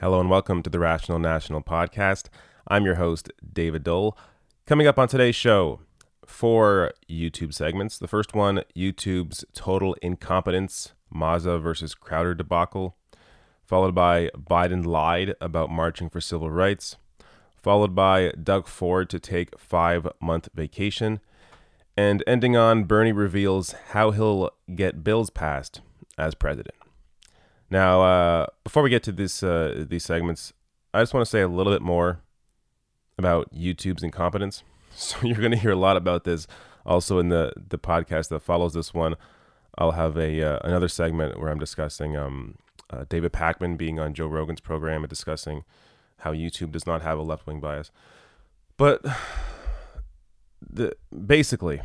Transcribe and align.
Hello 0.00 0.18
and 0.18 0.30
welcome 0.30 0.62
to 0.62 0.70
the 0.70 0.78
Rational 0.78 1.18
National 1.18 1.60
Podcast. 1.60 2.30
I'm 2.66 2.86
your 2.86 2.94
host, 2.94 3.30
David 3.52 3.84
Doel. 3.84 4.16
Coming 4.64 4.86
up 4.86 4.98
on 4.98 5.08
today's 5.08 5.36
show, 5.36 5.80
four 6.24 6.92
YouTube 7.06 7.52
segments. 7.52 7.98
The 7.98 8.08
first 8.08 8.34
one 8.34 8.62
YouTube's 8.74 9.44
total 9.52 9.94
incompetence, 10.00 10.94
Maza 11.10 11.58
versus 11.58 11.94
Crowder 11.94 12.34
debacle, 12.34 12.96
followed 13.62 13.94
by 13.94 14.30
Biden 14.34 14.86
lied 14.86 15.34
about 15.38 15.68
marching 15.68 16.08
for 16.08 16.22
civil 16.22 16.50
rights, 16.50 16.96
followed 17.62 17.94
by 17.94 18.32
Doug 18.42 18.68
Ford 18.68 19.10
to 19.10 19.18
take 19.20 19.60
five 19.60 20.08
month 20.18 20.48
vacation, 20.54 21.20
and 21.94 22.24
ending 22.26 22.56
on 22.56 22.84
Bernie 22.84 23.12
reveals 23.12 23.72
how 23.90 24.12
he'll 24.12 24.48
get 24.74 25.04
bills 25.04 25.28
passed 25.28 25.82
as 26.16 26.34
president. 26.34 26.79
Now, 27.70 28.02
uh, 28.02 28.46
before 28.64 28.82
we 28.82 28.90
get 28.90 29.02
to 29.04 29.12
this 29.12 29.42
uh, 29.42 29.84
these 29.88 30.04
segments, 30.04 30.52
I 30.92 31.00
just 31.00 31.14
want 31.14 31.24
to 31.24 31.30
say 31.30 31.40
a 31.40 31.48
little 31.48 31.72
bit 31.72 31.82
more 31.82 32.20
about 33.16 33.54
YouTube's 33.54 34.02
incompetence. 34.02 34.62
So 34.92 35.18
you're 35.22 35.36
going 35.36 35.52
to 35.52 35.56
hear 35.56 35.70
a 35.70 35.76
lot 35.76 35.96
about 35.96 36.24
this 36.24 36.48
also 36.84 37.20
in 37.20 37.28
the 37.28 37.52
the 37.56 37.78
podcast 37.78 38.28
that 38.30 38.40
follows 38.40 38.74
this 38.74 38.92
one. 38.92 39.14
I'll 39.78 39.92
have 39.92 40.16
a 40.16 40.42
uh, 40.42 40.58
another 40.64 40.88
segment 40.88 41.38
where 41.38 41.48
I'm 41.48 41.60
discussing 41.60 42.16
um, 42.16 42.56
uh, 42.90 43.04
David 43.08 43.32
Pakman 43.32 43.78
being 43.78 44.00
on 44.00 44.14
Joe 44.14 44.26
Rogan's 44.26 44.60
program 44.60 45.04
and 45.04 45.08
discussing 45.08 45.62
how 46.18 46.32
YouTube 46.32 46.72
does 46.72 46.86
not 46.86 47.02
have 47.02 47.18
a 47.18 47.22
left 47.22 47.46
wing 47.46 47.60
bias. 47.60 47.92
But 48.76 49.00
the 50.60 50.96
basically, 51.24 51.82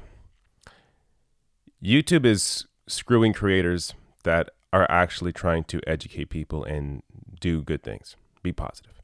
YouTube 1.82 2.26
is 2.26 2.66
screwing 2.88 3.34
creators 3.34 3.94
that 4.24 4.50
are 4.76 4.86
actually 4.92 5.32
trying 5.32 5.64
to 5.64 5.80
educate 5.88 6.30
people 6.30 6.66
and 6.66 7.02
do 7.40 7.64
good 7.64 7.82
things, 7.82 8.18
be 8.44 8.52
positive. 8.52 9.02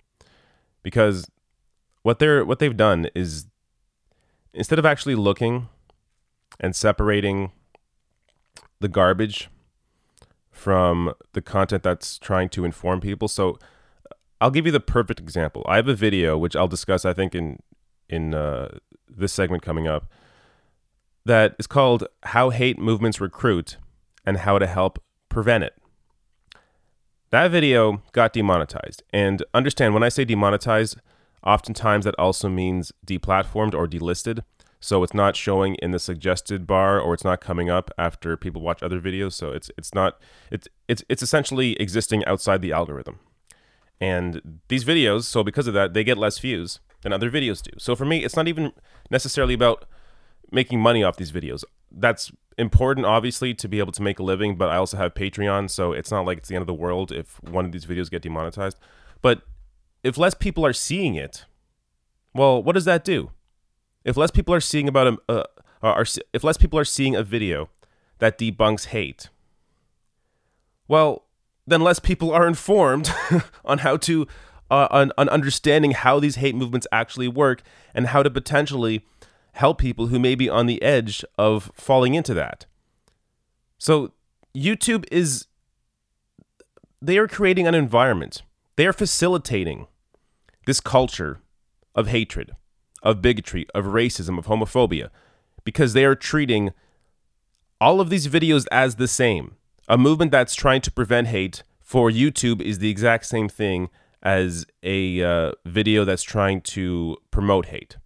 Because 0.83 1.31
what 2.03 2.19
they're 2.19 2.43
what 2.43 2.59
they've 2.59 2.75
done 2.75 3.07
is 3.15 3.45
instead 4.53 4.77
of 4.79 4.85
actually 4.85 5.15
looking 5.15 5.69
and 6.59 6.75
separating 6.75 7.53
the 8.81 8.89
garbage 8.89 9.49
from 10.51 11.13
the 11.31 11.41
content 11.41 11.83
that's 11.83 12.17
trying 12.17 12.49
to 12.49 12.65
inform 12.65 12.99
people. 12.99 13.29
So 13.29 13.57
I'll 14.41 14.51
give 14.51 14.65
you 14.65 14.73
the 14.73 14.81
perfect 14.81 15.21
example. 15.21 15.63
I 15.69 15.77
have 15.77 15.87
a 15.87 15.95
video 15.95 16.37
which 16.37 16.53
I'll 16.53 16.67
discuss 16.67 17.05
I 17.05 17.13
think 17.13 17.33
in 17.33 17.59
in 18.09 18.33
uh, 18.33 18.77
this 19.07 19.31
segment 19.31 19.63
coming 19.63 19.87
up 19.87 20.11
that 21.23 21.55
is 21.59 21.67
called 21.67 22.07
How 22.23 22.49
Hate 22.49 22.77
Movements 22.77 23.21
Recruit 23.21 23.77
and 24.25 24.39
How 24.39 24.59
to 24.59 24.67
Help 24.67 25.01
prevent 25.31 25.63
it. 25.63 25.75
That 27.31 27.49
video 27.49 28.03
got 28.11 28.33
demonetized. 28.33 29.03
And 29.11 29.43
understand 29.53 29.93
when 29.93 30.03
I 30.03 30.09
say 30.09 30.25
demonetized, 30.25 30.97
oftentimes 31.43 32.05
that 32.05 32.15
also 32.19 32.49
means 32.49 32.91
deplatformed 33.05 33.73
or 33.73 33.87
delisted. 33.87 34.43
So 34.79 35.03
it's 35.03 35.13
not 35.13 35.35
showing 35.35 35.75
in 35.75 35.91
the 35.91 35.99
suggested 35.99 36.67
bar 36.67 36.99
or 36.99 37.13
it's 37.13 37.23
not 37.23 37.39
coming 37.39 37.69
up 37.69 37.89
after 37.97 38.35
people 38.35 38.61
watch 38.61 38.83
other 38.83 38.99
videos. 38.99 39.33
So 39.33 39.51
it's 39.51 39.71
it's 39.77 39.93
not 39.93 40.19
it's 40.51 40.67
it's 40.87 41.03
it's 41.07 41.23
essentially 41.23 41.73
existing 41.79 42.25
outside 42.25 42.61
the 42.61 42.73
algorithm. 42.73 43.19
And 44.01 44.59
these 44.67 44.83
videos, 44.83 45.23
so 45.23 45.43
because 45.43 45.67
of 45.67 45.75
that, 45.75 45.93
they 45.93 46.03
get 46.03 46.17
less 46.17 46.39
views 46.39 46.79
than 47.03 47.13
other 47.13 47.29
videos 47.29 47.61
do. 47.61 47.71
So 47.77 47.95
for 47.95 48.05
me, 48.05 48.23
it's 48.25 48.35
not 48.35 48.47
even 48.47 48.73
necessarily 49.11 49.53
about 49.53 49.85
making 50.51 50.81
money 50.81 51.03
off 51.03 51.17
these 51.17 51.31
videos. 51.31 51.63
That's 51.91 52.31
important, 52.61 53.05
obviously, 53.05 53.53
to 53.55 53.67
be 53.67 53.79
able 53.79 53.91
to 53.91 54.01
make 54.01 54.19
a 54.19 54.23
living, 54.23 54.55
but 54.55 54.69
I 54.69 54.77
also 54.77 54.95
have 54.95 55.13
Patreon, 55.13 55.69
so 55.69 55.91
it's 55.91 56.11
not 56.11 56.25
like 56.25 56.37
it's 56.37 56.49
the 56.49 56.55
end 56.55 56.61
of 56.61 56.67
the 56.67 56.73
world 56.73 57.11
if 57.11 57.43
one 57.43 57.65
of 57.65 57.71
these 57.71 57.85
videos 57.85 58.09
get 58.09 58.21
demonetized. 58.21 58.77
But 59.21 59.41
if 60.03 60.17
less 60.17 60.33
people 60.33 60.65
are 60.65 60.73
seeing 60.73 61.15
it, 61.15 61.45
well, 62.33 62.61
what 62.61 62.73
does 62.73 62.85
that 62.85 63.03
do? 63.03 63.31
If 64.05 64.15
less 64.15 64.31
people 64.31 64.53
are 64.53 64.61
seeing 64.61 64.87
about 64.87 65.07
a, 65.07 65.17
uh, 65.27 65.43
are, 65.81 66.05
if 66.33 66.43
less 66.43 66.57
people 66.57 66.79
are 66.79 66.85
seeing 66.85 67.15
a 67.15 67.23
video 67.23 67.69
that 68.19 68.37
debunks 68.37 68.87
hate, 68.87 69.29
well, 70.87 71.25
then 71.67 71.81
less 71.81 71.99
people 71.99 72.31
are 72.31 72.47
informed 72.47 73.11
on 73.65 73.79
how 73.79 73.97
to 73.97 74.27
uh, 74.69 74.87
on, 74.89 75.11
on 75.17 75.27
understanding 75.29 75.91
how 75.91 76.19
these 76.19 76.35
hate 76.35 76.55
movements 76.55 76.87
actually 76.91 77.27
work 77.27 77.61
and 77.93 78.07
how 78.07 78.23
to 78.23 78.29
potentially 78.29 79.05
help 79.53 79.77
people 79.77 80.07
who 80.07 80.19
may 80.19 80.35
be 80.35 80.49
on 80.49 80.65
the 80.65 80.81
edge 80.81 81.23
of 81.37 81.71
falling 81.73 82.15
into 82.15 82.33
that. 82.33 82.65
So, 83.77 84.13
YouTube 84.55 85.05
is, 85.11 85.47
they 87.01 87.17
are 87.17 87.27
creating 87.27 87.67
an 87.67 87.75
environment, 87.75 88.43
they 88.75 88.85
are 88.85 88.93
facilitating 88.93 89.87
this 90.65 90.79
culture 90.79 91.41
of 91.95 92.07
hatred, 92.07 92.51
of 93.03 93.21
bigotry, 93.21 93.65
of 93.73 93.85
racism, 93.85 94.37
of 94.37 94.45
homophobia, 94.45 95.09
because 95.63 95.93
they 95.93 96.05
are 96.05 96.15
treating 96.15 96.71
all 97.79 97.99
of 97.99 98.09
these 98.09 98.27
videos 98.27 98.65
as 98.71 98.95
the 98.95 99.07
same. 99.07 99.55
A 99.87 99.97
movement 99.97 100.31
that's 100.31 100.55
trying 100.55 100.81
to 100.81 100.91
prevent 100.91 101.27
hate 101.27 101.63
for 101.81 102.09
YouTube 102.09 102.61
is 102.61 102.79
the 102.79 102.89
exact 102.89 103.25
same 103.25 103.49
thing 103.49 103.89
as 104.21 104.65
a 104.83 105.23
uh, 105.23 105.51
video 105.65 106.05
that's 106.05 106.23
trying 106.23 106.61
to 106.61 107.17
promote 107.31 107.65
hate 107.67 107.97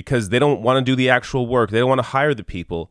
because 0.00 0.30
they 0.30 0.38
don't 0.38 0.62
want 0.62 0.78
to 0.78 0.82
do 0.82 0.96
the 0.96 1.10
actual 1.10 1.46
work. 1.46 1.68
They 1.68 1.78
don't 1.78 1.90
want 1.90 1.98
to 1.98 2.04
hire 2.16 2.32
the 2.32 2.42
people 2.42 2.90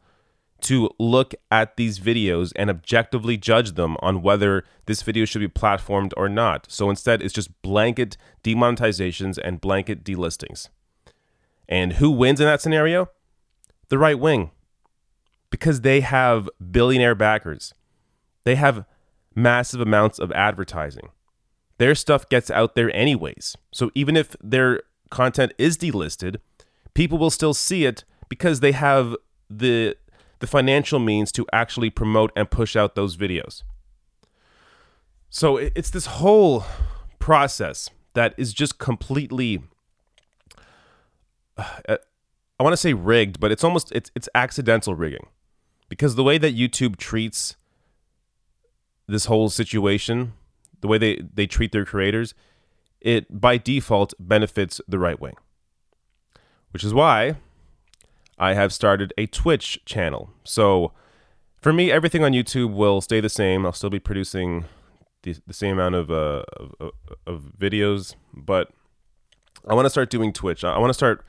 to 0.62 0.92
look 1.00 1.34
at 1.50 1.76
these 1.76 1.98
videos 1.98 2.54
and 2.56 2.70
objectively 2.70 3.36
judge 3.36 3.72
them 3.72 3.98
on 4.00 4.22
whether 4.22 4.64
this 4.86 5.02
video 5.02 5.26
should 5.26 5.40
be 5.40 5.48
platformed 5.48 6.14
or 6.16 6.30
not. 6.30 6.68
So 6.70 6.88
instead, 6.88 7.24
it's 7.24 7.34
just 7.34 7.64
blanket 7.64 8.16
demonetizations 8.44 9.40
and 9.44 9.60
blanket 9.60 10.04
delistings. 10.04 10.70
And 11.68 11.94
who 11.94 12.12
wins 12.12 12.40
in 12.40 12.46
that 12.46 12.62
scenario? 12.62 13.10
The 13.88 13.98
right 13.98 14.20
wing. 14.20 14.52
Because 15.50 15.82
they 15.82 16.02
have 16.02 16.48
billionaire 16.70 17.16
backers. 17.16 17.74
They 18.44 18.54
have 18.54 18.86
massive 19.34 19.82
amounts 19.82 20.20
of 20.20 20.32
advertising. 20.34 21.10
Their 21.80 21.96
stuff 21.96 22.30
gets 22.30 22.52
out 22.52 22.76
there 22.76 22.96
anyways. 22.96 23.58
So 23.74 23.90
even 23.96 24.16
if 24.16 24.36
their 24.44 24.84
content 25.10 25.54
is 25.58 25.76
delisted, 25.76 26.36
people 27.00 27.18
will 27.18 27.30
still 27.30 27.54
see 27.54 27.86
it 27.86 28.04
because 28.28 28.60
they 28.60 28.74
have 28.74 29.16
the 29.50 29.96
the 30.40 30.48
financial 30.48 31.00
means 31.00 31.32
to 31.32 31.46
actually 31.54 31.90
promote 31.90 32.30
and 32.36 32.52
push 32.52 32.76
out 32.76 32.96
those 32.96 33.16
videos. 33.16 33.64
So 35.30 35.56
it's 35.56 35.92
this 35.92 36.08
whole 36.08 36.66
process 37.18 37.90
that 38.16 38.34
is 38.38 38.54
just 38.54 38.80
completely 38.80 39.64
uh, 41.58 41.98
I 42.60 42.64
want 42.64 42.74
to 42.74 42.78
say 42.78 42.92
rigged, 42.92 43.40
but 43.40 43.50
it's 43.50 43.64
almost 43.64 43.94
it's 43.94 44.12
it's 44.14 44.28
accidental 44.36 44.94
rigging. 44.94 45.28
Because 45.88 46.16
the 46.16 46.24
way 46.24 46.38
that 46.38 46.54
YouTube 46.54 46.98
treats 46.98 47.56
this 49.08 49.26
whole 49.26 49.50
situation, 49.50 50.34
the 50.82 50.90
way 50.90 50.98
they 50.98 51.22
they 51.34 51.48
treat 51.48 51.72
their 51.72 51.86
creators, 51.86 52.34
it 53.00 53.40
by 53.40 53.58
default 53.58 54.14
benefits 54.20 54.82
the 54.86 55.00
right 55.00 55.22
wing 55.22 55.38
which 56.72 56.84
is 56.84 56.94
why 56.94 57.36
I 58.38 58.54
have 58.54 58.72
started 58.74 59.14
a 59.18 59.26
Twitch 59.26 59.80
channel. 59.86 60.30
So 60.44 60.92
for 61.62 61.74
me, 61.74 61.92
everything 61.92 62.24
on 62.24 62.32
YouTube 62.32 62.74
will 62.74 63.02
stay 63.02 63.20
the 63.20 63.30
same. 63.30 63.66
I'll 63.66 63.74
still 63.74 63.90
be 63.90 64.00
producing 64.00 64.66
the, 65.24 65.36
the 65.46 65.54
same 65.54 65.74
amount 65.74 65.96
of, 65.96 66.10
uh, 66.10 66.44
of, 66.80 66.92
of 67.28 67.44
videos, 67.58 68.16
but 68.34 68.72
I 69.68 69.74
want 69.74 69.86
to 69.86 69.90
start 69.90 70.10
doing 70.10 70.32
Twitch. 70.32 70.64
I 70.64 70.78
want 70.78 70.90
to 70.90 70.94
start 70.94 71.26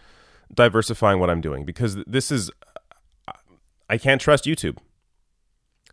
diversifying 0.53 1.19
what 1.19 1.31
I'm 1.31 1.41
doing 1.41 1.65
because 1.65 1.97
this 2.07 2.31
is 2.31 2.51
I 3.89 3.99
can't 3.99 4.21
trust 4.21 4.45
YouTube. 4.45 4.79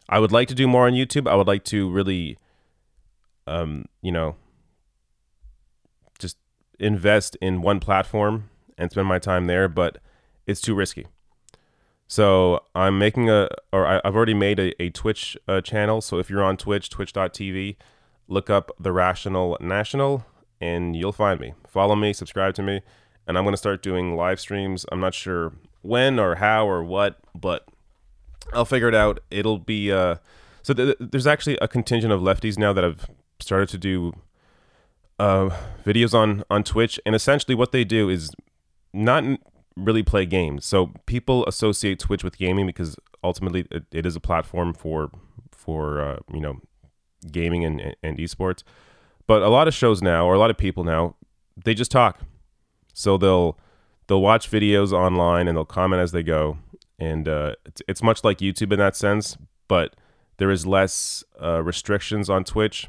I 0.08 0.20
would 0.20 0.32
like 0.32 0.48
to 0.50 0.56
do 0.56 0.68
more 0.68 0.86
on 0.86 0.94
YouTube. 0.94 1.28
I 1.28 1.36
would 1.36 1.48
like 1.48 1.64
to 1.66 1.90
really 1.90 2.38
um, 3.48 3.86
you 4.02 4.12
know, 4.12 4.36
just 6.20 6.38
invest 6.80 7.38
in 7.42 7.62
one 7.62 7.80
platform 7.80 8.50
and 8.78 8.92
spend 8.92 9.08
my 9.08 9.20
time 9.20 9.48
there, 9.48 9.68
but 9.68 9.98
it's 10.46 10.62
too 10.62 10.76
risky. 10.76 11.08
So 12.08 12.64
I'm 12.74 12.98
making 12.98 13.30
a, 13.30 13.50
or 13.74 13.86
I, 13.86 14.02
have 14.04 14.16
already 14.16 14.34
made 14.34 14.60
a, 14.60 14.82
a 14.82 14.90
Twitch 14.90 15.38
uh, 15.48 15.62
channel. 15.62 16.02
So 16.02 16.20
if 16.20 16.30
you're 16.30 16.44
on 16.44 16.56
Twitch, 16.56 16.90
twitch.tv, 16.90 17.76
look 18.28 18.50
up 18.50 18.72
The 18.80 18.94
Rational 18.94 19.58
National 19.60 20.26
and 20.60 20.96
you'll 20.96 21.12
find 21.12 21.40
me. 21.40 21.54
Follow 21.68 21.96
me, 21.96 22.14
subscribe 22.14 22.54
to 22.56 22.64
me, 22.64 22.82
and 23.28 23.38
I'm 23.38 23.44
going 23.44 23.54
to 23.54 23.58
start 23.58 23.84
doing 23.84 24.16
live 24.16 24.40
streams. 24.40 24.86
I'm 24.92 25.00
not 25.00 25.14
sure 25.14 25.54
when 25.82 26.20
or 26.20 26.36
how 26.36 26.68
or 26.68 26.84
what, 26.84 27.20
but 27.36 27.68
I'll 28.54 28.66
figure 28.66 28.88
it 28.88 28.96
out. 28.96 29.20
It'll 29.30 29.60
be, 29.60 29.92
uh, 29.92 30.16
so 30.64 30.74
th- 30.74 30.96
there's 31.00 31.28
actually 31.28 31.58
a 31.58 31.68
contingent 31.68 32.12
of 32.12 32.22
lefties 32.22 32.58
now 32.58 32.74
that 32.74 32.84
have 32.84 33.10
started 33.40 33.70
to 33.70 33.78
do 33.78 34.14
uh, 35.20 35.50
videos 35.86 36.14
on, 36.14 36.44
on 36.50 36.64
Twitch. 36.64 37.00
And 37.06 37.14
essentially 37.14 37.54
what 37.54 37.72
they 37.72 37.84
do 37.84 38.10
is 38.10 38.32
not 38.94 39.24
really 39.76 40.04
play 40.04 40.26
games. 40.26 40.66
So 40.66 40.92
people 41.06 41.46
associate 41.46 42.00
Twitch 42.00 42.24
with 42.24 42.38
gaming 42.38 42.66
because 42.66 42.98
ultimately 43.24 43.66
it, 43.72 43.86
it 43.92 44.06
is 44.06 44.16
a 44.16 44.20
platform 44.20 44.74
for 44.74 45.12
for 45.52 46.02
uh, 46.02 46.20
you 46.34 46.42
know 46.42 46.60
gaming 47.32 47.64
and, 47.66 47.96
and 48.02 48.18
esports. 48.18 48.64
But 49.28 49.42
a 49.42 49.50
lot 49.50 49.68
of 49.68 49.74
shows 49.74 50.02
now, 50.02 50.26
or 50.26 50.34
a 50.34 50.40
lot 50.40 50.50
of 50.50 50.58
people 50.58 50.84
now, 50.84 51.16
they 51.62 51.74
just 51.74 51.92
talk. 51.92 52.22
So 52.94 53.18
they'll 53.18 53.58
they'll 54.08 54.22
watch 54.22 54.50
videos 54.50 54.92
online 54.92 55.48
and 55.48 55.58
they'll 55.58 55.66
comment 55.66 56.02
as 56.02 56.12
they 56.12 56.24
go, 56.24 56.58
and 56.98 57.28
uh, 57.28 57.54
it's, 57.66 57.82
it's 57.88 58.04
much 58.04 58.24
like 58.24 58.40
YouTube 58.40 58.72
in 58.72 58.80
that 58.80 58.96
sense. 58.96 59.38
But 59.68 59.96
there 60.38 60.50
is 60.50 60.66
less 60.66 61.24
uh, 61.42 61.62
restrictions 61.62 62.30
on 62.30 62.44
Twitch. 62.44 62.88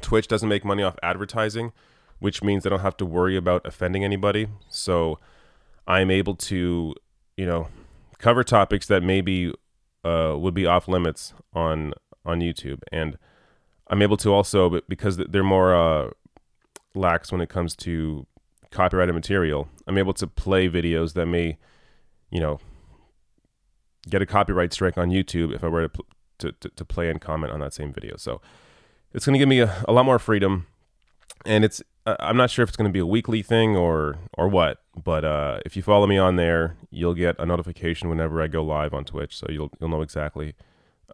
Twitch 0.00 0.28
doesn't 0.28 0.48
make 0.48 0.64
money 0.64 0.82
off 0.82 0.96
advertising, 1.02 1.72
which 2.20 2.42
means 2.42 2.64
I 2.64 2.68
don't 2.68 2.80
have 2.80 2.96
to 2.98 3.06
worry 3.06 3.36
about 3.36 3.66
offending 3.66 4.04
anybody. 4.04 4.46
So 4.68 5.18
I'm 5.86 6.10
able 6.10 6.36
to, 6.36 6.94
you 7.36 7.46
know, 7.46 7.68
cover 8.18 8.44
topics 8.44 8.86
that 8.86 9.02
maybe 9.02 9.52
uh, 10.04 10.36
would 10.38 10.54
be 10.54 10.66
off 10.66 10.86
limits 10.86 11.34
on 11.52 11.92
on 12.24 12.40
YouTube, 12.40 12.80
and 12.92 13.18
I'm 13.88 14.02
able 14.02 14.16
to 14.18 14.32
also 14.32 14.80
because 14.88 15.16
they're 15.16 15.42
more 15.42 15.74
uh, 15.74 16.10
lax 16.94 17.32
when 17.32 17.40
it 17.40 17.48
comes 17.48 17.74
to 17.76 18.26
copyrighted 18.70 19.14
material. 19.14 19.68
I'm 19.86 19.98
able 19.98 20.12
to 20.14 20.26
play 20.26 20.68
videos 20.68 21.14
that 21.14 21.26
may, 21.26 21.58
you 22.30 22.40
know, 22.40 22.60
get 24.08 24.22
a 24.22 24.26
copyright 24.26 24.72
strike 24.72 24.96
on 24.96 25.10
YouTube 25.10 25.54
if 25.54 25.64
I 25.64 25.68
were 25.68 25.88
to 25.88 26.04
to, 26.38 26.68
to, 26.70 26.84
play 26.86 27.10
and 27.10 27.20
comment 27.20 27.52
on 27.52 27.60
that 27.60 27.74
same 27.74 27.92
video. 27.92 28.16
So 28.16 28.40
it's 29.12 29.26
going 29.26 29.34
to 29.34 29.38
give 29.38 29.48
me 29.48 29.60
a, 29.60 29.84
a 29.86 29.92
lot 29.92 30.06
more 30.06 30.18
freedom, 30.18 30.66
and 31.44 31.64
it's 31.64 31.82
uh, 32.06 32.16
I'm 32.18 32.36
not 32.36 32.50
sure 32.50 32.62
if 32.62 32.70
it's 32.70 32.76
going 32.76 32.88
to 32.88 32.92
be 32.92 32.98
a 32.98 33.06
weekly 33.06 33.42
thing 33.42 33.76
or 33.76 34.18
or 34.34 34.48
what, 34.48 34.78
but 35.02 35.24
uh, 35.24 35.60
if 35.64 35.76
you 35.76 35.82
follow 35.82 36.06
me 36.06 36.18
on 36.18 36.36
there, 36.36 36.76
you'll 36.90 37.14
get 37.14 37.36
a 37.38 37.46
notification 37.46 38.08
whenever 38.08 38.40
I 38.42 38.46
go 38.46 38.62
live 38.62 38.94
on 38.94 39.04
Twitch, 39.04 39.36
so 39.36 39.46
you'll 39.48 39.70
you'll 39.80 39.90
know 39.90 40.02
exactly 40.02 40.54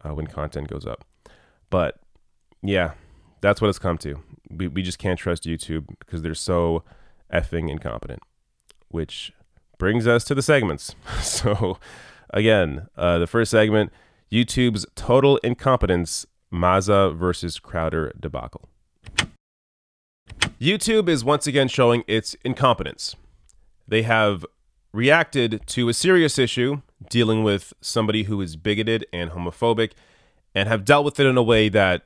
uh, 0.03 0.13
when 0.13 0.27
content 0.27 0.69
goes 0.69 0.85
up. 0.85 1.05
But 1.69 1.99
yeah, 2.61 2.93
that's 3.41 3.61
what 3.61 3.69
it's 3.69 3.79
come 3.79 3.97
to. 3.99 4.21
We 4.49 4.67
we 4.67 4.81
just 4.81 4.99
can't 4.99 5.19
trust 5.19 5.43
YouTube 5.43 5.87
because 5.99 6.21
they're 6.21 6.35
so 6.35 6.83
effing 7.33 7.69
incompetent. 7.69 8.21
Which 8.89 9.33
brings 9.77 10.07
us 10.07 10.23
to 10.25 10.35
the 10.35 10.41
segments. 10.41 10.95
so 11.21 11.77
again, 12.29 12.87
uh, 12.95 13.19
the 13.19 13.27
first 13.27 13.51
segment: 13.51 13.91
YouTube's 14.31 14.85
total 14.95 15.37
incompetence, 15.37 16.25
Maza 16.49 17.09
versus 17.11 17.59
Crowder 17.59 18.13
debacle. 18.19 18.69
YouTube 20.59 21.07
is 21.07 21.23
once 21.23 21.45
again 21.45 21.67
showing 21.67 22.03
its 22.07 22.35
incompetence. 22.43 23.15
They 23.87 24.01
have 24.01 24.43
reacted 24.91 25.61
to 25.67 25.87
a 25.87 25.93
serious 25.93 26.39
issue 26.39 26.81
dealing 27.09 27.43
with 27.43 27.73
somebody 27.79 28.23
who 28.23 28.41
is 28.41 28.55
bigoted 28.55 29.05
and 29.13 29.31
homophobic 29.31 29.91
and 30.55 30.67
have 30.67 30.83
dealt 30.83 31.05
with 31.05 31.19
it 31.19 31.27
in 31.27 31.37
a 31.37 31.43
way 31.43 31.69
that 31.69 32.01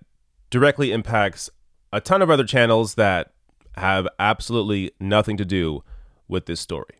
directly 0.50 0.92
impacts 0.92 1.50
a 1.94 2.02
ton 2.02 2.22
of 2.22 2.30
other 2.30 2.44
channels 2.44 2.96
that 2.96 3.32
have 3.78 4.06
absolutely 4.20 4.92
nothing 5.00 5.38
to 5.38 5.46
do 5.46 5.82
with 6.28 6.46
this 6.46 6.60
story. 6.60 6.96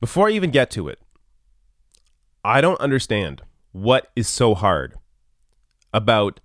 Before 0.00 0.28
I 0.28 0.32
even 0.32 0.50
get 0.50 0.68
to 0.72 0.88
it, 0.88 0.98
I 2.44 2.60
don't 2.60 2.80
understand 2.80 3.42
what 3.70 4.10
is 4.16 4.28
so 4.28 4.54
hard 4.56 4.96
about 5.92 6.40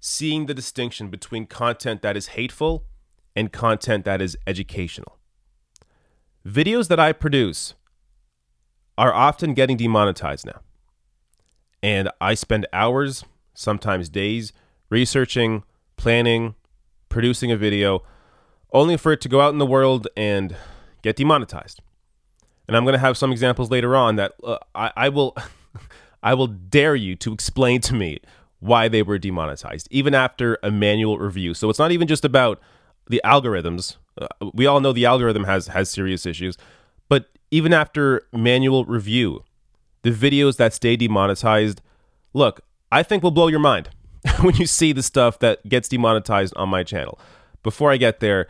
seeing 0.00 0.46
the 0.46 0.54
distinction 0.54 1.08
between 1.08 1.46
content 1.46 2.02
that 2.02 2.16
is 2.16 2.28
hateful 2.28 2.84
and 3.38 3.52
content 3.52 4.04
that 4.04 4.20
is 4.20 4.36
educational. 4.48 5.16
Videos 6.44 6.88
that 6.88 6.98
I 6.98 7.12
produce 7.12 7.74
are 8.98 9.14
often 9.14 9.54
getting 9.54 9.76
demonetized 9.76 10.44
now. 10.44 10.60
And 11.80 12.10
I 12.20 12.34
spend 12.34 12.66
hours, 12.72 13.24
sometimes 13.54 14.08
days, 14.08 14.52
researching, 14.90 15.62
planning, 15.96 16.56
producing 17.08 17.52
a 17.52 17.56
video, 17.56 18.02
only 18.72 18.96
for 18.96 19.12
it 19.12 19.20
to 19.20 19.28
go 19.28 19.40
out 19.40 19.52
in 19.52 19.58
the 19.58 19.66
world 19.66 20.08
and 20.16 20.56
get 21.02 21.14
demonetized. 21.14 21.80
And 22.66 22.76
I'm 22.76 22.82
going 22.82 22.94
to 22.94 22.98
have 22.98 23.16
some 23.16 23.30
examples 23.30 23.70
later 23.70 23.94
on 23.94 24.16
that 24.16 24.32
uh, 24.42 24.58
I, 24.74 24.90
I 24.96 25.08
will, 25.10 25.36
I 26.24 26.34
will 26.34 26.48
dare 26.48 26.96
you 26.96 27.14
to 27.16 27.32
explain 27.32 27.80
to 27.82 27.94
me 27.94 28.18
why 28.58 28.88
they 28.88 29.04
were 29.04 29.16
demonetized, 29.16 29.86
even 29.92 30.12
after 30.12 30.58
a 30.64 30.72
manual 30.72 31.20
review. 31.20 31.54
So 31.54 31.70
it's 31.70 31.78
not 31.78 31.92
even 31.92 32.08
just 32.08 32.24
about 32.24 32.60
the 33.08 33.20
algorithms. 33.24 33.96
Uh, 34.20 34.26
we 34.52 34.66
all 34.66 34.80
know 34.80 34.92
the 34.92 35.06
algorithm 35.06 35.44
has 35.44 35.68
has 35.68 35.90
serious 35.90 36.26
issues, 36.26 36.56
but 37.08 37.26
even 37.50 37.72
after 37.72 38.22
manual 38.32 38.84
review, 38.84 39.44
the 40.02 40.10
videos 40.10 40.56
that 40.56 40.74
stay 40.74 40.96
demonetized, 40.96 41.80
look, 42.34 42.60
I 42.90 43.02
think 43.02 43.22
will 43.22 43.30
blow 43.30 43.48
your 43.48 43.60
mind 43.60 43.90
when 44.40 44.56
you 44.56 44.66
see 44.66 44.92
the 44.92 45.02
stuff 45.02 45.38
that 45.40 45.66
gets 45.68 45.88
demonetized 45.88 46.54
on 46.56 46.68
my 46.68 46.82
channel. 46.82 47.18
Before 47.62 47.90
I 47.90 47.96
get 47.96 48.20
there, 48.20 48.46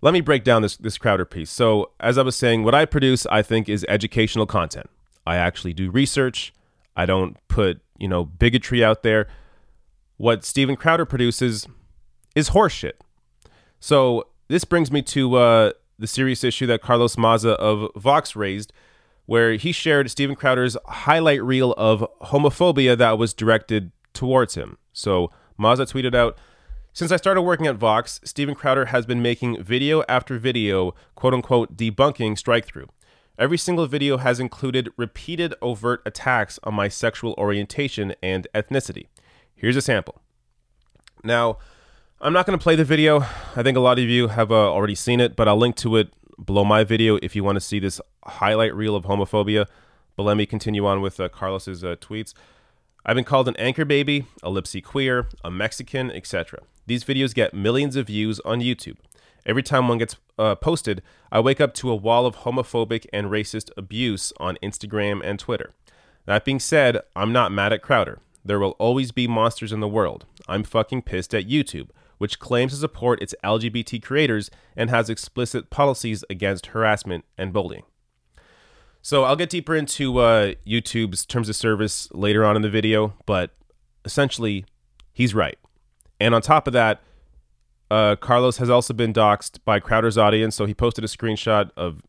let 0.00 0.12
me 0.12 0.20
break 0.20 0.44
down 0.44 0.62
this 0.62 0.76
this 0.76 0.98
Crowder 0.98 1.24
piece. 1.24 1.50
So, 1.50 1.92
as 2.00 2.18
I 2.18 2.22
was 2.22 2.36
saying, 2.36 2.64
what 2.64 2.74
I 2.74 2.84
produce, 2.84 3.26
I 3.26 3.42
think, 3.42 3.68
is 3.68 3.86
educational 3.88 4.46
content. 4.46 4.90
I 5.26 5.36
actually 5.36 5.72
do 5.72 5.90
research. 5.90 6.52
I 6.96 7.06
don't 7.06 7.36
put 7.48 7.80
you 7.98 8.08
know 8.08 8.24
bigotry 8.24 8.84
out 8.84 9.02
there. 9.02 9.28
What 10.16 10.44
Steven 10.44 10.76
Crowder 10.76 11.06
produces 11.06 11.66
is 12.34 12.50
horseshit. 12.50 12.92
So 13.82 14.28
this 14.46 14.64
brings 14.64 14.92
me 14.92 15.02
to 15.02 15.34
uh, 15.34 15.72
the 15.98 16.06
serious 16.06 16.44
issue 16.44 16.66
that 16.68 16.82
Carlos 16.82 17.18
Maza 17.18 17.54
of 17.54 17.90
Vox 17.96 18.36
raised, 18.36 18.72
where 19.26 19.54
he 19.54 19.72
shared 19.72 20.08
Steven 20.08 20.36
Crowder's 20.36 20.76
highlight 20.86 21.42
reel 21.42 21.72
of 21.72 22.06
homophobia 22.26 22.96
that 22.96 23.18
was 23.18 23.34
directed 23.34 23.90
towards 24.14 24.54
him. 24.54 24.78
So 24.92 25.32
Maza 25.58 25.84
tweeted 25.84 26.14
out, 26.14 26.38
since 26.92 27.10
I 27.10 27.16
started 27.16 27.42
working 27.42 27.66
at 27.66 27.74
Vox, 27.74 28.20
Steven 28.22 28.54
Crowder 28.54 28.84
has 28.86 29.04
been 29.04 29.20
making 29.20 29.60
video 29.60 30.04
after 30.08 30.38
video, 30.38 30.94
quote 31.16 31.34
unquote, 31.34 31.76
debunking 31.76 32.38
strike 32.38 32.66
through. 32.66 32.86
Every 33.36 33.58
single 33.58 33.88
video 33.88 34.18
has 34.18 34.38
included 34.38 34.90
repeated 34.96 35.56
overt 35.60 36.02
attacks 36.06 36.60
on 36.62 36.74
my 36.74 36.86
sexual 36.86 37.34
orientation 37.36 38.14
and 38.22 38.46
ethnicity. 38.54 39.08
Here's 39.56 39.74
a 39.74 39.82
sample. 39.82 40.22
Now, 41.24 41.58
I'm 42.24 42.32
not 42.32 42.46
going 42.46 42.56
to 42.56 42.62
play 42.62 42.76
the 42.76 42.84
video. 42.84 43.22
I 43.56 43.64
think 43.64 43.76
a 43.76 43.80
lot 43.80 43.98
of 43.98 44.04
you 44.04 44.28
have 44.28 44.52
uh, 44.52 44.72
already 44.72 44.94
seen 44.94 45.18
it, 45.18 45.34
but 45.34 45.48
I'll 45.48 45.56
link 45.56 45.74
to 45.78 45.96
it 45.96 46.12
below 46.44 46.64
my 46.64 46.84
video 46.84 47.18
if 47.20 47.34
you 47.34 47.42
want 47.42 47.56
to 47.56 47.60
see 47.60 47.80
this 47.80 48.00
highlight 48.24 48.72
reel 48.76 48.94
of 48.94 49.06
homophobia. 49.06 49.66
But 50.14 50.22
let 50.22 50.36
me 50.36 50.46
continue 50.46 50.86
on 50.86 51.00
with 51.00 51.18
uh, 51.18 51.28
Carlos's 51.30 51.82
uh, 51.82 51.96
tweets. 51.96 52.32
I've 53.04 53.16
been 53.16 53.24
called 53.24 53.48
an 53.48 53.56
anchor 53.56 53.84
baby, 53.84 54.26
a 54.40 54.50
lipsy 54.50 54.80
queer, 54.80 55.26
a 55.42 55.50
Mexican, 55.50 56.12
etc. 56.12 56.60
These 56.86 57.02
videos 57.02 57.34
get 57.34 57.54
millions 57.54 57.96
of 57.96 58.06
views 58.06 58.38
on 58.44 58.60
YouTube. 58.60 58.98
Every 59.44 59.64
time 59.64 59.88
one 59.88 59.98
gets 59.98 60.14
uh, 60.38 60.54
posted, 60.54 61.02
I 61.32 61.40
wake 61.40 61.60
up 61.60 61.74
to 61.74 61.90
a 61.90 61.96
wall 61.96 62.24
of 62.24 62.36
homophobic 62.36 63.04
and 63.12 63.32
racist 63.32 63.70
abuse 63.76 64.32
on 64.38 64.58
Instagram 64.62 65.22
and 65.24 65.40
Twitter. 65.40 65.72
That 66.26 66.44
being 66.44 66.60
said, 66.60 66.98
I'm 67.16 67.32
not 67.32 67.50
mad 67.50 67.72
at 67.72 67.82
Crowder. 67.82 68.20
There 68.44 68.60
will 68.60 68.76
always 68.78 69.10
be 69.10 69.26
monsters 69.26 69.72
in 69.72 69.80
the 69.80 69.88
world. 69.88 70.24
I'm 70.46 70.62
fucking 70.62 71.02
pissed 71.02 71.34
at 71.34 71.48
YouTube 71.48 71.88
which 72.22 72.38
claims 72.38 72.70
to 72.70 72.78
support 72.78 73.20
its 73.20 73.34
LGBT 73.42 74.00
creators 74.00 74.48
and 74.76 74.90
has 74.90 75.10
explicit 75.10 75.70
policies 75.70 76.22
against 76.30 76.66
harassment 76.66 77.24
and 77.36 77.52
bullying. 77.52 77.82
So 79.02 79.24
I'll 79.24 79.34
get 79.34 79.50
deeper 79.50 79.74
into 79.74 80.18
uh, 80.18 80.52
YouTube's 80.64 81.26
terms 81.26 81.48
of 81.48 81.56
service 81.56 82.08
later 82.12 82.44
on 82.44 82.54
in 82.54 82.62
the 82.62 82.70
video, 82.70 83.14
but 83.26 83.50
essentially, 84.04 84.64
he's 85.12 85.34
right. 85.34 85.58
And 86.20 86.32
on 86.32 86.42
top 86.42 86.68
of 86.68 86.72
that, 86.74 87.00
uh, 87.90 88.14
Carlos 88.14 88.58
has 88.58 88.70
also 88.70 88.94
been 88.94 89.12
doxxed 89.12 89.58
by 89.64 89.80
Crowder's 89.80 90.16
audience. 90.16 90.54
So 90.54 90.64
he 90.64 90.74
posted 90.74 91.02
a 91.02 91.08
screenshot 91.08 91.72
of 91.76 92.02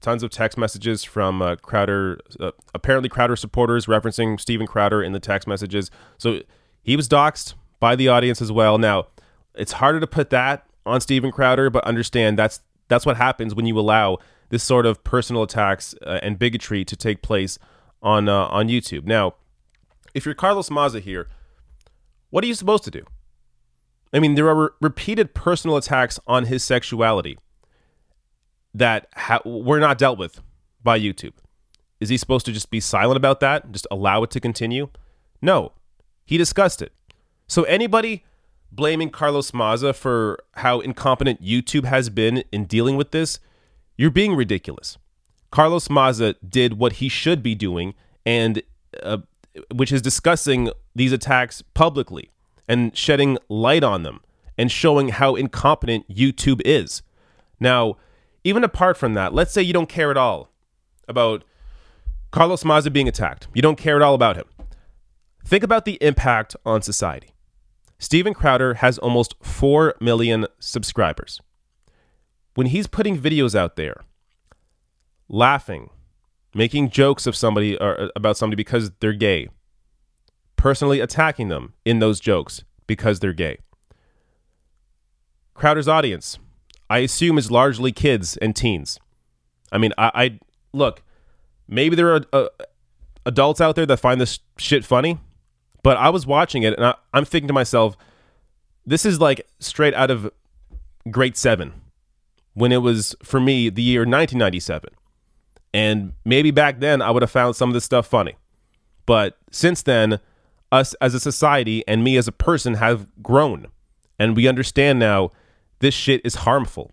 tons 0.00 0.22
of 0.22 0.30
text 0.30 0.56
messages 0.56 1.02
from 1.02 1.42
uh, 1.42 1.56
Crowder, 1.56 2.20
uh, 2.38 2.52
apparently 2.72 3.08
Crowder 3.08 3.34
supporters 3.34 3.86
referencing 3.86 4.38
Steven 4.38 4.68
Crowder 4.68 5.02
in 5.02 5.10
the 5.10 5.18
text 5.18 5.48
messages. 5.48 5.90
So 6.18 6.42
he 6.84 6.94
was 6.94 7.08
doxxed 7.08 7.54
by 7.80 7.96
the 7.96 8.08
audience 8.08 8.40
as 8.40 8.50
well. 8.50 8.78
Now, 8.78 9.08
it's 9.54 9.72
harder 9.72 10.00
to 10.00 10.06
put 10.06 10.30
that 10.30 10.66
on 10.84 11.00
Steven 11.00 11.32
Crowder, 11.32 11.70
but 11.70 11.84
understand 11.84 12.38
that's 12.38 12.60
that's 12.88 13.04
what 13.04 13.16
happens 13.16 13.54
when 13.54 13.66
you 13.66 13.78
allow 13.78 14.18
this 14.50 14.62
sort 14.62 14.86
of 14.86 15.02
personal 15.02 15.42
attacks 15.42 15.94
uh, 16.06 16.20
and 16.22 16.38
bigotry 16.38 16.84
to 16.84 16.96
take 16.96 17.22
place 17.22 17.58
on 18.02 18.28
uh, 18.28 18.46
on 18.46 18.68
YouTube. 18.68 19.04
Now, 19.04 19.34
if 20.14 20.24
you're 20.24 20.34
Carlos 20.34 20.70
Maza 20.70 21.00
here, 21.00 21.28
what 22.30 22.44
are 22.44 22.46
you 22.46 22.54
supposed 22.54 22.84
to 22.84 22.90
do? 22.90 23.04
I 24.12 24.20
mean, 24.20 24.34
there 24.34 24.48
are 24.48 24.54
re- 24.54 24.68
repeated 24.80 25.34
personal 25.34 25.76
attacks 25.76 26.20
on 26.26 26.44
his 26.46 26.62
sexuality 26.62 27.38
that 28.72 29.08
ha- 29.14 29.40
were 29.44 29.80
not 29.80 29.98
dealt 29.98 30.18
with 30.18 30.40
by 30.82 30.98
YouTube. 30.98 31.32
Is 31.98 32.08
he 32.08 32.16
supposed 32.16 32.46
to 32.46 32.52
just 32.52 32.70
be 32.70 32.78
silent 32.78 33.16
about 33.16 33.40
that? 33.40 33.72
Just 33.72 33.86
allow 33.90 34.22
it 34.22 34.30
to 34.32 34.40
continue? 34.40 34.88
No. 35.40 35.72
He 36.24 36.36
discussed 36.36 36.82
it. 36.82 36.92
So 37.48 37.62
anybody 37.64 38.24
blaming 38.72 39.10
Carlos 39.10 39.54
Maza 39.54 39.92
for 39.92 40.38
how 40.54 40.80
incompetent 40.80 41.42
YouTube 41.42 41.84
has 41.84 42.10
been 42.10 42.44
in 42.52 42.64
dealing 42.66 42.96
with 42.96 43.10
this, 43.12 43.38
you're 43.96 44.10
being 44.10 44.34
ridiculous. 44.34 44.98
Carlos 45.50 45.88
Maza 45.88 46.34
did 46.46 46.74
what 46.78 46.94
he 46.94 47.08
should 47.08 47.42
be 47.42 47.54
doing, 47.54 47.94
and 48.24 48.62
uh, 49.02 49.18
which 49.72 49.92
is 49.92 50.02
discussing 50.02 50.70
these 50.94 51.12
attacks 51.12 51.62
publicly 51.72 52.30
and 52.68 52.96
shedding 52.96 53.38
light 53.48 53.84
on 53.84 54.02
them 54.02 54.20
and 54.58 54.70
showing 54.70 55.08
how 55.08 55.34
incompetent 55.34 56.08
YouTube 56.08 56.60
is. 56.64 57.02
Now, 57.60 57.96
even 58.44 58.64
apart 58.64 58.96
from 58.96 59.14
that, 59.14 59.32
let's 59.32 59.52
say 59.52 59.62
you 59.62 59.72
don't 59.72 59.88
care 59.88 60.10
at 60.10 60.16
all 60.16 60.50
about 61.08 61.44
Carlos 62.32 62.64
Maza 62.64 62.90
being 62.90 63.08
attacked. 63.08 63.48
You 63.54 63.62
don't 63.62 63.78
care 63.78 63.96
at 63.96 64.02
all 64.02 64.14
about 64.14 64.36
him. 64.36 64.46
Think 65.44 65.62
about 65.62 65.84
the 65.84 65.98
impact 66.00 66.56
on 66.66 66.82
society. 66.82 67.28
Steven 67.98 68.34
Crowder 68.34 68.74
has 68.74 68.98
almost 68.98 69.34
4 69.42 69.94
million 70.00 70.46
subscribers. 70.58 71.40
When 72.54 72.68
he's 72.68 72.86
putting 72.86 73.18
videos 73.18 73.54
out 73.54 73.76
there, 73.76 74.02
laughing, 75.28 75.90
making 76.54 76.90
jokes 76.90 77.26
of 77.26 77.36
somebody 77.36 77.76
or 77.78 78.00
uh, 78.00 78.08
about 78.16 78.36
somebody 78.36 78.56
because 78.56 78.90
they're 79.00 79.12
gay, 79.12 79.48
personally 80.56 81.00
attacking 81.00 81.48
them 81.48 81.74
in 81.84 81.98
those 81.98 82.20
jokes 82.20 82.64
because 82.86 83.20
they're 83.20 83.32
gay. 83.32 83.58
Crowder's 85.54 85.88
audience, 85.88 86.38
I 86.90 86.98
assume, 86.98 87.38
is 87.38 87.50
largely 87.50 87.92
kids 87.92 88.36
and 88.38 88.54
teens. 88.54 88.98
I 89.72 89.78
mean, 89.78 89.92
I, 89.96 90.10
I 90.14 90.38
look, 90.72 91.02
maybe 91.66 91.96
there 91.96 92.14
are 92.14 92.20
uh, 92.32 92.48
adults 93.24 93.60
out 93.60 93.74
there 93.74 93.86
that 93.86 93.98
find 93.98 94.20
this 94.20 94.38
shit 94.58 94.84
funny, 94.84 95.18
but 95.86 95.98
I 95.98 96.10
was 96.10 96.26
watching 96.26 96.64
it 96.64 96.74
and 96.74 96.84
I, 96.84 96.96
I'm 97.14 97.24
thinking 97.24 97.46
to 97.46 97.54
myself, 97.54 97.96
this 98.84 99.06
is 99.06 99.20
like 99.20 99.46
straight 99.60 99.94
out 99.94 100.10
of 100.10 100.32
grade 101.12 101.36
seven 101.36 101.74
when 102.54 102.72
it 102.72 102.78
was 102.78 103.14
for 103.22 103.38
me 103.38 103.68
the 103.68 103.84
year 103.84 104.00
1997. 104.00 104.90
And 105.72 106.14
maybe 106.24 106.50
back 106.50 106.80
then 106.80 107.00
I 107.00 107.12
would 107.12 107.22
have 107.22 107.30
found 107.30 107.54
some 107.54 107.70
of 107.70 107.74
this 107.74 107.84
stuff 107.84 108.08
funny. 108.08 108.34
But 109.06 109.38
since 109.52 109.80
then, 109.80 110.18
us 110.72 110.94
as 110.94 111.14
a 111.14 111.20
society 111.20 111.84
and 111.86 112.02
me 112.02 112.16
as 112.16 112.26
a 112.26 112.32
person 112.32 112.74
have 112.74 113.06
grown. 113.22 113.68
And 114.18 114.34
we 114.34 114.48
understand 114.48 114.98
now 114.98 115.30
this 115.78 115.94
shit 115.94 116.20
is 116.24 116.34
harmful. 116.34 116.90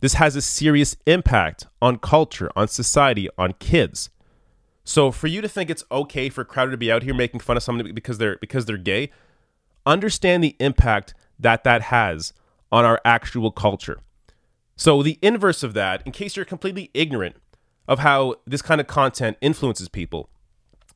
This 0.00 0.14
has 0.14 0.36
a 0.36 0.42
serious 0.42 0.98
impact 1.06 1.66
on 1.80 1.96
culture, 1.96 2.50
on 2.54 2.68
society, 2.68 3.26
on 3.38 3.54
kids. 3.54 4.10
So 4.84 5.10
for 5.10 5.26
you 5.26 5.40
to 5.40 5.48
think 5.48 5.70
it's 5.70 5.84
okay 5.90 6.28
for 6.28 6.44
Crowder 6.44 6.70
to 6.70 6.76
be 6.76 6.92
out 6.92 7.02
here 7.02 7.14
making 7.14 7.40
fun 7.40 7.56
of 7.56 7.62
somebody 7.62 7.90
because 7.92 8.18
they're 8.18 8.36
because 8.40 8.66
they're 8.66 8.76
gay, 8.76 9.10
understand 9.86 10.44
the 10.44 10.56
impact 10.60 11.14
that 11.38 11.64
that 11.64 11.82
has 11.82 12.32
on 12.70 12.84
our 12.84 13.00
actual 13.04 13.50
culture. 13.50 14.00
So 14.76 15.02
the 15.02 15.18
inverse 15.22 15.62
of 15.62 15.72
that, 15.74 16.02
in 16.04 16.12
case 16.12 16.36
you're 16.36 16.44
completely 16.44 16.90
ignorant 16.92 17.36
of 17.88 18.00
how 18.00 18.36
this 18.46 18.62
kind 18.62 18.80
of 18.80 18.86
content 18.86 19.36
influences 19.40 19.88
people, 19.88 20.28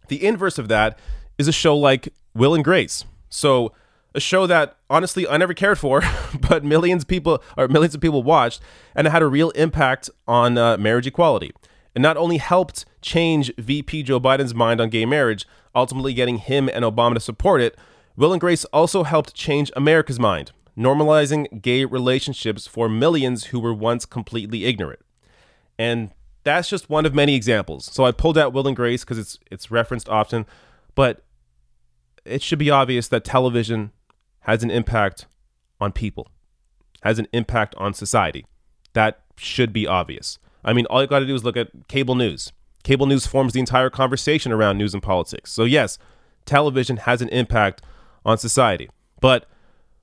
the 0.08 0.24
inverse 0.24 0.58
of 0.58 0.68
that 0.68 0.98
is 1.38 1.48
a 1.48 1.52
show 1.52 1.76
like 1.76 2.12
Will 2.34 2.54
and 2.54 2.64
Grace. 2.64 3.04
So 3.30 3.72
a 4.14 4.20
show 4.20 4.46
that 4.46 4.76
honestly 4.90 5.26
I 5.26 5.36
never 5.36 5.54
cared 5.54 5.78
for, 5.78 6.02
but 6.48 6.64
millions 6.64 7.04
people 7.04 7.42
or 7.56 7.68
millions 7.68 7.94
of 7.94 8.00
people 8.00 8.22
watched, 8.22 8.60
and 8.94 9.06
it 9.06 9.10
had 9.10 9.22
a 9.22 9.26
real 9.26 9.50
impact 9.50 10.10
on 10.26 10.58
uh, 10.58 10.76
marriage 10.76 11.06
equality. 11.06 11.52
It 11.94 12.00
not 12.00 12.16
only 12.16 12.38
helped 12.38 12.84
change 13.00 13.52
VP 13.56 14.04
Joe 14.04 14.20
Biden's 14.20 14.54
mind 14.54 14.80
on 14.80 14.90
gay 14.90 15.06
marriage, 15.06 15.46
ultimately 15.74 16.14
getting 16.14 16.38
him 16.38 16.68
and 16.72 16.84
Obama 16.84 17.14
to 17.14 17.20
support 17.20 17.60
it, 17.60 17.76
Will 18.16 18.32
and 18.32 18.40
Grace 18.40 18.64
also 18.66 19.04
helped 19.04 19.34
change 19.34 19.70
America's 19.76 20.18
mind, 20.18 20.52
normalizing 20.76 21.62
gay 21.62 21.84
relationships 21.84 22.66
for 22.66 22.88
millions 22.88 23.46
who 23.46 23.60
were 23.60 23.74
once 23.74 24.04
completely 24.04 24.64
ignorant. 24.64 25.00
And 25.78 26.10
that's 26.42 26.68
just 26.68 26.90
one 26.90 27.06
of 27.06 27.14
many 27.14 27.34
examples. 27.34 27.84
So 27.84 28.04
I 28.04 28.12
pulled 28.12 28.38
out 28.38 28.52
Will 28.52 28.66
and 28.66 28.76
Grace 28.76 29.04
because 29.04 29.18
it's 29.18 29.38
it's 29.50 29.70
referenced 29.70 30.08
often, 30.08 30.46
but 30.94 31.22
it 32.24 32.42
should 32.42 32.58
be 32.58 32.70
obvious 32.70 33.08
that 33.08 33.24
television 33.24 33.92
has 34.40 34.62
an 34.62 34.70
impact 34.70 35.26
on 35.80 35.92
people, 35.92 36.28
has 37.02 37.18
an 37.18 37.28
impact 37.32 37.74
on 37.76 37.94
society. 37.94 38.46
That 38.94 39.20
should 39.36 39.72
be 39.72 39.86
obvious. 39.86 40.38
I 40.68 40.74
mean, 40.74 40.84
all 40.86 41.00
you 41.00 41.08
got 41.08 41.20
to 41.20 41.26
do 41.26 41.34
is 41.34 41.44
look 41.44 41.56
at 41.56 41.70
cable 41.88 42.14
news. 42.14 42.52
Cable 42.84 43.06
news 43.06 43.26
forms 43.26 43.54
the 43.54 43.60
entire 43.60 43.88
conversation 43.88 44.52
around 44.52 44.76
news 44.76 44.92
and 44.92 45.02
politics. 45.02 45.50
So, 45.50 45.64
yes, 45.64 45.98
television 46.44 46.98
has 46.98 47.22
an 47.22 47.30
impact 47.30 47.80
on 48.22 48.36
society. 48.36 48.90
But 49.18 49.46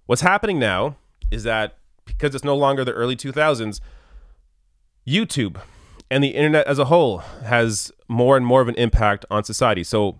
what's 0.08 0.24
happening 0.24 0.58
now 0.58 0.98
is 1.30 1.44
that 1.44 1.78
because 2.06 2.34
it's 2.34 2.44
no 2.44 2.56
longer 2.56 2.84
the 2.84 2.94
early 2.94 3.16
2000s, 3.16 3.80
YouTube 5.08 5.62
and 6.10 6.24
the 6.24 6.30
internet 6.30 6.66
as 6.66 6.80
a 6.80 6.86
whole 6.86 7.20
has 7.20 7.92
more 8.08 8.36
and 8.36 8.44
more 8.46 8.62
of 8.62 8.68
an 8.68 8.76
impact 8.76 9.24
on 9.30 9.44
society. 9.44 9.84
So, 9.84 10.20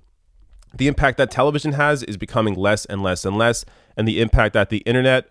the 0.76 0.88
impact 0.88 1.18
that 1.18 1.32
television 1.32 1.72
has 1.72 2.04
is 2.04 2.18
becoming 2.18 2.54
less 2.54 2.86
and 2.86 3.02
less 3.02 3.26
and 3.26 3.36
less, 3.36 3.66
and 3.98 4.08
the 4.08 4.22
impact 4.22 4.54
that 4.54 4.70
the 4.70 4.80
internet 4.80 5.30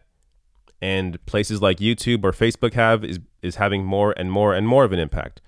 and 0.80 1.24
places 1.26 1.62
like 1.62 1.78
YouTube 1.78 2.24
or 2.24 2.32
Facebook 2.32 2.74
have 2.74 3.04
is 3.04 3.20
is 3.42 3.56
having 3.56 3.84
more 3.84 4.12
and 4.16 4.30
more 4.30 4.54
and 4.54 4.66
more 4.66 4.84
of 4.84 4.92
an 4.92 4.98
impact. 4.98 5.40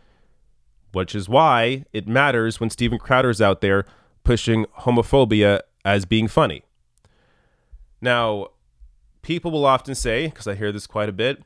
Which 0.93 1.15
is 1.15 1.29
why 1.29 1.85
it 1.93 2.09
matters 2.09 2.59
when 2.59 2.71
Steven 2.71 2.99
Crowder's 2.99 3.41
out 3.41 3.61
there 3.61 3.85
pushing 4.25 4.65
homophobia 4.81 5.61
as 5.85 6.05
being 6.05 6.27
funny. 6.27 6.63
Now, 8.01 8.49
people 9.23 9.51
will 9.51 9.67
often 9.67 9.95
say, 9.95 10.29
because 10.29 10.47
I 10.47 10.55
hear 10.55 10.73
this 10.73 10.87
quite 10.87 11.09
a 11.09 11.13
bit, 11.13 11.43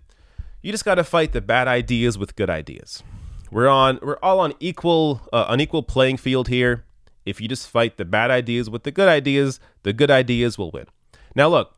you 0.63 0.71
just 0.73 0.85
got 0.85 0.97
to 0.97 1.05
fight 1.05 1.33
the 1.33 1.41
bad 1.41 1.69
ideas 1.69 2.19
with 2.19 2.37
good 2.37 2.51
ideas. 2.51 3.03
We're 3.51 3.69
on 3.69 3.99
we're 4.03 4.19
all 4.23 4.41
on 4.41 4.55
equal 4.61 5.23
uh, 5.33 5.47
unequal 5.49 5.83
playing 5.83 6.19
field 6.19 6.49
here. 6.49 6.85
If 7.27 7.41
you 7.41 7.49
just 7.49 7.69
fight 7.69 7.97
the 7.97 8.05
bad 8.05 8.31
ideas 8.31 8.71
with 8.71 8.85
the 8.85 8.91
good 8.91 9.09
ideas, 9.09 9.61
the 9.83 9.93
good 9.93 10.11
ideas 10.11 10.57
will 10.57 10.71
win. 10.71 10.87
Now, 11.35 11.49
look, 11.49 11.77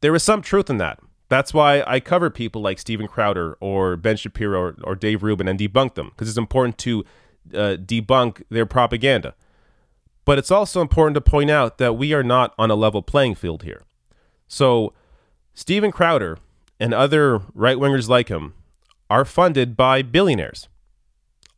there 0.00 0.14
is 0.14 0.22
some 0.22 0.42
truth 0.42 0.70
in 0.70 0.78
that. 0.78 1.00
That's 1.28 1.52
why 1.52 1.82
I 1.86 2.00
cover 2.00 2.30
people 2.30 2.62
like 2.62 2.78
Steven 2.78 3.08
Crowder 3.08 3.56
or 3.60 3.96
Ben 3.96 4.16
Shapiro 4.16 4.60
or, 4.60 4.76
or 4.84 4.94
Dave 4.94 5.22
Rubin 5.22 5.48
and 5.48 5.58
debunk 5.58 5.94
them 5.94 6.10
because 6.10 6.28
it's 6.28 6.38
important 6.38 6.78
to 6.78 7.04
uh, 7.52 7.76
debunk 7.76 8.42
their 8.48 8.66
propaganda. 8.66 9.34
But 10.24 10.38
it's 10.38 10.50
also 10.50 10.80
important 10.80 11.14
to 11.14 11.20
point 11.20 11.50
out 11.50 11.78
that 11.78 11.94
we 11.94 12.12
are 12.12 12.22
not 12.22 12.54
on 12.58 12.70
a 12.70 12.74
level 12.74 13.02
playing 13.02 13.36
field 13.36 13.62
here. 13.62 13.82
So, 14.48 14.92
Steven 15.54 15.92
Crowder 15.92 16.38
and 16.78 16.92
other 16.92 17.40
right 17.54 17.76
wingers 17.76 18.08
like 18.08 18.28
him 18.28 18.54
are 19.08 19.24
funded 19.24 19.76
by 19.76 20.02
billionaires. 20.02 20.68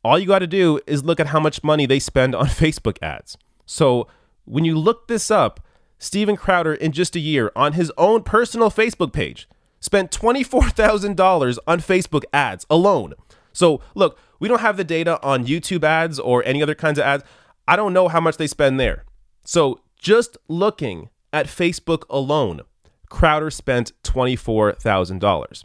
All 0.05 0.19
you 0.19 0.27
got 0.27 0.39
to 0.41 0.47
do 0.47 0.81
is 0.87 1.03
look 1.03 1.19
at 1.19 1.29
how 1.29 1.41
much 1.41 1.65
money 1.65 1.87
they 1.87 1.99
spend 1.99 2.35
on 2.35 2.47
Facebook 2.47 2.99
ads. 3.03 3.37
So, 3.67 4.07
when 4.45 4.65
you 4.65 4.79
look 4.79 5.09
this 5.09 5.31
up, 5.31 5.61
Steven 5.99 6.37
Crowder, 6.37 6.75
in 6.75 6.93
just 6.93 7.17
a 7.17 7.21
year, 7.21 7.51
on 7.57 7.73
his 7.73 7.93
own 7.99 8.23
personal 8.23 8.71
Facebook 8.71 9.13
page, 9.13 9.49
spent 9.81 10.11
$24,000 10.11 11.59
on 11.67 11.81
Facebook 11.81 12.25
ads 12.33 12.67
alone. 12.69 13.15
So, 13.53 13.81
look, 13.95 14.19
we 14.41 14.49
don't 14.49 14.61
have 14.61 14.77
the 14.77 14.85
data 14.85 15.21
on 15.23 15.47
YouTube 15.47 15.85
ads 15.85 16.19
or 16.19 16.45
any 16.45 16.63
other 16.63 16.75
kinds 16.75 16.99
of 16.99 17.05
ads. 17.05 17.25
I 17.67 17.77
don't 17.77 17.93
know 17.93 18.09
how 18.09 18.21
much 18.21 18.37
they 18.37 18.47
spend 18.47 18.79
there. 18.79 19.05
So, 19.45 19.81
just 19.99 20.37
looking 20.49 21.11
at 21.33 21.47
Facebook 21.47 22.05
alone, 22.09 22.63
Crowder 23.09 23.51
spent 23.51 23.93
$24,000. 24.05 25.65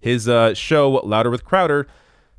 His 0.00 0.28
uh, 0.28 0.54
show, 0.54 0.90
Louder 0.90 1.30
with 1.30 1.44
Crowder, 1.44 1.86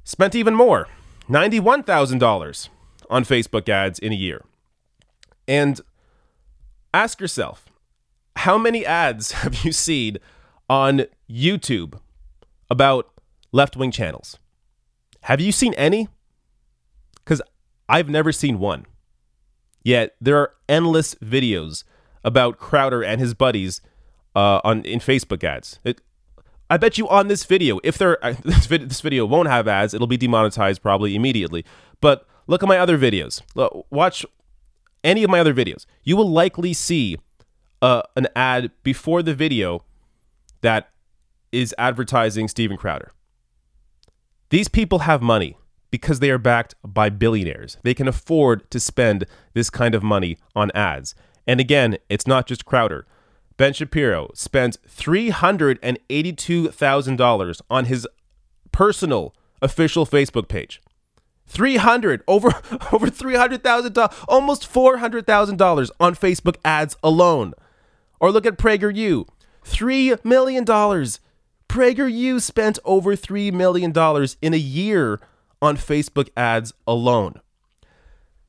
spent 0.03 0.35
even 0.35 0.55
more 0.55 0.87
$91,000 1.29 2.69
on 3.09 3.23
Facebook 3.23 3.69
ads 3.69 3.99
in 3.99 4.11
a 4.11 4.15
year. 4.15 4.43
And 5.47 5.79
ask 6.93 7.21
yourself 7.21 7.65
how 8.37 8.57
many 8.57 8.85
ads 8.85 9.31
have 9.43 9.63
you 9.63 9.71
seen 9.71 10.17
on 10.69 11.05
YouTube 11.29 11.99
about 12.69 13.11
left 13.51 13.75
wing 13.75 13.91
channels? 13.91 14.37
Have 15.21 15.39
you 15.39 15.51
seen 15.51 15.73
any? 15.75 16.09
Because 17.23 17.41
I've 17.87 18.09
never 18.09 18.31
seen 18.31 18.59
one. 18.59 18.85
Yet 19.83 20.15
there 20.19 20.37
are 20.37 20.53
endless 20.67 21.15
videos 21.15 21.83
about 22.23 22.57
Crowder 22.57 23.03
and 23.03 23.19
his 23.19 23.33
buddies 23.33 23.81
uh, 24.35 24.61
on 24.63 24.83
in 24.83 24.99
Facebook 24.99 25.43
ads. 25.43 25.79
It, 25.83 26.01
I 26.69 26.77
bet 26.77 26.97
you 26.97 27.07
on 27.09 27.27
this 27.27 27.43
video, 27.43 27.79
if 27.83 27.97
there 27.97 28.17
this, 28.43 28.65
video, 28.65 28.87
this 28.87 29.01
video 29.01 29.25
won't 29.25 29.49
have 29.49 29.67
ads, 29.67 29.93
it'll 29.93 30.07
be 30.07 30.17
demonetized 30.17 30.81
probably 30.81 31.15
immediately. 31.15 31.65
But 32.01 32.25
look 32.47 32.63
at 32.63 32.69
my 32.69 32.77
other 32.77 32.97
videos. 32.97 33.41
Watch 33.89 34.25
any 35.03 35.23
of 35.23 35.29
my 35.29 35.39
other 35.39 35.53
videos. 35.53 35.85
You 36.03 36.17
will 36.17 36.29
likely 36.29 36.73
see 36.73 37.17
uh, 37.81 38.03
an 38.15 38.27
ad 38.35 38.71
before 38.83 39.21
the 39.21 39.35
video 39.35 39.83
that 40.63 40.89
is 41.51 41.75
advertising 41.77 42.47
Steven 42.47 42.77
Crowder. 42.77 43.11
These 44.49 44.67
people 44.67 44.97
have 44.99 45.21
money 45.21 45.57
because 45.91 46.19
they 46.19 46.31
are 46.31 46.39
backed 46.39 46.73
by 46.83 47.09
billionaires. 47.09 47.77
They 47.83 47.93
can 47.93 48.07
afford 48.07 48.71
to 48.71 48.79
spend 48.79 49.25
this 49.53 49.69
kind 49.69 49.93
of 49.93 50.01
money 50.01 50.39
on 50.55 50.71
ads. 50.71 51.13
And 51.45 51.59
again, 51.59 51.97
it's 52.09 52.25
not 52.25 52.47
just 52.47 52.65
Crowder. 52.65 53.05
Ben 53.57 53.73
Shapiro 53.73 54.31
spends 54.33 54.79
$382,000 54.89 57.61
on 57.69 57.85
his 57.85 58.07
personal 58.71 59.35
official 59.61 60.07
Facebook 60.07 60.47
page. 60.47 60.81
300 61.45 62.23
over 62.27 62.47
over 62.91 63.07
$300,000 63.07 64.25
almost 64.27 64.73
$400,000 64.73 65.91
on 65.99 66.15
Facebook 66.15 66.55
ads 66.65 66.97
alone. 67.03 67.53
Or 68.19 68.31
look 68.31 68.45
at 68.45 68.57
PragerU 68.57 69.27
$3 69.65 70.23
million. 70.23 70.65
PragerU 70.65 72.41
spent 72.41 72.79
over 72.85 73.15
$3 73.15 73.51
million 73.51 73.91
in 74.41 74.53
a 74.53 74.57
year 74.57 75.19
on 75.61 75.77
Facebook 75.77 76.29
ads 76.35 76.73
alone. 76.85 77.41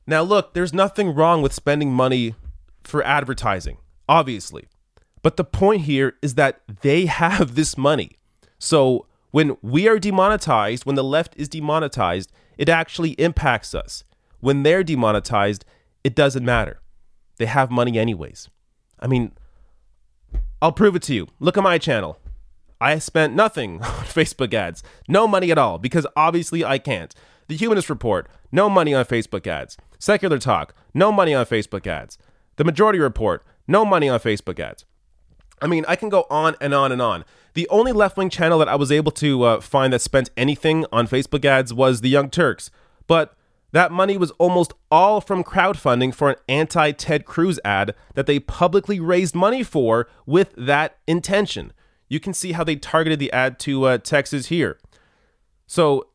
Now, 0.05 0.21
look, 0.21 0.53
there's 0.53 0.73
nothing 0.73 1.15
wrong 1.15 1.41
with 1.41 1.53
spending 1.53 1.91
money 1.91 2.35
for 2.83 3.03
advertising, 3.03 3.77
obviously. 4.07 4.67
But 5.23 5.37
the 5.37 5.43
point 5.43 5.81
here 5.83 6.13
is 6.21 6.35
that 6.35 6.61
they 6.81 7.05
have 7.07 7.55
this 7.55 7.77
money. 7.77 8.17
So 8.59 9.07
when 9.31 9.57
we 9.61 9.87
are 9.87 9.99
demonetized, 9.99 10.85
when 10.85 10.95
the 10.95 11.03
left 11.03 11.33
is 11.35 11.49
demonetized, 11.49 12.31
it 12.57 12.69
actually 12.69 13.11
impacts 13.11 13.73
us. 13.73 14.03
When 14.39 14.63
they're 14.63 14.83
demonetized, 14.83 15.65
it 16.03 16.15
doesn't 16.15 16.45
matter. 16.45 16.79
They 17.37 17.47
have 17.47 17.71
money 17.71 17.97
anyways. 17.97 18.49
I 18.99 19.07
mean, 19.07 19.31
I'll 20.61 20.71
prove 20.71 20.95
it 20.95 21.03
to 21.03 21.13
you. 21.13 21.27
Look 21.39 21.57
at 21.57 21.63
my 21.63 21.77
channel. 21.77 22.17
I 22.79 22.99
spent 22.99 23.33
nothing 23.33 23.75
on 23.81 24.05
Facebook 24.05 24.53
ads, 24.53 24.83
no 25.07 25.27
money 25.27 25.51
at 25.51 25.57
all, 25.57 25.77
because 25.77 26.07
obviously 26.15 26.63
I 26.63 26.77
can't. 26.77 27.13
The 27.47 27.55
Humanist 27.55 27.89
Report, 27.89 28.27
no 28.51 28.69
money 28.69 28.93
on 28.93 29.05
Facebook 29.05 29.47
ads. 29.47 29.77
Secular 29.99 30.39
Talk, 30.39 30.73
no 30.93 31.11
money 31.11 31.33
on 31.33 31.45
Facebook 31.45 31.87
ads. 31.87 32.17
The 32.57 32.63
Majority 32.63 32.99
Report, 32.99 33.43
no 33.67 33.85
money 33.85 34.09
on 34.09 34.19
Facebook 34.19 34.59
ads. 34.59 34.85
I 35.61 35.67
mean, 35.67 35.85
I 35.87 35.95
can 35.95 36.09
go 36.09 36.25
on 36.29 36.55
and 36.59 36.73
on 36.73 36.91
and 36.91 37.01
on. 37.01 37.23
The 37.53 37.67
only 37.69 37.91
left 37.91 38.17
wing 38.17 38.29
channel 38.29 38.59
that 38.59 38.67
I 38.67 38.75
was 38.75 38.91
able 38.91 39.11
to 39.13 39.43
uh, 39.43 39.61
find 39.61 39.93
that 39.93 40.01
spent 40.01 40.29
anything 40.35 40.85
on 40.91 41.07
Facebook 41.07 41.45
ads 41.45 41.73
was 41.73 42.01
the 42.01 42.09
Young 42.09 42.29
Turks. 42.29 42.69
But 43.07 43.34
that 43.75 43.91
money 43.91 44.17
was 44.17 44.31
almost 44.31 44.71
all 44.89 45.19
from 45.19 45.43
crowdfunding 45.43 46.15
for 46.15 46.29
an 46.29 46.37
anti 46.47 46.93
Ted 46.93 47.25
Cruz 47.25 47.59
ad 47.65 47.93
that 48.13 48.25
they 48.25 48.39
publicly 48.39 49.01
raised 49.01 49.35
money 49.35 49.63
for 49.63 50.07
with 50.25 50.53
that 50.55 50.97
intention. 51.07 51.73
You 52.07 52.21
can 52.21 52.33
see 52.33 52.53
how 52.53 52.63
they 52.63 52.77
targeted 52.77 53.19
the 53.19 53.29
ad 53.33 53.59
to 53.59 53.83
uh, 53.83 53.97
Texas 53.97 54.45
here. 54.45 54.79
So, 55.67 56.07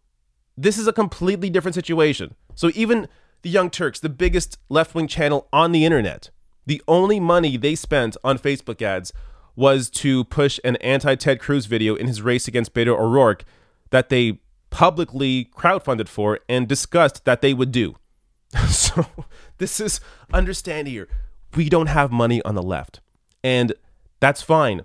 this 0.56 0.78
is 0.78 0.86
a 0.86 0.92
completely 0.94 1.50
different 1.50 1.74
situation. 1.74 2.34
So, 2.54 2.70
even 2.74 3.08
the 3.42 3.50
Young 3.50 3.68
Turks, 3.68 4.00
the 4.00 4.08
biggest 4.08 4.56
left 4.70 4.94
wing 4.94 5.06
channel 5.06 5.46
on 5.52 5.72
the 5.72 5.84
internet, 5.84 6.30
the 6.64 6.82
only 6.88 7.20
money 7.20 7.58
they 7.58 7.74
spent 7.74 8.16
on 8.24 8.38
Facebook 8.38 8.80
ads 8.80 9.12
was 9.54 9.90
to 9.90 10.24
push 10.24 10.58
an 10.64 10.76
anti 10.76 11.14
Ted 11.14 11.38
Cruz 11.38 11.66
video 11.66 11.94
in 11.94 12.06
his 12.06 12.22
race 12.22 12.48
against 12.48 12.72
Beto 12.72 12.98
O'Rourke 12.98 13.44
that 13.90 14.08
they 14.08 14.40
publicly 14.70 15.50
crowdfunded 15.56 16.08
for 16.08 16.40
and 16.48 16.66
discussed 16.66 17.24
that 17.24 17.42
they 17.42 17.52
would 17.52 17.72
do. 17.72 17.96
so 18.68 19.06
this 19.58 19.80
is 19.80 20.00
understand 20.32 20.88
here. 20.88 21.08
We 21.54 21.68
don't 21.68 21.88
have 21.88 22.10
money 22.12 22.40
on 22.42 22.54
the 22.54 22.62
left. 22.62 23.00
And 23.42 23.72
that's 24.20 24.42
fine 24.42 24.82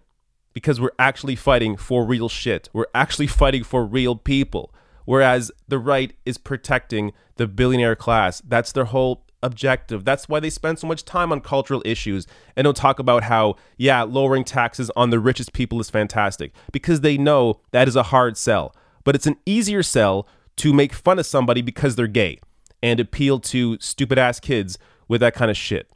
because 0.54 0.80
we're 0.80 0.92
actually 0.98 1.36
fighting 1.36 1.78
for 1.78 2.06
real 2.06 2.30
shit. 2.30 2.70
We're 2.74 2.86
actually 2.94 3.28
fighting 3.42 3.64
for 3.64 3.86
real 3.86 4.16
people. 4.16 4.74
Whereas 5.06 5.52
the 5.68 5.78
right 5.78 6.14
is 6.26 6.40
protecting 6.40 7.14
the 7.36 7.48
billionaire 7.48 7.96
class. 7.96 8.42
That's 8.42 8.72
their 8.72 8.86
whole 8.86 9.26
objective. 9.44 10.04
That's 10.04 10.28
why 10.28 10.40
they 10.40 10.50
spend 10.50 10.80
so 10.80 10.88
much 10.88 11.06
time 11.06 11.32
on 11.32 11.42
cultural 11.42 11.84
issues 11.86 12.26
and 12.56 12.66
don't 12.66 12.76
talk 12.76 12.98
about 12.98 13.24
how, 13.24 13.56
yeah, 13.78 14.02
lowering 14.02 14.44
taxes 14.44 14.90
on 14.96 15.12
the 15.12 15.20
richest 15.20 15.54
people 15.54 15.80
is 15.80 15.92
fantastic 15.92 16.54
because 16.72 17.02
they 17.02 17.18
know 17.18 17.62
that 17.72 17.88
is 17.88 17.96
a 17.96 18.04
hard 18.04 18.38
sell. 18.38 18.76
But 19.06 19.16
it's 19.16 19.26
an 19.26 19.38
easier 19.46 19.82
sell 19.82 20.28
to 20.58 20.74
make 20.74 20.94
fun 20.94 21.20
of 21.20 21.26
somebody 21.26 21.62
because 21.62 21.96
they're 21.96 22.08
gay 22.08 22.40
and 22.84 23.00
appeal 23.00 23.40
to 23.40 23.78
stupid 23.80 24.18
ass 24.18 24.42
kids 24.42 24.78
with 25.08 25.22
that 25.22 25.34
kind 25.34 25.50
of 25.50 25.56
shit. 25.56 25.90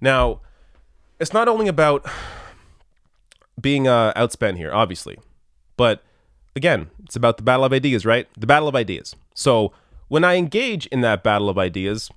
Now, 0.00 0.40
it's 1.18 1.32
not 1.32 1.48
only 1.48 1.66
about 1.66 2.06
being 3.60 3.88
uh, 3.88 4.12
outspent 4.14 4.58
here, 4.58 4.72
obviously, 4.72 5.18
but 5.76 6.04
again, 6.54 6.90
it's 7.02 7.16
about 7.16 7.38
the 7.38 7.42
battle 7.42 7.64
of 7.64 7.72
ideas, 7.72 8.06
right? 8.06 8.28
The 8.38 8.46
battle 8.46 8.68
of 8.68 8.76
ideas. 8.76 9.16
So, 9.34 9.72
when 10.06 10.22
I 10.22 10.36
engage 10.36 10.86
in 10.86 11.00
that 11.00 11.24
battle 11.24 11.48
of 11.48 11.58
ideas, 11.58 12.10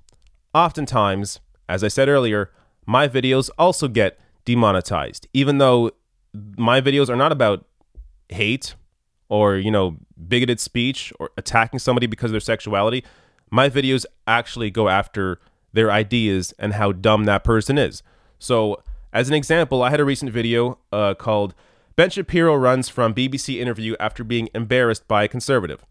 Oftentimes, 0.54 1.40
as 1.68 1.84
I 1.84 1.88
said 1.88 2.08
earlier, 2.08 2.50
my 2.86 3.06
videos 3.06 3.50
also 3.58 3.86
get 3.86 4.18
demonetized, 4.44 5.28
even 5.32 5.58
though 5.58 5.90
my 6.32 6.80
videos 6.80 7.08
are 7.08 7.16
not 7.16 7.32
about 7.32 7.66
hate 8.28 8.74
or, 9.28 9.56
you 9.56 9.70
know, 9.70 9.96
bigoted 10.28 10.60
speech 10.60 11.12
or 11.18 11.30
attacking 11.36 11.78
somebody 11.78 12.06
because 12.06 12.30
of 12.30 12.32
their 12.32 12.40
sexuality. 12.40 13.04
My 13.50 13.68
videos 13.68 14.04
actually 14.26 14.70
go 14.70 14.88
after 14.88 15.40
their 15.72 15.90
ideas 15.90 16.54
and 16.58 16.74
how 16.74 16.92
dumb 16.92 17.24
that 17.24 17.44
person 17.44 17.78
is. 17.78 18.02
So, 18.38 18.82
as 19.12 19.28
an 19.28 19.34
example, 19.34 19.82
I 19.82 19.90
had 19.90 20.00
a 20.00 20.04
recent 20.04 20.32
video 20.32 20.78
uh, 20.92 21.14
called 21.14 21.54
Ben 21.96 22.10
Shapiro 22.10 22.54
runs 22.54 22.88
from 22.88 23.14
BBC 23.14 23.58
interview 23.58 23.96
after 23.98 24.22
being 24.22 24.48
embarrassed 24.54 25.08
by 25.08 25.24
a 25.24 25.28
conservative. 25.28 25.84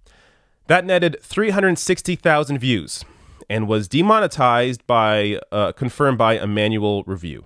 That 0.68 0.86
netted 0.86 1.18
360,000 1.22 2.60
views 2.60 3.04
and 3.50 3.68
was 3.68 3.88
demonetized 3.88 4.86
by 4.86 5.40
uh, 5.52 5.72
confirmed 5.72 6.18
by 6.18 6.38
a 6.38 6.48
manual 6.48 7.04
review. 7.04 7.46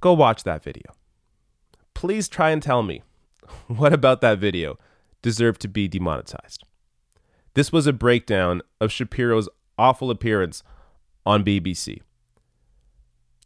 Go 0.00 0.12
watch 0.12 0.44
that 0.44 0.62
video. 0.62 0.92
Please 1.94 2.28
try 2.28 2.50
and 2.50 2.62
tell 2.62 2.82
me 2.82 3.02
what 3.66 3.92
about 3.92 4.20
that 4.20 4.38
video 4.38 4.78
deserved 5.22 5.60
to 5.60 5.68
be 5.68 5.88
demonetized. 5.88 6.62
This 7.54 7.72
was 7.72 7.88
a 7.88 7.92
breakdown 7.92 8.62
of 8.80 8.92
Shapiro's 8.92 9.48
awful 9.76 10.10
appearance 10.10 10.62
on 11.24 11.44
BBC. 11.44 12.00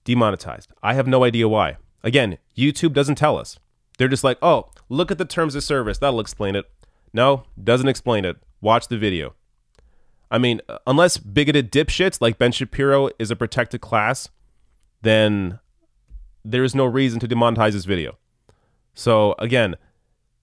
Demonetized. 0.04 0.72
I 0.82 0.92
have 0.92 1.06
no 1.06 1.24
idea 1.24 1.48
why. 1.48 1.78
Again, 2.02 2.36
YouTube 2.56 2.92
doesn't 2.92 3.14
tell 3.14 3.38
us. 3.38 3.58
They're 3.96 4.08
just 4.08 4.24
like, 4.24 4.36
oh, 4.42 4.70
look 4.88 5.10
at 5.10 5.18
the 5.18 5.24
terms 5.24 5.54
of 5.54 5.64
service. 5.64 5.96
That'll 5.96 6.20
explain 6.20 6.54
it. 6.54 6.66
No, 7.12 7.44
doesn't 7.62 7.88
explain 7.88 8.24
it. 8.24 8.36
Watch 8.60 8.88
the 8.88 8.98
video. 8.98 9.34
I 10.30 10.38
mean, 10.38 10.60
unless 10.86 11.16
bigoted 11.16 11.72
dipshits 11.72 12.20
like 12.20 12.38
Ben 12.38 12.52
Shapiro 12.52 13.08
is 13.18 13.30
a 13.30 13.36
protected 13.36 13.80
class, 13.80 14.28
then 15.02 15.60
there 16.44 16.62
is 16.62 16.74
no 16.74 16.84
reason 16.84 17.20
to 17.20 17.28
demonetize 17.28 17.72
this 17.72 17.84
video. 17.84 18.18
So 18.94 19.34
again, 19.38 19.76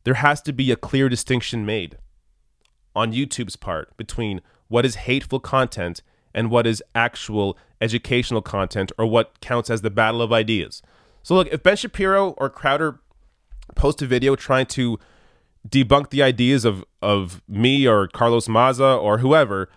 there 0.08 0.14
has 0.14 0.42
to 0.42 0.54
be 0.54 0.72
a 0.72 0.78
clear 0.78 1.10
distinction 1.10 1.66
made 1.66 1.98
on 2.96 3.12
YouTube's 3.12 3.58
part 3.58 3.98
between 3.98 4.40
what 4.70 4.86
is 4.86 4.96
hateful 4.96 5.42
content 5.42 6.02
and 6.34 6.50
what 6.50 6.66
is 6.66 6.82
actual 6.96 7.58
educational 7.82 8.42
content 8.42 8.90
or 8.98 9.06
what 9.06 9.38
counts 9.42 9.70
as 9.70 9.82
the 9.82 9.90
battle 9.90 10.22
of 10.22 10.32
ideas. 10.32 10.82
So 11.24 11.36
look, 11.36 11.50
if 11.52 11.62
Ben 11.62 11.76
Shapiro 11.76 12.30
or 12.38 12.50
Crowder 12.50 13.02
post 13.76 14.02
a 14.02 14.08
video 14.08 14.38
trying 14.38 14.68
to 14.68 14.98
debunk 15.68 16.10
the 16.10 16.24
ideas 16.24 16.64
of 16.64 16.86
of 17.02 17.42
me 17.46 17.86
or 17.86 18.08
Carlos 18.08 18.48
Maza 18.48 18.86
or 18.86 19.18
whoever, 19.18 19.68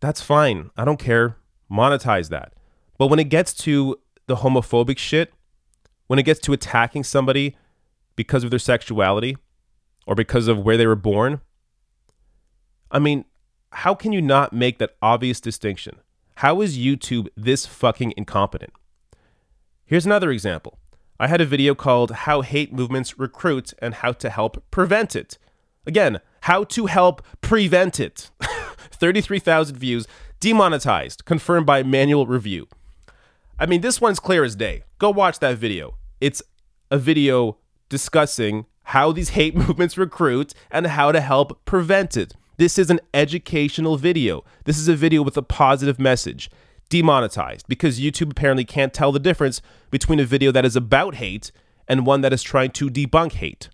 that's 0.00 0.20
fine. 0.20 0.72
I 0.76 0.84
don't 0.84 1.00
care. 1.00 1.38
Monetize 1.72 2.28
that. 2.28 2.52
But 2.98 3.06
when 3.06 3.18
it 3.18 3.30
gets 3.30 3.54
to 3.64 3.96
the 4.26 4.36
homophobic 4.36 4.98
shit, 4.98 5.32
when 6.06 6.18
it 6.18 6.24
gets 6.24 6.40
to 6.40 6.52
attacking 6.52 7.04
somebody 7.04 7.56
because 8.14 8.44
of 8.44 8.50
their 8.50 8.58
sexuality 8.58 9.38
or 10.06 10.14
because 10.14 10.48
of 10.48 10.60
where 10.60 10.76
they 10.76 10.86
were 10.86 10.96
born, 10.96 11.40
I 12.90 12.98
mean, 12.98 13.24
how 13.72 13.94
can 13.94 14.12
you 14.12 14.22
not 14.22 14.52
make 14.52 14.78
that 14.78 14.96
obvious 15.02 15.40
distinction? 15.40 15.96
How 16.36 16.60
is 16.60 16.78
YouTube 16.78 17.28
this 17.36 17.66
fucking 17.66 18.14
incompetent? 18.16 18.72
Here's 19.84 20.06
another 20.06 20.30
example. 20.30 20.78
I 21.18 21.28
had 21.28 21.40
a 21.40 21.46
video 21.46 21.74
called 21.74 22.10
How 22.10 22.40
Hate 22.40 22.72
Movements 22.72 23.18
Recruit 23.18 23.72
and 23.78 23.94
How 23.94 24.12
to 24.12 24.30
Help 24.30 24.64
Prevent 24.70 25.14
It. 25.14 25.38
Again, 25.86 26.20
how 26.42 26.64
to 26.64 26.86
help 26.86 27.24
prevent 27.40 28.00
it. 28.00 28.30
33,000 28.90 29.76
views, 29.76 30.06
demonetized, 30.40 31.24
confirmed 31.24 31.66
by 31.66 31.82
manual 31.82 32.26
review. 32.26 32.68
I 33.58 33.66
mean, 33.66 33.80
this 33.80 34.00
one's 34.00 34.18
clear 34.18 34.44
as 34.44 34.56
day. 34.56 34.84
Go 34.98 35.10
watch 35.10 35.38
that 35.38 35.58
video. 35.58 35.96
It's 36.20 36.42
a 36.90 36.98
video 36.98 37.58
discussing 37.88 38.66
how 38.84 39.12
these 39.12 39.30
hate 39.30 39.54
movements 39.56 39.98
recruit 39.98 40.54
and 40.70 40.86
how 40.86 41.12
to 41.12 41.20
help 41.20 41.64
prevent 41.64 42.16
it. 42.16 42.34
This 42.56 42.78
is 42.78 42.90
an 42.90 43.00
educational 43.12 43.96
video. 43.96 44.44
This 44.64 44.78
is 44.78 44.88
a 44.88 44.94
video 44.94 45.22
with 45.22 45.36
a 45.36 45.42
positive 45.42 45.98
message 45.98 46.50
demonetized 46.88 47.66
because 47.66 47.98
YouTube 47.98 48.30
apparently 48.30 48.64
can't 48.64 48.94
tell 48.94 49.10
the 49.10 49.18
difference 49.18 49.60
between 49.90 50.20
a 50.20 50.24
video 50.24 50.52
that 50.52 50.64
is 50.64 50.76
about 50.76 51.16
hate 51.16 51.50
and 51.88 52.06
one 52.06 52.20
that 52.20 52.32
is 52.32 52.42
trying 52.42 52.70
to 52.70 52.88
debunk 52.88 53.32
hate. 53.32 53.68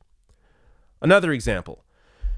Another 1.03 1.33
example. 1.33 1.85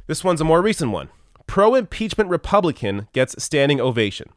This 0.07 0.25
one's 0.25 0.41
a 0.41 0.45
more 0.45 0.63
recent 0.63 0.91
one. 0.91 1.11
Pro 1.47 1.75
impeachment 1.75 2.31
Republican 2.31 3.09
gets 3.13 3.41
standing 3.43 3.81
ovation. 3.81 4.29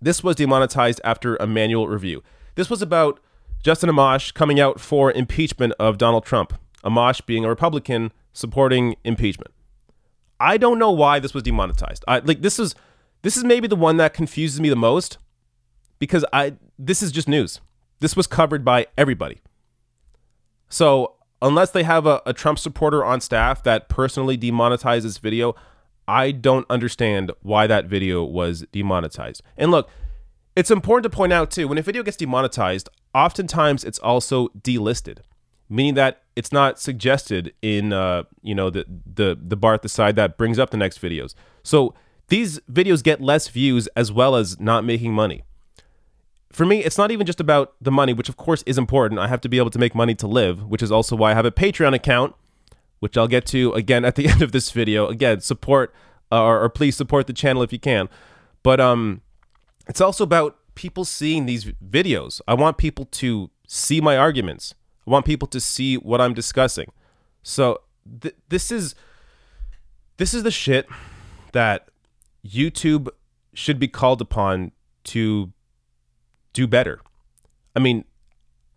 This 0.00 0.24
was 0.24 0.36
demonetized 0.36 1.00
after 1.04 1.36
a 1.36 1.46
manual 1.46 1.88
review. 1.88 2.22
This 2.54 2.70
was 2.70 2.80
about 2.80 3.20
Justin 3.62 3.90
Amash 3.90 4.32
coming 4.32 4.58
out 4.58 4.80
for 4.80 5.12
impeachment 5.12 5.74
of 5.78 5.98
Donald 5.98 6.24
Trump. 6.24 6.54
Amash 6.84 7.24
being 7.26 7.44
a 7.44 7.48
Republican 7.48 8.12
supporting 8.32 8.96
impeachment. 9.04 9.52
I 10.38 10.56
don't 10.56 10.78
know 10.78 10.90
why 10.90 11.18
this 11.18 11.34
was 11.34 11.42
demonetized. 11.42 12.04
I 12.08 12.20
like 12.20 12.40
this 12.40 12.58
is 12.58 12.74
this 13.22 13.36
is 13.36 13.44
maybe 13.44 13.68
the 13.68 13.76
one 13.76 13.98
that 13.98 14.14
confuses 14.14 14.60
me 14.60 14.70
the 14.70 14.76
most 14.76 15.18
because 15.98 16.24
I 16.32 16.54
this 16.78 17.02
is 17.02 17.12
just 17.12 17.28
news. 17.28 17.60
This 18.00 18.16
was 18.16 18.26
covered 18.26 18.64
by 18.64 18.86
everybody. 18.96 19.40
So 20.70 21.16
unless 21.42 21.70
they 21.70 21.82
have 21.82 22.06
a, 22.06 22.22
a 22.24 22.32
Trump 22.32 22.58
supporter 22.58 23.04
on 23.04 23.20
staff 23.20 23.62
that 23.64 23.88
personally 23.88 24.38
demonetizes 24.38 25.20
video, 25.20 25.54
I 26.08 26.32
don't 26.32 26.66
understand 26.70 27.32
why 27.42 27.66
that 27.66 27.86
video 27.86 28.24
was 28.24 28.64
demonetized. 28.72 29.42
And 29.56 29.70
look, 29.70 29.90
it's 30.56 30.70
important 30.70 31.04
to 31.04 31.16
point 31.16 31.32
out 31.32 31.50
too 31.50 31.68
when 31.68 31.78
a 31.78 31.82
video 31.82 32.02
gets 32.02 32.16
demonetized, 32.16 32.88
oftentimes 33.14 33.84
it's 33.84 33.98
also 33.98 34.48
delisted, 34.48 35.18
meaning 35.68 35.94
that 35.94 36.22
it's 36.40 36.52
not 36.52 36.80
suggested 36.80 37.52
in 37.62 37.92
uh, 37.92 38.24
you 38.42 38.54
know 38.54 38.68
the 38.70 38.84
the 39.20 39.38
the 39.40 39.56
bar 39.56 39.74
at 39.74 39.82
the 39.82 39.88
side 39.88 40.16
that 40.16 40.38
brings 40.38 40.58
up 40.58 40.70
the 40.70 40.76
next 40.76 41.00
videos. 41.00 41.34
So 41.62 41.94
these 42.28 42.60
videos 42.60 43.02
get 43.02 43.20
less 43.20 43.48
views 43.48 43.86
as 43.88 44.10
well 44.10 44.36
as 44.36 44.58
not 44.58 44.84
making 44.84 45.12
money 45.12 45.42
for 46.52 46.66
me, 46.66 46.82
it's 46.82 46.98
not 46.98 47.10
even 47.10 47.26
just 47.26 47.40
about 47.40 47.74
the 47.80 47.92
money, 47.92 48.12
which 48.12 48.28
of 48.28 48.36
course 48.36 48.62
is 48.64 48.76
important. 48.76 49.20
I 49.20 49.28
have 49.28 49.40
to 49.42 49.48
be 49.48 49.58
able 49.58 49.70
to 49.70 49.78
make 49.78 49.94
money 49.94 50.14
to 50.16 50.26
live, 50.26 50.66
which 50.66 50.82
is 50.82 50.90
also 50.90 51.14
why 51.14 51.30
I 51.30 51.34
have 51.34 51.44
a 51.44 51.50
Patreon 51.50 51.94
account, 51.94 52.34
which 52.98 53.16
I'll 53.16 53.28
get 53.28 53.46
to 53.46 53.72
again 53.74 54.04
at 54.04 54.16
the 54.16 54.28
end 54.32 54.42
of 54.42 54.52
this 54.52 54.70
video. 54.70 55.06
Again, 55.06 55.40
support 55.40 55.94
uh, 56.32 56.42
or, 56.42 56.62
or 56.62 56.68
please 56.68 56.96
support 56.96 57.26
the 57.26 57.32
channel 57.32 57.62
if 57.62 57.72
you 57.72 57.78
can. 57.78 58.08
But 58.62 58.80
um, 58.80 59.22
it's 59.86 60.00
also 60.00 60.24
about 60.24 60.56
people 60.74 61.04
seeing 61.04 61.46
these 61.46 61.66
videos. 61.66 62.40
I 62.48 62.54
want 62.54 62.78
people 62.78 63.06
to 63.06 63.50
see 63.66 64.00
my 64.00 64.16
arguments. 64.16 64.74
I 65.10 65.12
want 65.12 65.26
people 65.26 65.48
to 65.48 65.60
see 65.60 65.96
what 65.96 66.20
I'm 66.20 66.34
discussing. 66.34 66.92
So 67.42 67.80
th- 68.20 68.36
this 68.48 68.70
is 68.70 68.94
this 70.18 70.32
is 70.34 70.44
the 70.44 70.52
shit 70.52 70.86
that 71.52 71.88
YouTube 72.46 73.08
should 73.52 73.80
be 73.80 73.88
called 73.88 74.20
upon 74.20 74.70
to 75.04 75.52
do 76.52 76.68
better. 76.68 77.00
I 77.74 77.80
mean, 77.80 78.04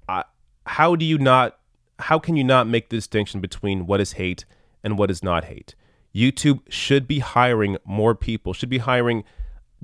I, 0.10 0.24
how 0.66 0.96
do 0.96 1.06
you 1.06 1.20
not? 1.20 1.60
How 2.00 2.18
can 2.18 2.36
you 2.36 2.44
not 2.44 2.68
make 2.68 2.90
the 2.90 2.98
distinction 2.98 3.40
between 3.40 3.86
what 3.86 4.02
is 4.02 4.14
hate 4.14 4.46
and 4.84 4.98
what 4.98 5.12
is 5.12 5.22
not 5.22 5.46
hate? 5.46 5.76
YouTube 6.16 6.62
should 6.68 7.08
be 7.08 7.20
hiring 7.20 7.78
more 7.86 8.16
people. 8.16 8.54
Should 8.54 8.70
be 8.70 8.80
hiring 8.80 9.24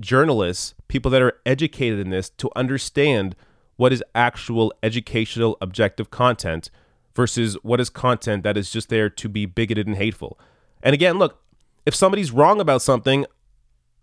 journalists, 0.00 0.74
people 0.88 1.12
that 1.12 1.22
are 1.22 1.38
educated 1.46 2.00
in 2.00 2.10
this, 2.10 2.28
to 2.30 2.50
understand 2.56 3.36
what 3.80 3.94
is 3.94 4.04
actual 4.14 4.74
educational 4.82 5.56
objective 5.62 6.10
content 6.10 6.70
versus 7.16 7.54
what 7.62 7.80
is 7.80 7.88
content 7.88 8.42
that 8.42 8.58
is 8.58 8.70
just 8.70 8.90
there 8.90 9.08
to 9.08 9.26
be 9.26 9.46
bigoted 9.46 9.86
and 9.86 9.96
hateful. 9.96 10.38
And 10.82 10.92
again, 10.92 11.18
look, 11.18 11.42
if 11.86 11.94
somebody's 11.94 12.30
wrong 12.30 12.60
about 12.60 12.82
something, 12.82 13.24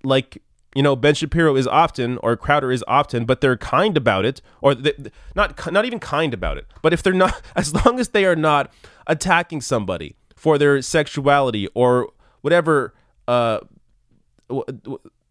like 0.03 0.41
you 0.73 0.81
know, 0.81 0.95
Ben 0.95 1.13
Shapiro 1.13 1.55
is 1.55 1.67
often, 1.67 2.17
or 2.23 2.35
Crowder 2.35 2.71
is 2.71 2.83
often, 2.87 3.25
but 3.25 3.39
they're 3.39 3.55
kind 3.55 3.95
about 3.95 4.25
it, 4.25 4.41
or 4.61 4.73
they, 4.73 4.93
not 5.35 5.71
not 5.71 5.85
even 5.85 5.99
kind 5.99 6.33
about 6.33 6.57
it. 6.57 6.65
But 6.81 6.91
if 6.91 7.03
they're 7.03 7.13
not, 7.13 7.39
as 7.55 7.75
long 7.75 7.99
as 7.99 8.09
they 8.09 8.25
are 8.25 8.35
not 8.35 8.73
attacking 9.05 9.61
somebody 9.61 10.15
for 10.35 10.57
their 10.57 10.81
sexuality 10.81 11.67
or 11.75 12.09
whatever, 12.41 12.95
uh, 13.27 13.59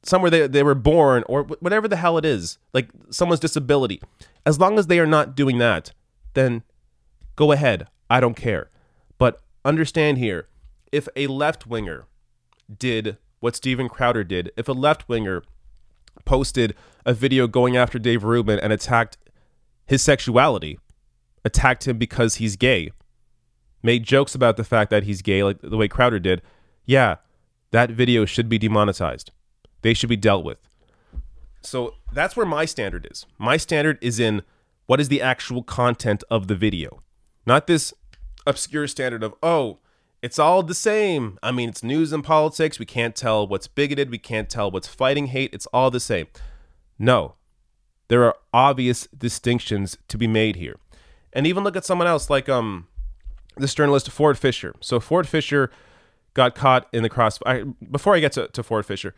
somewhere 0.07 0.31
they 0.31 0.47
they 0.47 0.63
were 0.63 0.75
born 0.75 1.25
or 1.27 1.43
whatever 1.45 1.89
the 1.89 1.97
hell 1.97 2.19
it 2.19 2.25
is, 2.25 2.59
like 2.73 2.89
someone's 3.11 3.41
disability, 3.41 4.01
as 4.45 4.59
long 4.59 4.79
as 4.79 4.87
they 4.87 4.99
are 4.99 5.07
not 5.07 5.35
doing 5.35 5.59
that, 5.59 5.93
then 6.35 6.63
go 7.35 7.53
ahead. 7.53 7.89
I 8.09 8.21
don't 8.21 8.37
care. 8.37 8.71
But 9.19 9.41
understand 9.65 10.19
here, 10.19 10.49
if 10.93 11.09
a 11.17 11.27
left 11.27 11.67
winger 11.67 12.07
did 12.79 13.19
what 13.41 13.57
Steven 13.57 13.89
Crowder 13.89 14.25
did. 14.25 14.51
If 14.57 14.69
a 14.69 14.73
left 14.73 15.09
winger 15.09 15.43
posted 16.25 16.75
a 17.05 17.15
video 17.15 17.47
going 17.47 17.77
after 17.77 17.99
Dave 17.99 18.25
Rubin 18.25 18.59
and 18.59 18.73
attacked 18.73 19.19
his 19.87 20.03
sexuality, 20.03 20.79
attacked 21.45 21.87
him 21.87 21.99
because 21.99 22.37
he's 22.37 22.57
gay, 22.57 22.91
made 23.83 24.03
jokes 24.03 24.35
about 24.35 24.57
the 24.57 24.65
fact 24.65 24.91
that 24.91 25.05
he's 25.05 25.23
gay, 25.23 25.43
like 25.43 25.61
the 25.61 25.77
way 25.77 25.89
Crowder 25.89 26.19
did, 26.19 26.43
yeah, 26.85 27.17
that 27.71 27.91
video 27.91 28.25
should 28.25 28.49
be 28.49 28.59
demonetized. 28.59 29.31
They 29.87 29.95
should 29.95 30.09
be 30.09 30.17
dealt 30.17 30.45
with. 30.45 30.59
So 31.61 31.95
that's 32.13 32.37
where 32.37 32.45
my 32.45 32.65
standard 32.65 33.07
is. 33.09 33.25
My 33.39 33.57
standard 33.57 34.01
is 34.03 34.19
in 34.19 34.43
what 34.87 34.99
is 34.99 35.07
the 35.07 35.23
actual 35.23 35.63
content 35.63 36.25
of 36.29 36.49
the 36.49 36.57
video, 36.57 37.05
not 37.47 37.69
this 37.69 37.95
obscure 38.49 38.89
standard 38.89 39.23
of, 39.23 39.33
oh, 39.45 39.79
it's 40.23 40.41
all 40.41 40.65
the 40.65 40.75
same. 40.75 41.39
I 41.41 41.53
mean, 41.53 41.69
it's 41.69 41.85
news 41.85 42.13
and 42.13 42.25
politics. 42.25 42.81
We 42.81 42.85
can't 42.85 43.15
tell 43.15 43.47
what's 43.47 43.69
bigoted. 43.69 44.11
We 44.11 44.19
can't 44.19 44.51
tell 44.51 44.73
what's 44.73 44.89
fighting 44.89 45.29
hate. 45.29 45.55
It's 45.55 45.67
all 45.67 45.93
the 45.93 46.01
same. 46.01 46.27
No, 46.99 47.37
there 48.09 48.25
are 48.25 48.35
obvious 48.53 49.07
distinctions 49.17 49.97
to 50.09 50.19
be 50.19 50.27
made 50.27 50.57
here. 50.57 50.81
And 51.33 51.47
even 51.47 51.63
look 51.63 51.77
at 51.77 51.85
someone 51.85 52.09
else 52.09 52.29
like 52.29 52.49
um 52.49 52.89
this 53.57 53.73
journalist 53.73 54.11
Ford 54.11 54.37
Fischer. 54.37 54.75
So 54.81 54.99
Ford 54.99 55.29
Fischer 55.29 55.71
got 56.35 56.57
caught 56.57 56.89
in 56.93 57.05
the 57.05 57.09
cross. 57.09 57.39
I, 57.47 57.63
before 57.89 58.17
I 58.17 58.19
get 58.19 58.33
to, 58.33 58.49
to 58.49 58.65
Ford 58.65 58.85
Fischer, 58.85 59.15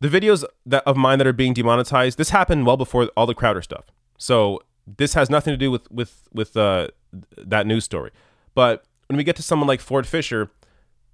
the 0.00 0.08
videos 0.08 0.44
that 0.66 0.82
of 0.86 0.96
mine 0.96 1.18
that 1.18 1.26
are 1.26 1.32
being 1.32 1.54
demonetized. 1.54 2.18
This 2.18 2.30
happened 2.30 2.66
well 2.66 2.76
before 2.76 3.10
all 3.16 3.26
the 3.26 3.34
Crowder 3.34 3.62
stuff. 3.62 3.86
So 4.16 4.60
this 4.86 5.14
has 5.14 5.28
nothing 5.28 5.52
to 5.52 5.58
do 5.58 5.70
with 5.70 5.90
with 5.90 6.28
with 6.32 6.56
uh, 6.56 6.88
that 7.36 7.66
news 7.66 7.84
story. 7.84 8.10
But 8.54 8.84
when 9.08 9.16
we 9.16 9.24
get 9.24 9.36
to 9.36 9.42
someone 9.42 9.68
like 9.68 9.80
Ford 9.80 10.06
Fischer, 10.06 10.50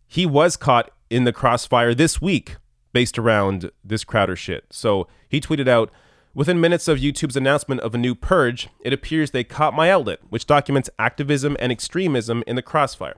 he 0.07 0.27
was 0.27 0.57
caught 0.57 0.91
in 1.11 1.25
the 1.25 1.33
crossfire 1.33 1.95
this 1.95 2.21
week 2.21 2.57
based 2.93 3.19
around 3.19 3.71
this 3.85 4.05
Crowder 4.05 4.37
shit. 4.37 4.65
So 4.71 5.09
he 5.29 5.41
tweeted 5.41 5.69
out, 5.69 5.91
Within 6.35 6.61
minutes 6.61 6.89
of 6.89 6.99
YouTube's 6.99 7.37
announcement 7.37 7.81
of 7.83 7.95
a 7.95 7.99
new 7.99 8.17
purge, 8.17 8.69
it 8.81 8.93
appears 8.93 9.31
they 9.31 9.45
caught 9.45 9.73
my 9.73 9.89
outlet, 9.89 10.19
which 10.31 10.47
documents 10.47 10.91
activism 10.99 11.57
and 11.61 11.71
extremism 11.71 12.43
in 12.45 12.57
the 12.57 12.63
crossfire. 12.63 13.15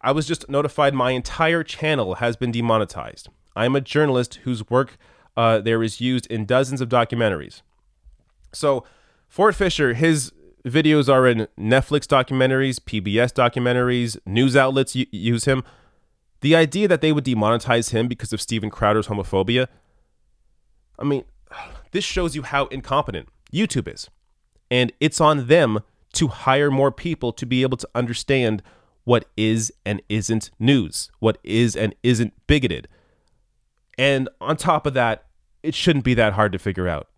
I 0.00 0.10
was 0.10 0.26
just 0.26 0.48
notified 0.48 0.92
my 0.92 1.12
entire 1.12 1.62
channel 1.62 2.16
has 2.16 2.36
been 2.36 2.50
demonetized. 2.50 3.28
I 3.58 3.64
am 3.64 3.74
a 3.74 3.80
journalist 3.80 4.36
whose 4.44 4.70
work 4.70 4.96
uh, 5.36 5.58
there 5.58 5.82
is 5.82 6.00
used 6.00 6.28
in 6.28 6.46
dozens 6.46 6.80
of 6.80 6.88
documentaries. 6.88 7.62
So, 8.52 8.84
Ford 9.26 9.56
Fischer, 9.56 9.94
his 9.94 10.32
videos 10.64 11.12
are 11.12 11.26
in 11.26 11.48
Netflix 11.58 12.06
documentaries, 12.06 12.78
PBS 12.78 13.32
documentaries, 13.32 14.16
news 14.24 14.54
outlets 14.54 14.94
use 14.94 15.44
him. 15.46 15.64
The 16.40 16.54
idea 16.54 16.86
that 16.86 17.00
they 17.00 17.10
would 17.10 17.24
demonetize 17.24 17.90
him 17.90 18.06
because 18.06 18.32
of 18.32 18.40
Steven 18.40 18.70
Crowder's 18.70 19.08
homophobia, 19.08 19.66
I 20.96 21.02
mean, 21.02 21.24
this 21.90 22.04
shows 22.04 22.36
you 22.36 22.42
how 22.42 22.66
incompetent 22.66 23.28
YouTube 23.52 23.92
is. 23.92 24.08
And 24.70 24.92
it's 25.00 25.20
on 25.20 25.48
them 25.48 25.80
to 26.12 26.28
hire 26.28 26.70
more 26.70 26.92
people 26.92 27.32
to 27.32 27.44
be 27.44 27.62
able 27.62 27.78
to 27.78 27.88
understand 27.92 28.62
what 29.02 29.24
is 29.36 29.72
and 29.84 30.00
isn't 30.08 30.52
news, 30.60 31.10
what 31.18 31.38
is 31.42 31.74
and 31.74 31.96
isn't 32.04 32.34
bigoted. 32.46 32.86
And 33.98 34.28
on 34.40 34.56
top 34.56 34.86
of 34.86 34.94
that, 34.94 35.24
it 35.62 35.74
shouldn't 35.74 36.04
be 36.04 36.14
that 36.14 36.34
hard 36.34 36.52
to 36.52 36.58
figure 36.58 36.88
out. 36.88 37.08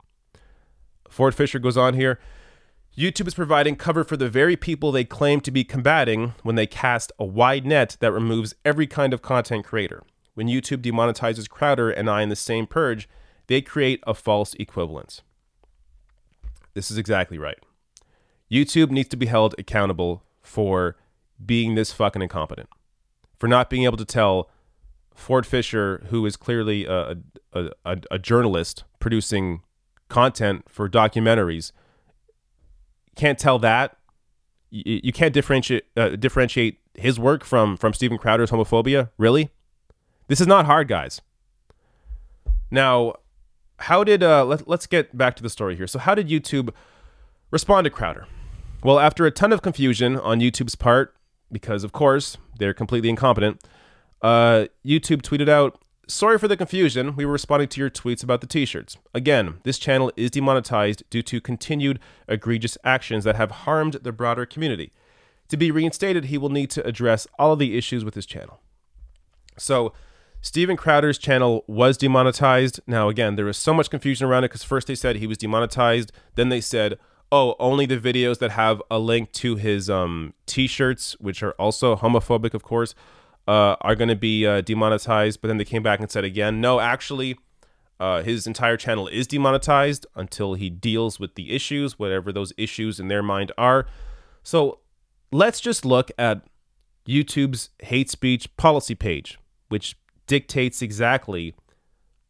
Ford 1.08 1.34
Fischer 1.34 1.58
goes 1.58 1.76
on 1.76 1.94
here. 1.94 2.18
YouTube 2.96 3.28
is 3.28 3.34
providing 3.34 3.76
cover 3.76 4.02
for 4.02 4.16
the 4.16 4.28
very 4.28 4.56
people 4.56 4.90
they 4.90 5.04
claim 5.04 5.40
to 5.42 5.50
be 5.50 5.62
combating 5.62 6.34
when 6.42 6.56
they 6.56 6.66
cast 6.66 7.12
a 7.18 7.24
wide 7.24 7.66
net 7.66 7.96
that 8.00 8.12
removes 8.12 8.54
every 8.64 8.86
kind 8.86 9.12
of 9.12 9.22
content 9.22 9.64
creator. 9.64 10.02
When 10.34 10.48
YouTube 10.48 10.82
demonetizes 10.82 11.48
Crowder 11.48 11.90
and 11.90 12.08
I 12.08 12.22
in 12.22 12.30
the 12.30 12.36
same 12.36 12.66
purge, 12.66 13.08
they 13.46 13.60
create 13.60 14.00
a 14.06 14.14
false 14.14 14.54
equivalence. 14.54 15.22
This 16.74 16.90
is 16.90 16.98
exactly 16.98 17.38
right. 17.38 17.58
YouTube 18.50 18.90
needs 18.90 19.08
to 19.08 19.16
be 19.16 19.26
held 19.26 19.54
accountable 19.58 20.22
for 20.42 20.96
being 21.44 21.74
this 21.74 21.92
fucking 21.92 22.22
incompetent, 22.22 22.68
for 23.38 23.48
not 23.48 23.70
being 23.70 23.84
able 23.84 23.96
to 23.96 24.04
tell 24.04 24.50
Ford 25.20 25.46
Fischer, 25.46 26.04
who 26.09 26.24
is 26.26 26.37
clearly 26.37 26.87
a, 26.87 27.16
a, 27.52 27.70
a, 27.85 27.98
a 28.11 28.18
journalist 28.18 28.85
producing 28.98 29.62
content 30.09 30.64
for 30.68 30.88
documentaries, 30.88 31.72
can't 33.14 33.38
tell 33.38 33.59
that. 33.59 33.98
You, 34.70 35.00
you 35.04 35.12
can't 35.12 35.35
differentiate 35.35 35.85
uh, 35.96 36.11
differentiate 36.11 36.78
his 36.94 37.18
work 37.18 37.44
from 37.44 37.76
from 37.76 37.92
Steven 37.92 38.18
Crowder's 38.18 38.50
homophobia. 38.50 39.11
Really, 39.18 39.50
this 40.28 40.40
is 40.40 40.46
not 40.46 40.66
hard, 40.66 40.88
guys. 40.88 41.20
Now, 42.70 43.14
how 43.80 44.04
did 44.04 44.22
uh, 44.22 44.44
let, 44.44 44.68
let's 44.68 44.87
get 44.87 45.16
back 45.16 45.37
to 45.37 45.42
the 45.42 45.50
story 45.50 45.76
here. 45.76 45.87
So, 45.87 45.98
how 45.98 46.14
did 46.14 46.28
YouTube 46.28 46.70
respond 47.50 47.85
to 47.85 47.90
Crowder? 47.90 48.26
Well, 48.83 48.98
after 48.98 49.26
a 49.26 49.30
ton 49.30 49.52
of 49.52 49.61
confusion 49.61 50.16
on 50.16 50.40
YouTube's 50.40 50.74
part, 50.74 51.14
because 51.50 51.85
of 51.85 51.92
course 51.92 52.37
they're 52.59 52.74
completely 52.74 53.09
incompetent, 53.09 53.62
uh, 54.22 54.66
YouTube 54.85 55.22
tweeted 55.22 55.48
out 55.48 55.80
Sorry 56.11 56.38
for 56.38 56.48
the 56.48 56.56
confusion. 56.56 57.14
We 57.14 57.24
were 57.24 57.33
responding 57.33 57.68
to 57.68 57.80
your 57.80 57.88
tweets 57.88 58.24
about 58.24 58.40
the 58.40 58.48
t 58.48 58.64
shirts. 58.64 58.96
Again, 59.14 59.59
this 59.62 59.78
channel 59.78 60.11
is 60.16 60.33
demonetized 60.33 61.04
due 61.09 61.22
to 61.22 61.40
continued 61.40 62.00
egregious 62.26 62.76
actions 62.83 63.22
that 63.22 63.37
have 63.37 63.52
harmed 63.52 63.94
the 64.02 64.11
broader 64.11 64.44
community. 64.44 64.92
To 65.50 65.56
be 65.56 65.70
reinstated, 65.70 66.24
he 66.24 66.37
will 66.37 66.48
need 66.48 66.68
to 66.70 66.85
address 66.85 67.28
all 67.38 67.52
of 67.52 67.61
the 67.61 67.78
issues 67.78 68.04
with 68.04 68.14
his 68.14 68.26
channel. 68.26 68.61
So, 69.56 69.92
Steven 70.40 70.76
Crowder's 70.76 71.18
channel 71.18 71.64
was 71.68 71.96
demonetized. 71.96 72.80
Now, 72.88 73.09
again, 73.09 73.37
there 73.37 73.44
was 73.44 73.56
so 73.59 73.72
much 73.72 73.90
confusion 73.90 74.26
around 74.26 74.42
it 74.42 74.48
because 74.48 74.64
first 74.64 74.88
they 74.88 74.94
said 74.96 75.16
he 75.16 75.26
was 75.28 75.38
demonetized, 75.38 76.12
then 76.35 76.48
they 76.48 76.61
said, 76.61 76.98
oh, 77.30 77.54
only 77.61 77.87
the 77.87 77.98
videos 77.98 78.38
that 78.38 78.52
have 78.52 78.83
a 78.90 78.98
link 78.98 79.30
to 79.33 79.56
his 79.56 79.88
um, 79.88 80.35
t-shirts, 80.46 81.14
which 81.20 81.42
are 81.42 81.52
also 81.52 81.94
homophobic, 81.94 82.54
of 82.54 82.62
course, 82.62 82.94
uh, 83.50 83.74
are 83.80 83.96
going 83.96 84.08
to 84.08 84.14
be 84.14 84.46
uh, 84.46 84.60
demonetized. 84.60 85.40
But 85.40 85.48
then 85.48 85.56
they 85.56 85.64
came 85.64 85.82
back 85.82 85.98
and 85.98 86.08
said 86.08 86.22
again, 86.22 86.60
no, 86.60 86.78
actually, 86.78 87.36
uh, 87.98 88.22
his 88.22 88.46
entire 88.46 88.76
channel 88.76 89.08
is 89.08 89.26
demonetized 89.26 90.06
until 90.14 90.54
he 90.54 90.70
deals 90.70 91.18
with 91.18 91.34
the 91.34 91.50
issues, 91.50 91.98
whatever 91.98 92.30
those 92.30 92.52
issues 92.56 93.00
in 93.00 93.08
their 93.08 93.24
mind 93.24 93.50
are. 93.58 93.86
So 94.44 94.78
let's 95.32 95.60
just 95.60 95.84
look 95.84 96.12
at 96.16 96.42
YouTube's 97.08 97.70
hate 97.80 98.08
speech 98.08 98.56
policy 98.56 98.94
page, 98.94 99.36
which 99.68 99.96
dictates 100.28 100.80
exactly 100.80 101.56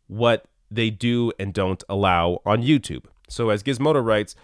what 0.06 0.46
they 0.70 0.88
do 0.88 1.33
and 1.38 1.52
don't 1.52 1.85
allow 1.87 2.40
on 2.46 2.62
YouTube. 2.62 3.04
So, 3.28 3.50
as 3.50 3.62
Gizmodo 3.62 4.02
writes, 4.02 4.35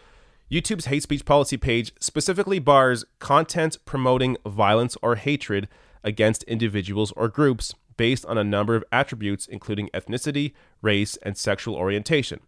YouTube's 0.51 0.85
hate 0.85 1.03
speech 1.03 1.25
policy 1.25 1.57
page 1.57 1.93
specifically 2.01 2.59
bars 2.59 3.05
content 3.19 3.79
promoting 3.87 4.37
violence 4.45 4.97
or 5.03 5.17
hatred 5.17 5.69
against 6.07 6.45
individuals 6.45 7.13
or 7.17 7.29
groups 7.29 7.75
based 7.99 8.25
on 8.27 8.39
a 8.39 8.45
number 8.45 8.75
of 8.75 8.85
attributes, 8.93 9.47
including 9.47 9.91
ethnicity, 9.93 10.55
race, 10.81 11.17
and 11.19 11.37
sexual 11.37 11.75
orientation. 11.75 12.41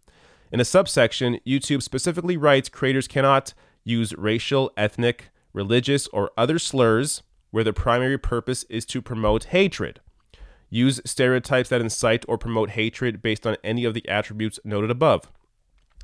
In 0.51 0.61
a 0.61 0.64
subsection, 0.64 1.40
YouTube 1.47 1.83
specifically 1.83 2.37
writes 2.37 2.71
creators 2.71 3.09
cannot 3.09 3.53
use 3.85 4.14
racial, 4.14 4.73
ethnic, 4.77 5.31
religious, 5.53 6.07
or 6.09 6.31
other 6.37 6.59
slurs 6.59 7.23
where 7.51 7.64
the 7.64 7.73
primary 7.73 8.18
purpose 8.18 8.64
is 8.64 8.87
to 8.87 9.03
promote 9.03 9.44
hatred. 9.44 10.01
Use 10.71 11.01
stereotypes 11.05 11.71
that 11.71 11.81
incite 11.81 12.25
or 12.29 12.38
promote 12.38 12.71
hatred 12.71 13.23
based 13.23 13.47
on 13.47 13.57
any 13.64 13.85
of 13.85 13.94
the 13.94 14.07
attributes 14.09 14.61
noted 14.64 14.90
above. 14.90 15.31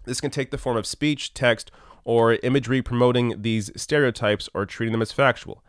This 0.04 0.20
can 0.20 0.30
take 0.30 0.50
the 0.50 0.58
form 0.58 0.76
of 0.76 0.86
speech, 0.86 1.34
text, 1.34 1.70
or 2.04 2.34
imagery 2.42 2.82
promoting 2.82 3.42
these 3.42 3.70
stereotypes 3.76 4.48
or 4.54 4.66
treating 4.66 4.92
them 4.92 5.02
as 5.02 5.12
factual. 5.12 5.62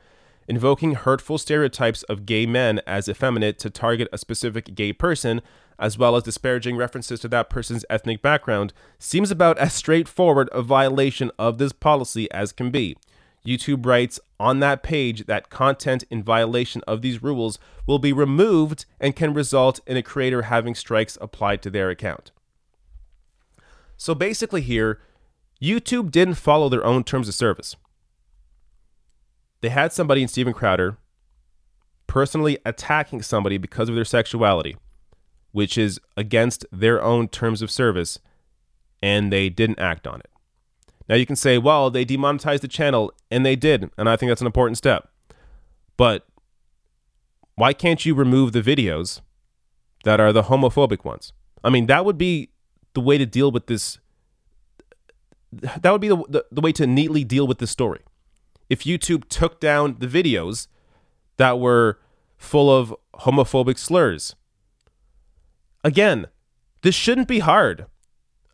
Invoking 0.48 0.94
hurtful 0.94 1.38
stereotypes 1.38 2.04
of 2.04 2.26
gay 2.26 2.46
men 2.46 2.80
as 2.86 3.10
effeminate 3.10 3.58
to 3.60 3.70
target 3.70 4.08
a 4.14 4.18
specific 4.18 4.76
gay 4.76 4.94
person, 4.94 5.42
as 5.80 5.98
well 5.98 6.16
as 6.16 6.24
disparaging 6.24 6.78
references 6.78 7.20
to 7.22 7.28
that 7.30 7.50
person's 7.50 7.86
ethnic 7.90 8.22
background, 8.22 8.72
seems 9.00 9.32
about 9.32 9.58
as 9.58 9.74
straightforward 9.74 10.48
a 10.52 10.62
violation 10.62 11.32
of 11.40 11.58
this 11.58 11.72
policy 11.72 12.32
as 12.32 12.52
can 12.52 12.70
be. 12.70 12.96
YouTube 13.46 13.86
writes 13.86 14.20
on 14.40 14.60
that 14.60 14.84
page 14.84 15.26
that 15.26 15.50
content 15.50 16.04
in 16.10 16.24
violation 16.24 16.82
of 16.88 17.02
these 17.02 17.22
rules 17.22 17.60
will 17.86 18.00
be 18.00 18.14
removed 18.14 18.86
and 19.00 19.16
can 19.16 19.34
result 19.34 19.80
in 19.86 19.98
a 19.98 20.04
creator 20.04 20.44
having 20.44 20.74
strikes 20.74 21.18
applied 21.22 21.62
to 21.62 21.70
their 21.70 21.90
account. 21.90 22.32
So 23.98 24.16
basically, 24.16 24.62
here, 24.62 25.00
YouTube 25.62 26.12
didn't 26.12 26.36
follow 26.36 26.70
their 26.70 26.86
own 26.86 27.04
terms 27.04 27.28
of 27.28 27.36
service. 27.36 27.76
They 29.66 29.70
had 29.70 29.92
somebody 29.92 30.22
in 30.22 30.28
Steven 30.28 30.54
Crowder 30.54 31.00
personally 32.06 32.60
attacking 32.68 33.24
somebody 33.24 33.58
because 33.58 33.90
of 33.90 33.96
their 33.96 34.06
sexuality, 34.06 34.78
which 35.54 35.76
is 35.76 36.00
against 36.16 36.68
their 36.72 37.02
own 37.02 37.30
terms 37.30 37.64
of 37.64 37.72
service, 37.72 38.20
and 39.02 39.34
they 39.34 39.50
didn't 39.50 39.80
act 39.80 40.06
on 40.06 40.20
it. 40.20 40.30
Now 41.10 41.16
you 41.16 41.26
can 41.26 41.36
say, 41.36 41.58
well, 41.58 41.90
they 41.90 42.06
demonetized 42.06 42.62
the 42.62 42.68
channel, 42.68 43.12
and 43.32 43.44
they 43.44 43.56
did, 43.56 43.90
and 43.98 44.08
I 44.08 44.16
think 44.18 44.30
that's 44.30 44.40
an 44.40 44.46
important 44.46 44.78
step. 44.78 45.10
But 45.98 46.28
why 47.56 47.74
can't 47.74 48.06
you 48.06 48.14
remove 48.14 48.52
the 48.52 48.62
videos 48.62 49.22
that 50.04 50.20
are 50.20 50.32
the 50.32 50.44
homophobic 50.44 51.04
ones? 51.04 51.34
I 51.64 51.72
mean, 51.72 51.88
that 51.88 52.06
would 52.06 52.20
be 52.20 52.52
the 52.94 53.02
way 53.02 53.18
to 53.18 53.26
deal 53.26 53.52
with 53.52 53.66
this. 53.66 53.98
That 55.52 55.90
would 55.92 56.02
be 56.02 56.10
the, 56.10 56.24
the, 56.30 56.46
the 56.52 56.62
way 56.62 56.72
to 56.74 56.86
neatly 56.86 57.24
deal 57.24 57.48
with 57.48 57.58
this 57.58 57.72
story. 57.72 58.02
If 58.70 58.84
YouTube 58.84 59.30
took 59.30 59.60
down 59.60 59.98
the 60.00 60.08
videos 60.08 60.68
that 61.38 61.60
were 61.60 62.00
full 62.38 62.76
of 62.76 62.96
homophobic 63.22 63.78
slurs. 63.78 64.36
Again, 65.84 66.28
this 66.82 66.96
shouldn't 66.96 67.28
be 67.28 67.40
hard. 67.40 67.86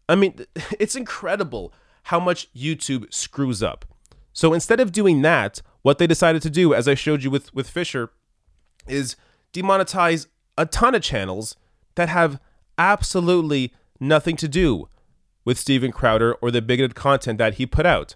I 0.08 0.16
mean, 0.16 0.46
it's 0.80 0.96
incredible 0.96 1.74
how 2.04 2.20
much 2.20 2.52
YouTube 2.54 3.14
screws 3.14 3.62
up. 3.62 3.86
So 4.34 4.54
instead 4.54 4.80
of 4.80 4.92
doing 4.92 5.22
that, 5.22 5.62
what 5.82 5.98
they 5.98 6.08
decided 6.08 6.42
to 6.44 6.50
do, 6.50 6.74
as 6.74 6.88
I 6.88 6.96
showed 6.96 7.24
you 7.24 7.30
with, 7.30 7.54
with 7.54 7.70
Fischer, 7.70 8.12
is 8.88 9.16
demonetize 9.54 10.28
a 10.58 10.66
ton 10.66 10.96
of 10.96 11.02
channels 11.02 11.56
that 11.96 12.10
have 12.10 12.40
absolutely 12.78 13.74
nothing 14.00 14.36
to 14.38 14.48
do 14.48 14.88
with 15.44 15.58
Steven 15.58 15.92
Crowder 15.92 16.36
or 16.36 16.52
the 16.52 16.62
bigoted 16.62 16.96
content 16.96 17.38
that 17.40 17.56
he 17.56 17.66
put 17.66 17.86
out. 17.86 18.16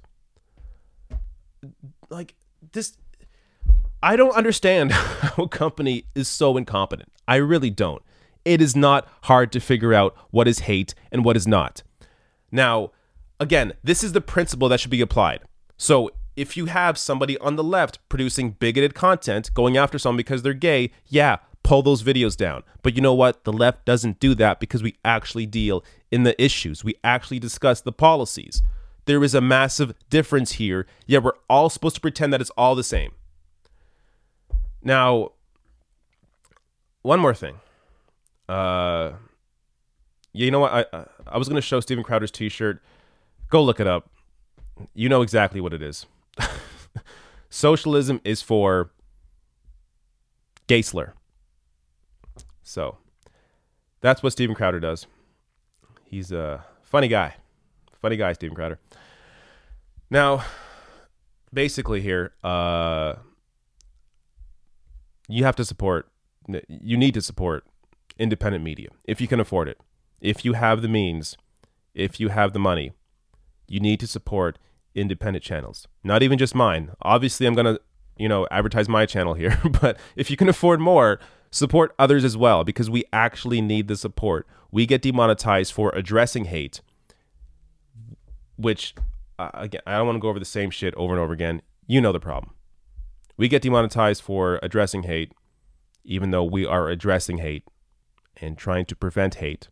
Like 2.09 2.35
this 2.71 2.97
I 4.03 4.15
don't 4.15 4.35
understand 4.35 4.91
how 4.91 5.43
a 5.43 5.49
company 5.49 6.05
is 6.13 6.27
so 6.27 6.57
incompetent. 6.57 7.11
I 7.27 7.37
really 7.37 7.69
don't. 7.69 8.03
It 8.43 8.61
is 8.61 8.75
not 8.75 9.07
hard 9.23 9.51
to 9.53 9.59
figure 9.59 9.93
out 9.93 10.15
what 10.29 10.47
is 10.47 10.59
hate 10.59 10.93
and 11.11 11.25
what 11.25 11.35
is 11.35 11.47
not. 11.47 11.81
Now, 12.51 12.91
again, 13.39 13.73
this 13.83 14.03
is 14.03 14.13
the 14.13 14.21
principle 14.21 14.69
that 14.69 14.79
should 14.79 14.91
be 14.91 15.01
applied. 15.01 15.41
So, 15.77 16.11
if 16.35 16.55
you 16.55 16.65
have 16.65 16.97
somebody 16.97 17.37
on 17.39 17.55
the 17.55 17.63
left 17.63 17.97
producing 18.09 18.51
bigoted 18.51 18.93
content, 18.93 19.53
going 19.53 19.77
after 19.77 19.97
someone 19.97 20.17
because 20.17 20.43
they're 20.43 20.53
gay, 20.53 20.91
yeah, 21.07 21.37
pull 21.63 21.81
those 21.81 22.03
videos 22.03 22.37
down. 22.37 22.61
But 22.83 22.95
you 22.95 23.01
know 23.01 23.13
what? 23.13 23.45
The 23.45 23.53
left 23.53 23.85
doesn't 23.85 24.19
do 24.19 24.35
that 24.35 24.59
because 24.59 24.83
we 24.83 24.95
actually 25.03 25.45
deal 25.45 25.83
in 26.11 26.23
the 26.23 26.39
issues. 26.41 26.83
We 26.83 26.95
actually 27.03 27.39
discuss 27.39 27.81
the 27.81 27.93
policies. 27.93 28.61
There 29.05 29.23
is 29.23 29.35
a 29.35 29.41
massive 29.41 29.93
difference 30.09 30.53
here, 30.53 30.87
yet 31.05 31.23
we're 31.23 31.33
all 31.49 31.69
supposed 31.69 31.95
to 31.95 32.01
pretend 32.01 32.33
that 32.33 32.41
it's 32.41 32.49
all 32.51 32.75
the 32.75 32.83
same. 32.83 33.11
Now, 34.83 35.31
one 37.01 37.19
more 37.19 37.33
thing. 37.33 37.59
Uh, 38.49 39.13
you 40.33 40.51
know 40.51 40.59
what? 40.59 40.89
I 40.93 41.05
I 41.27 41.37
was 41.37 41.47
gonna 41.47 41.61
show 41.61 41.79
Steven 41.79 42.03
Crowder's 42.03 42.31
T-shirt. 42.31 42.81
Go 43.49 43.63
look 43.63 43.79
it 43.79 43.87
up. 43.87 44.09
You 44.93 45.07
know 45.07 45.21
exactly 45.21 45.61
what 45.61 45.73
it 45.73 45.81
is. 45.81 46.05
Socialism 47.49 48.19
is 48.23 48.41
for 48.41 48.91
gay 50.67 50.81
slur. 50.81 51.13
So 52.63 52.97
that's 54.01 54.21
what 54.21 54.33
Steven 54.33 54.55
Crowder 54.55 54.79
does. 54.79 55.07
He's 56.03 56.31
a 56.31 56.65
funny 56.83 57.07
guy. 57.07 57.35
Funny 58.05 58.17
guy, 58.17 58.33
Steven 58.33 58.53
Crowder. 58.53 58.77
Now, 60.11 60.43
basically, 61.51 62.01
here, 62.01 62.33
uh, 62.43 63.15
you 65.27 65.43
have 65.43 65.55
to 65.55 65.65
support, 65.65 66.07
you 66.67 66.97
need 66.97 67.15
to 67.15 67.21
support 67.23 67.63
independent 68.19 68.63
media 68.63 68.89
if 69.05 69.19
you 69.19 69.27
can 69.27 69.39
afford 69.39 69.67
it. 69.67 69.79
If 70.21 70.45
you 70.45 70.53
have 70.53 70.83
the 70.83 70.87
means, 70.87 71.35
if 71.95 72.19
you 72.19 72.29
have 72.29 72.53
the 72.53 72.59
money, 72.59 72.91
you 73.67 73.79
need 73.79 73.99
to 74.01 74.05
support 74.05 74.59
independent 74.93 75.43
channels. 75.43 75.87
Not 76.03 76.21
even 76.21 76.37
just 76.37 76.53
mine. 76.53 76.91
Obviously, 77.01 77.47
I'm 77.47 77.55
going 77.55 77.73
to, 77.73 77.81
you 78.17 78.29
know, 78.29 78.45
advertise 78.51 78.87
my 78.87 79.07
channel 79.07 79.33
here, 79.33 79.59
but 79.81 79.97
if 80.15 80.29
you 80.29 80.37
can 80.37 80.47
afford 80.47 80.79
more, 80.79 81.19
support 81.49 81.95
others 81.97 82.23
as 82.23 82.37
well 82.37 82.63
because 82.63 82.87
we 82.87 83.03
actually 83.11 83.61
need 83.61 83.87
the 83.87 83.97
support. 83.97 84.45
We 84.71 84.85
get 84.85 85.01
demonetized 85.01 85.73
for 85.73 85.89
addressing 85.95 86.45
hate, 86.45 86.81
which 88.57 88.95
uh, 89.37 89.49
again, 89.53 89.81
I 89.85 89.97
don't 89.97 90.07
want 90.07 90.15
to 90.17 90.21
go 90.21 90.29
over 90.29 90.39
the 90.39 90.45
same 90.45 90.69
shit 90.69 90.93
over 90.95 91.13
and 91.13 91.21
over 91.21 91.33
again. 91.33 91.61
You 91.87 92.01
know 92.01 92.11
the 92.11 92.19
problem. 92.19 92.53
We 93.37 93.47
get 93.47 93.61
demonetized 93.61 94.21
for 94.21 94.59
addressing 94.63 95.03
hate, 95.03 95.33
even 96.03 96.31
though 96.31 96.43
we 96.43 96.65
are 96.65 96.89
addressing 96.89 97.39
hate 97.39 97.63
and 98.37 98.57
trying 98.57 98.85
to 98.85 98.95
prevent 98.95 99.35
hate. 99.35 99.67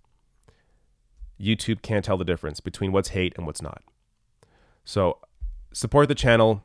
YouTube 1.39 1.81
can't 1.81 2.03
tell 2.03 2.17
the 2.17 2.25
difference 2.25 2.59
between 2.59 2.91
what's 2.91 3.09
hate 3.09 3.33
and 3.37 3.45
what's 3.45 3.61
not. 3.61 3.83
So 4.83 5.19
support 5.73 6.07
the 6.07 6.15
channel. 6.15 6.63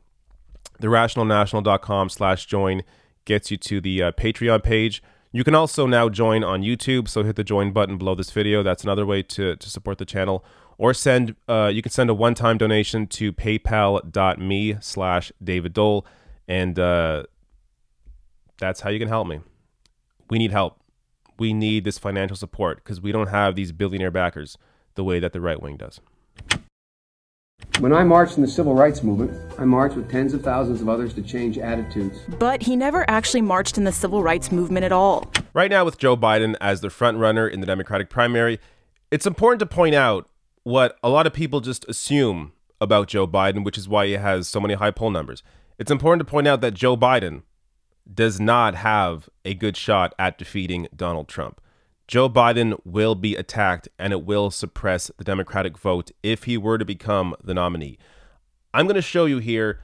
TheRationalNational.com 0.81 2.09
slash 2.09 2.45
join 2.45 2.83
gets 3.25 3.51
you 3.51 3.57
to 3.57 3.81
the 3.81 4.03
uh, 4.03 4.11
Patreon 4.13 4.63
page. 4.63 5.01
You 5.31 5.43
can 5.43 5.55
also 5.55 5.85
now 5.85 6.09
join 6.09 6.43
on 6.43 6.63
YouTube, 6.63 7.07
so 7.07 7.23
hit 7.23 7.35
the 7.35 7.43
join 7.43 7.71
button 7.71 7.97
below 7.97 8.15
this 8.15 8.31
video. 8.31 8.63
That's 8.63 8.83
another 8.83 9.05
way 9.05 9.21
to, 9.23 9.55
to 9.55 9.69
support 9.69 9.99
the 9.99 10.05
channel. 10.05 10.43
Or 10.79 10.93
send 10.93 11.35
uh, 11.47 11.69
you 11.71 11.81
can 11.81 11.91
send 11.91 12.09
a 12.09 12.13
one-time 12.13 12.57
donation 12.57 13.05
to 13.07 13.33
paypal.me 13.33 14.77
slash 14.79 15.31
David 15.43 15.73
Doel, 15.73 16.05
and 16.47 16.79
uh, 16.79 17.23
that's 18.59 18.79
how 18.79 18.89
you 18.89 18.97
can 18.97 19.09
help 19.09 19.27
me. 19.27 19.41
We 20.29 20.39
need 20.39 20.51
help. 20.51 20.79
We 21.37 21.53
need 21.53 21.83
this 21.83 21.97
financial 21.97 22.37
support 22.37 22.77
because 22.77 23.01
we 23.01 23.11
don't 23.11 23.27
have 23.27 23.55
these 23.55 23.73
billionaire 23.73 24.09
backers 24.09 24.57
the 24.95 25.03
way 25.03 25.19
that 25.19 25.33
the 25.33 25.41
right 25.41 25.61
wing 25.61 25.75
does. 25.75 25.99
When 27.79 27.91
I 27.93 28.05
marched 28.05 28.37
in 28.37 28.41
the 28.41 28.49
civil 28.49 28.73
rights 28.73 29.03
movement, 29.03 29.31
I 29.57 29.65
marched 29.65 29.97
with 29.97 30.09
tens 30.09 30.33
of 30.33 30.43
thousands 30.43 30.81
of 30.81 30.87
others 30.87 31.13
to 31.15 31.21
change 31.21 31.57
attitudes. 31.57 32.19
But 32.37 32.61
he 32.61 32.77
never 32.77 33.09
actually 33.09 33.41
marched 33.41 33.77
in 33.77 33.83
the 33.83 33.91
civil 33.91 34.23
rights 34.23 34.49
movement 34.49 34.85
at 34.85 34.93
all. 34.93 35.29
Right 35.53 35.69
now, 35.69 35.83
with 35.83 35.97
Joe 35.97 36.15
Biden 36.15 36.55
as 36.61 36.79
the 36.79 36.89
front 36.89 37.17
runner 37.17 37.47
in 37.47 37.59
the 37.59 37.67
Democratic 37.67 38.09
primary, 38.09 38.59
it's 39.11 39.25
important 39.25 39.59
to 39.59 39.65
point 39.65 39.95
out 39.95 40.29
what 40.69 40.99
a 41.01 41.09
lot 41.09 41.25
of 41.25 41.33
people 41.33 41.61
just 41.61 41.83
assume 41.89 42.51
about 42.79 43.07
Joe 43.07 43.25
Biden, 43.25 43.65
which 43.65 43.77
is 43.77 43.89
why 43.89 44.05
he 44.05 44.13
has 44.13 44.47
so 44.47 44.59
many 44.59 44.75
high 44.75 44.91
poll 44.91 45.09
numbers. 45.09 45.41
It's 45.79 45.89
important 45.89 46.19
to 46.19 46.31
point 46.31 46.47
out 46.47 46.61
that 46.61 46.75
Joe 46.75 46.95
Biden 46.95 47.41
does 48.11 48.39
not 48.39 48.75
have 48.75 49.29
a 49.43 49.55
good 49.55 49.75
shot 49.75 50.13
at 50.19 50.37
defeating 50.37 50.87
Donald 50.95 51.27
Trump. 51.27 51.59
Joe 52.07 52.29
Biden 52.29 52.79
will 52.85 53.15
be 53.15 53.35
attacked 53.35 53.89
and 53.97 54.13
it 54.13 54.23
will 54.23 54.51
suppress 54.51 55.09
the 55.17 55.23
Democratic 55.23 55.75
vote 55.75 56.11
if 56.21 56.43
he 56.43 56.55
were 56.55 56.77
to 56.77 56.85
become 56.85 57.35
the 57.43 57.55
nominee. 57.55 57.97
I'm 58.71 58.85
going 58.85 58.95
to 58.95 59.01
show 59.01 59.25
you 59.25 59.39
here 59.39 59.79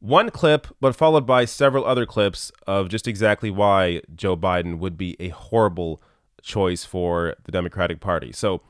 one 0.00 0.30
clip, 0.30 0.66
but 0.80 0.96
followed 0.96 1.24
by 1.24 1.44
several 1.44 1.84
other 1.84 2.04
clips 2.04 2.50
of 2.66 2.88
just 2.88 3.06
exactly 3.06 3.50
why 3.50 4.02
Joe 4.12 4.36
Biden 4.36 4.78
would 4.78 4.98
be 4.98 5.16
a 5.20 5.28
horrible 5.28 6.02
choice 6.42 6.84
for 6.84 7.36
the 7.44 7.52
Democratic 7.52 8.00
Party. 8.00 8.32
So, 8.32 8.62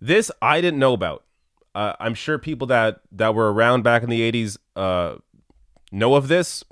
this 0.00 0.30
I 0.42 0.60
didn't 0.60 0.78
know 0.78 0.92
about. 0.92 1.24
Uh, 1.74 1.94
I'm 1.98 2.14
sure 2.14 2.38
people 2.38 2.66
that 2.68 3.00
that 3.12 3.34
were 3.34 3.52
around 3.52 3.82
back 3.82 4.02
in 4.02 4.10
the 4.10 4.30
80s 4.30 4.56
uh, 4.76 5.16
know 5.90 6.14
of 6.14 6.28
this. 6.28 6.64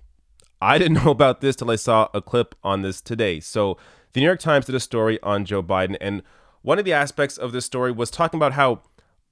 I 0.60 0.78
didn't 0.78 0.94
know 1.04 1.10
about 1.10 1.40
this 1.40 1.56
till 1.56 1.70
I 1.70 1.76
saw 1.76 2.08
a 2.14 2.22
clip 2.22 2.54
on 2.62 2.82
this 2.82 3.00
today. 3.00 3.40
So, 3.40 3.76
the 4.12 4.20
New 4.20 4.26
York 4.26 4.40
Times 4.40 4.66
did 4.66 4.74
a 4.74 4.80
story 4.80 5.20
on 5.22 5.44
Joe 5.44 5.62
Biden, 5.62 5.96
and 6.00 6.22
one 6.62 6.78
of 6.78 6.84
the 6.84 6.92
aspects 6.92 7.36
of 7.36 7.52
this 7.52 7.66
story 7.66 7.90
was 7.90 8.10
talking 8.10 8.38
about 8.38 8.52
how 8.52 8.82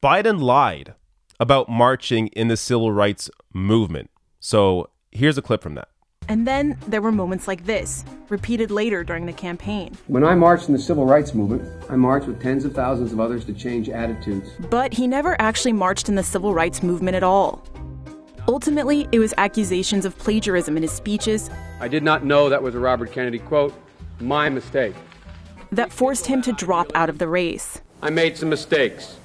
Biden 0.02 0.40
lied 0.40 0.94
about 1.38 1.68
marching 1.68 2.28
in 2.28 2.48
the 2.48 2.56
civil 2.56 2.92
rights 2.92 3.30
movement. 3.52 4.10
So 4.40 4.90
here's 5.12 5.38
a 5.38 5.42
clip 5.42 5.62
from 5.62 5.74
that. 5.74 5.88
And 6.30 6.46
then 6.46 6.78
there 6.86 7.02
were 7.02 7.10
moments 7.10 7.48
like 7.48 7.64
this, 7.64 8.04
repeated 8.28 8.70
later 8.70 9.02
during 9.02 9.26
the 9.26 9.32
campaign. 9.32 9.98
When 10.06 10.22
I 10.22 10.36
marched 10.36 10.68
in 10.68 10.72
the 10.72 10.80
civil 10.80 11.04
rights 11.04 11.34
movement, 11.34 11.68
I 11.90 11.96
marched 11.96 12.28
with 12.28 12.40
tens 12.40 12.64
of 12.64 12.72
thousands 12.72 13.12
of 13.12 13.18
others 13.18 13.44
to 13.46 13.52
change 13.52 13.88
attitudes. 13.88 14.48
But 14.70 14.92
he 14.92 15.08
never 15.08 15.34
actually 15.40 15.72
marched 15.72 16.08
in 16.08 16.14
the 16.14 16.22
civil 16.22 16.54
rights 16.54 16.84
movement 16.84 17.16
at 17.16 17.24
all. 17.24 17.64
Ultimately, 18.46 19.08
it 19.10 19.18
was 19.18 19.34
accusations 19.38 20.04
of 20.04 20.16
plagiarism 20.18 20.76
in 20.76 20.84
his 20.84 20.92
speeches. 20.92 21.50
I 21.80 21.88
did 21.88 22.04
not 22.04 22.24
know 22.24 22.48
that 22.48 22.62
was 22.62 22.76
a 22.76 22.78
Robert 22.78 23.10
Kennedy 23.10 23.40
quote. 23.40 23.74
My 24.20 24.48
mistake. 24.48 24.94
That 25.72 25.92
forced 25.92 26.26
him 26.26 26.42
to 26.42 26.52
drop 26.52 26.92
out 26.94 27.08
of 27.08 27.18
the 27.18 27.26
race. 27.26 27.80
I 28.02 28.10
made 28.10 28.36
some 28.36 28.50
mistakes. 28.50 29.16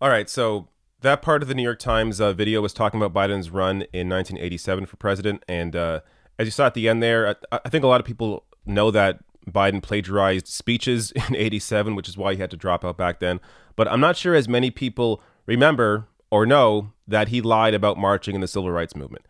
All 0.00 0.08
right, 0.08 0.28
so 0.28 0.66
that 1.00 1.22
part 1.22 1.42
of 1.42 1.48
the 1.48 1.54
New 1.54 1.62
York 1.62 1.78
Times 1.78 2.20
uh, 2.20 2.32
video 2.32 2.60
was 2.60 2.72
talking 2.72 3.00
about 3.00 3.12
Biden's 3.12 3.50
run 3.50 3.82
in 3.92 4.08
1987 4.08 4.86
for 4.86 4.96
president. 4.96 5.42
And 5.48 5.74
uh, 5.74 6.00
as 6.38 6.46
you 6.46 6.50
saw 6.50 6.66
at 6.66 6.74
the 6.74 6.88
end 6.88 7.02
there, 7.02 7.36
I, 7.50 7.60
I, 7.64 7.68
think 7.68 7.84
a 7.84 7.86
lot 7.86 8.00
of 8.00 8.06
people 8.06 8.44
know 8.66 8.90
that 8.90 9.20
Biden 9.48 9.82
plagiarized 9.82 10.46
speeches 10.46 11.12
in 11.28 11.36
87, 11.36 11.94
which 11.94 12.08
is 12.08 12.16
why 12.16 12.34
he 12.34 12.40
had 12.40 12.50
to 12.50 12.56
drop 12.56 12.84
out 12.84 12.96
back 12.96 13.20
then. 13.20 13.40
But 13.76 13.88
I'm 13.88 14.00
not 14.00 14.16
sure 14.16 14.34
as 14.34 14.48
many 14.48 14.70
people 14.70 15.22
remember 15.46 16.06
or 16.30 16.46
know 16.46 16.92
that 17.08 17.28
he 17.28 17.40
lied 17.40 17.74
about 17.74 17.98
marching 17.98 18.34
in 18.34 18.40
the 18.40 18.48
civil 18.48 18.70
rights 18.70 18.94
movement. 18.94 19.26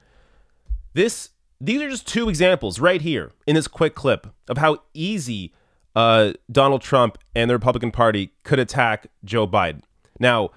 This 0.93 1.31
these 1.63 1.83
are 1.83 1.91
just 1.91 2.09
two 2.09 2.29
examples 2.29 2.81
right 2.81 3.03
here 3.03 3.33
in 3.47 3.55
this 3.55 3.69
quick 3.69 3.95
clip 3.95 4.27
of 4.49 4.57
how 4.57 4.79
easy 4.95 5.53
uh, 5.95 6.33
Donald 6.51 6.81
Trump 6.81 7.19
and 7.35 7.51
the 7.51 7.55
Republican 7.55 7.91
Party 7.91 8.33
could 8.45 8.59
attack 8.59 9.09
Joe 9.25 9.47
Biden. 9.47 9.83
Now, 10.19 10.51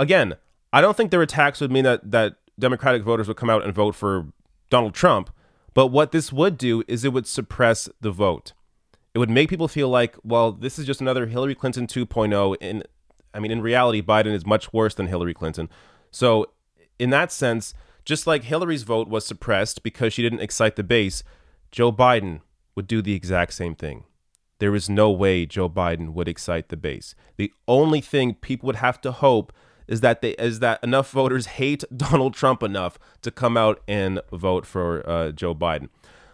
again, 0.00 0.34
I 0.72 0.80
don't 0.80 0.96
think 0.96 1.10
their 1.10 1.22
attacks 1.22 1.60
would 1.60 1.72
mean 1.72 1.84
that 1.84 2.10
that 2.10 2.36
Democratic 2.58 3.02
voters 3.02 3.28
would 3.28 3.36
come 3.36 3.50
out 3.50 3.64
and 3.64 3.74
vote 3.74 3.94
for 3.94 4.28
Donald 4.70 4.94
Trump, 4.94 5.30
but 5.74 5.88
what 5.88 6.12
this 6.12 6.32
would 6.32 6.58
do 6.58 6.82
is 6.88 7.04
it 7.04 7.12
would 7.12 7.26
suppress 7.26 7.88
the 8.00 8.10
vote. 8.10 8.52
It 9.14 9.18
would 9.18 9.30
make 9.30 9.48
people 9.48 9.68
feel 9.68 9.88
like, 9.88 10.16
well, 10.22 10.52
this 10.52 10.78
is 10.78 10.86
just 10.86 11.00
another 11.00 11.26
Hillary 11.26 11.54
Clinton 11.54 11.86
2.0 11.86 12.56
and 12.60 12.86
I 13.32 13.40
mean 13.40 13.50
in 13.50 13.62
reality 13.62 14.02
Biden 14.02 14.32
is 14.32 14.46
much 14.46 14.72
worse 14.72 14.94
than 14.94 15.06
Hillary 15.06 15.34
Clinton. 15.34 15.68
So, 16.10 16.46
in 16.98 17.10
that 17.10 17.30
sense, 17.30 17.74
just 18.04 18.26
like 18.26 18.44
Hillary's 18.44 18.82
vote 18.82 19.08
was 19.08 19.26
suppressed 19.26 19.82
because 19.82 20.12
she 20.12 20.22
didn't 20.22 20.40
excite 20.40 20.76
the 20.76 20.82
base, 20.82 21.22
Joe 21.70 21.92
Biden 21.92 22.40
would 22.74 22.86
do 22.86 23.02
the 23.02 23.14
exact 23.14 23.52
same 23.54 23.74
thing. 23.74 24.04
There 24.58 24.74
is 24.74 24.88
no 24.88 25.10
way 25.10 25.46
Joe 25.46 25.68
Biden 25.68 26.12
would 26.14 26.26
excite 26.26 26.68
the 26.68 26.76
base. 26.76 27.14
The 27.36 27.52
only 27.68 28.00
thing 28.00 28.34
people 28.34 28.66
would 28.66 28.76
have 28.76 29.00
to 29.02 29.12
hope 29.12 29.52
is 29.88 30.00
that 30.02 30.20
they 30.20 30.30
is 30.32 30.60
that 30.60 30.82
enough 30.82 31.10
voters 31.10 31.46
hate 31.46 31.82
Donald 31.96 32.34
Trump 32.34 32.62
enough 32.62 32.98
to 33.22 33.30
come 33.30 33.56
out 33.56 33.82
and 33.88 34.20
vote 34.32 34.66
for 34.66 35.08
uh, 35.08 35.32
Joe 35.32 35.54
Biden. 35.54 35.88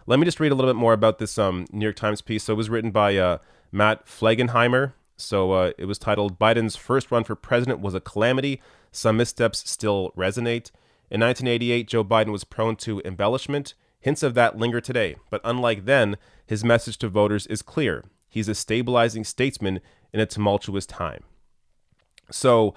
Let 0.05 0.19
me 0.19 0.25
just 0.25 0.39
read 0.39 0.51
a 0.51 0.55
little 0.55 0.69
bit 0.69 0.77
more 0.77 0.93
about 0.93 1.17
this 1.17 1.37
um, 1.39 1.65
New 1.71 1.85
York 1.85 1.95
Times 1.95 2.21
piece. 2.21 2.43
So 2.43 2.53
it 2.53 2.57
was 2.57 2.69
written 2.69 2.91
by 2.91 3.17
uh, 3.17 3.39
Matt 3.71 4.05
Flegenheimer. 4.05 4.93
So 5.17 5.53
uh, 5.53 5.71
it 5.77 5.85
was 5.85 5.97
titled 5.97 6.37
"Biden's 6.37 6.75
First 6.75 7.09
Run 7.09 7.23
for 7.23 7.35
President 7.35 7.79
Was 7.79 7.95
a 7.95 8.01
Calamity. 8.01 8.61
Some 8.91 9.17
Missteps 9.17 9.69
Still 9.69 10.11
Resonate." 10.15 10.71
In 11.11 11.21
1988, 11.21 11.87
Joe 11.87 12.03
Biden 12.03 12.31
was 12.31 12.43
prone 12.43 12.75
to 12.77 13.01
embellishment. 13.05 13.73
Hints 13.99 14.21
of 14.21 14.35
that 14.35 14.55
linger 14.55 14.79
today, 14.79 15.15
but 15.31 15.41
unlike 15.43 15.85
then, 15.85 16.17
his 16.45 16.63
message 16.63 16.99
to 16.99 17.09
voters 17.09 17.47
is 17.47 17.63
clear. 17.63 18.05
He's 18.29 18.47
a 18.47 18.53
stabilizing 18.53 19.23
statesman 19.23 19.79
in 20.13 20.19
a 20.19 20.27
tumultuous 20.27 20.85
time. 20.85 21.23
So 22.29 22.75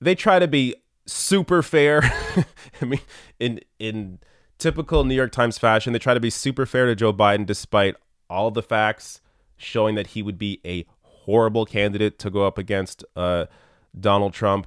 they 0.00 0.14
try 0.14 0.38
to 0.38 0.48
be 0.48 0.74
super 1.06 1.62
fair. 1.62 2.02
I 2.80 2.84
mean, 2.84 3.00
in 3.38 3.60
in 3.78 4.18
typical 4.58 5.04
New 5.04 5.14
York 5.14 5.32
Times 5.32 5.58
fashion, 5.58 5.92
they 5.92 5.98
try 5.98 6.14
to 6.14 6.20
be 6.20 6.30
super 6.30 6.66
fair 6.66 6.86
to 6.86 6.94
Joe 6.94 7.12
Biden 7.12 7.46
despite 7.46 7.96
all 8.28 8.50
the 8.50 8.62
facts 8.62 9.20
showing 9.56 9.94
that 9.94 10.08
he 10.08 10.22
would 10.22 10.38
be 10.38 10.60
a 10.64 10.86
horrible 11.02 11.66
candidate 11.66 12.18
to 12.18 12.30
go 12.30 12.46
up 12.46 12.56
against 12.56 13.04
uh, 13.16 13.46
Donald 13.98 14.32
Trump. 14.32 14.66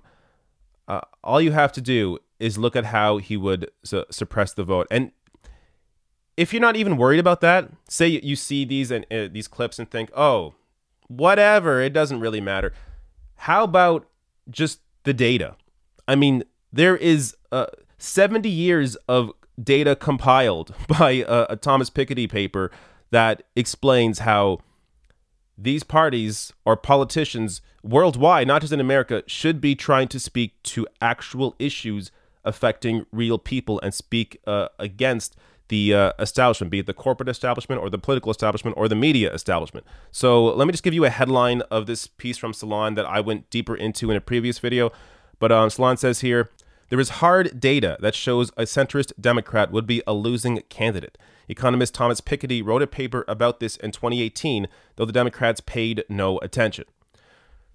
Uh, 0.88 1.02
all 1.24 1.42
you 1.42 1.52
have 1.52 1.72
to 1.72 1.82
do 1.82 2.20
is 2.40 2.58
look 2.58 2.76
at 2.76 2.86
how 2.86 3.18
he 3.18 3.38
would 3.38 3.72
su- 3.84 4.06
suppress 4.12 4.54
the 4.54 4.64
vote. 4.64 4.86
And 4.92 5.12
if 6.36 6.52
you're 6.52 6.62
not 6.62 6.76
even 6.76 6.98
worried 6.98 7.20
about 7.20 7.42
that, 7.42 7.70
say 7.88 8.08
you 8.08 8.36
see 8.36 8.66
these 8.66 8.92
and 8.92 9.06
uh, 9.12 9.30
these 9.32 9.48
clips 9.48 9.80
and 9.80 9.90
think, 9.90 10.12
"Oh, 10.16 10.56
whatever, 11.08 11.80
it 11.82 11.94
doesn't 11.94 12.20
really 12.20 12.42
matter." 12.42 12.74
How 13.36 13.64
about 13.64 14.08
just 14.50 14.80
the 15.04 15.14
data. 15.14 15.56
I 16.08 16.16
mean, 16.16 16.44
there 16.72 16.96
is 16.98 17.36
uh, 17.52 17.68
70 17.98 18.50
years 18.50 18.96
of 19.08 19.32
data 19.62 19.96
compiled 19.96 20.74
by 20.88 21.24
a, 21.28 21.56
Thomas 21.56 21.90
Piketty 21.90 22.30
paper 22.30 22.72
that 23.12 23.44
explains 23.56 24.20
how 24.20 24.60
these 25.58 25.84
parties 25.84 26.52
or 26.66 26.76
politicians 26.76 27.62
worldwide, 27.84 28.48
not 28.48 28.62
just 28.62 28.74
in 28.74 28.80
America, 28.80 29.24
should 29.28 29.62
be 29.62 29.76
trying 29.76 30.08
to 30.08 30.20
speak 30.20 30.62
to 30.64 30.88
actual 31.00 31.56
issues 31.60 32.12
affecting 32.44 33.06
real 33.12 33.38
people 33.38 33.80
and 33.82 33.94
speak 33.94 34.42
uh, 34.48 34.68
against 34.80 35.36
the 35.70 35.94
uh, 35.94 36.14
establishment, 36.20 36.72
be 36.72 36.80
it 36.80 36.86
the 36.86 36.94
corporate 36.94 37.30
establishment 37.30 37.82
or 37.82 37.90
the 37.90 37.98
political 37.98 38.32
establishment 38.32 38.78
or 38.78 38.88
the 38.88 38.96
media 38.96 39.34
establishment. 39.34 39.86
So 40.12 40.46
let 40.46 40.66
me 40.68 40.72
just 40.72 40.84
give 40.84 40.94
you 40.94 41.06
a 41.06 41.10
headline 41.10 41.62
of 41.72 41.86
this 41.86 42.08
piece 42.08 42.38
from 42.38 42.54
Salon 42.54 42.96
that 42.96 43.06
I 43.06 43.20
went 43.20 43.50
deeper 43.50 43.76
into 43.76 44.12
in 44.12 44.18
a 44.18 44.22
previous 44.22 44.60
video. 44.60 44.92
But 45.40 45.52
um, 45.52 45.70
Salon 45.70 45.98
says 45.98 46.22
here 46.22 46.50
there 46.90 47.00
is 47.00 47.10
hard 47.10 47.60
data 47.60 47.98
that 48.02 48.14
shows 48.14 48.50
a 48.52 48.64
centrist 48.64 49.14
Democrat 49.20 49.72
would 49.72 49.88
be 49.88 50.04
a 50.06 50.14
losing 50.14 50.62
candidate. 50.70 51.18
Economist 51.48 51.94
Thomas 51.94 52.22
Piketty 52.22 52.64
wrote 52.64 52.82
a 52.82 52.88
paper 52.88 53.26
about 53.28 53.60
this 53.60 53.76
in 53.78 53.92
2018, 53.92 54.68
though 54.96 55.06
the 55.06 55.12
Democrats 55.12 55.60
paid 55.60 56.04
no 56.08 56.38
attention. 56.40 56.86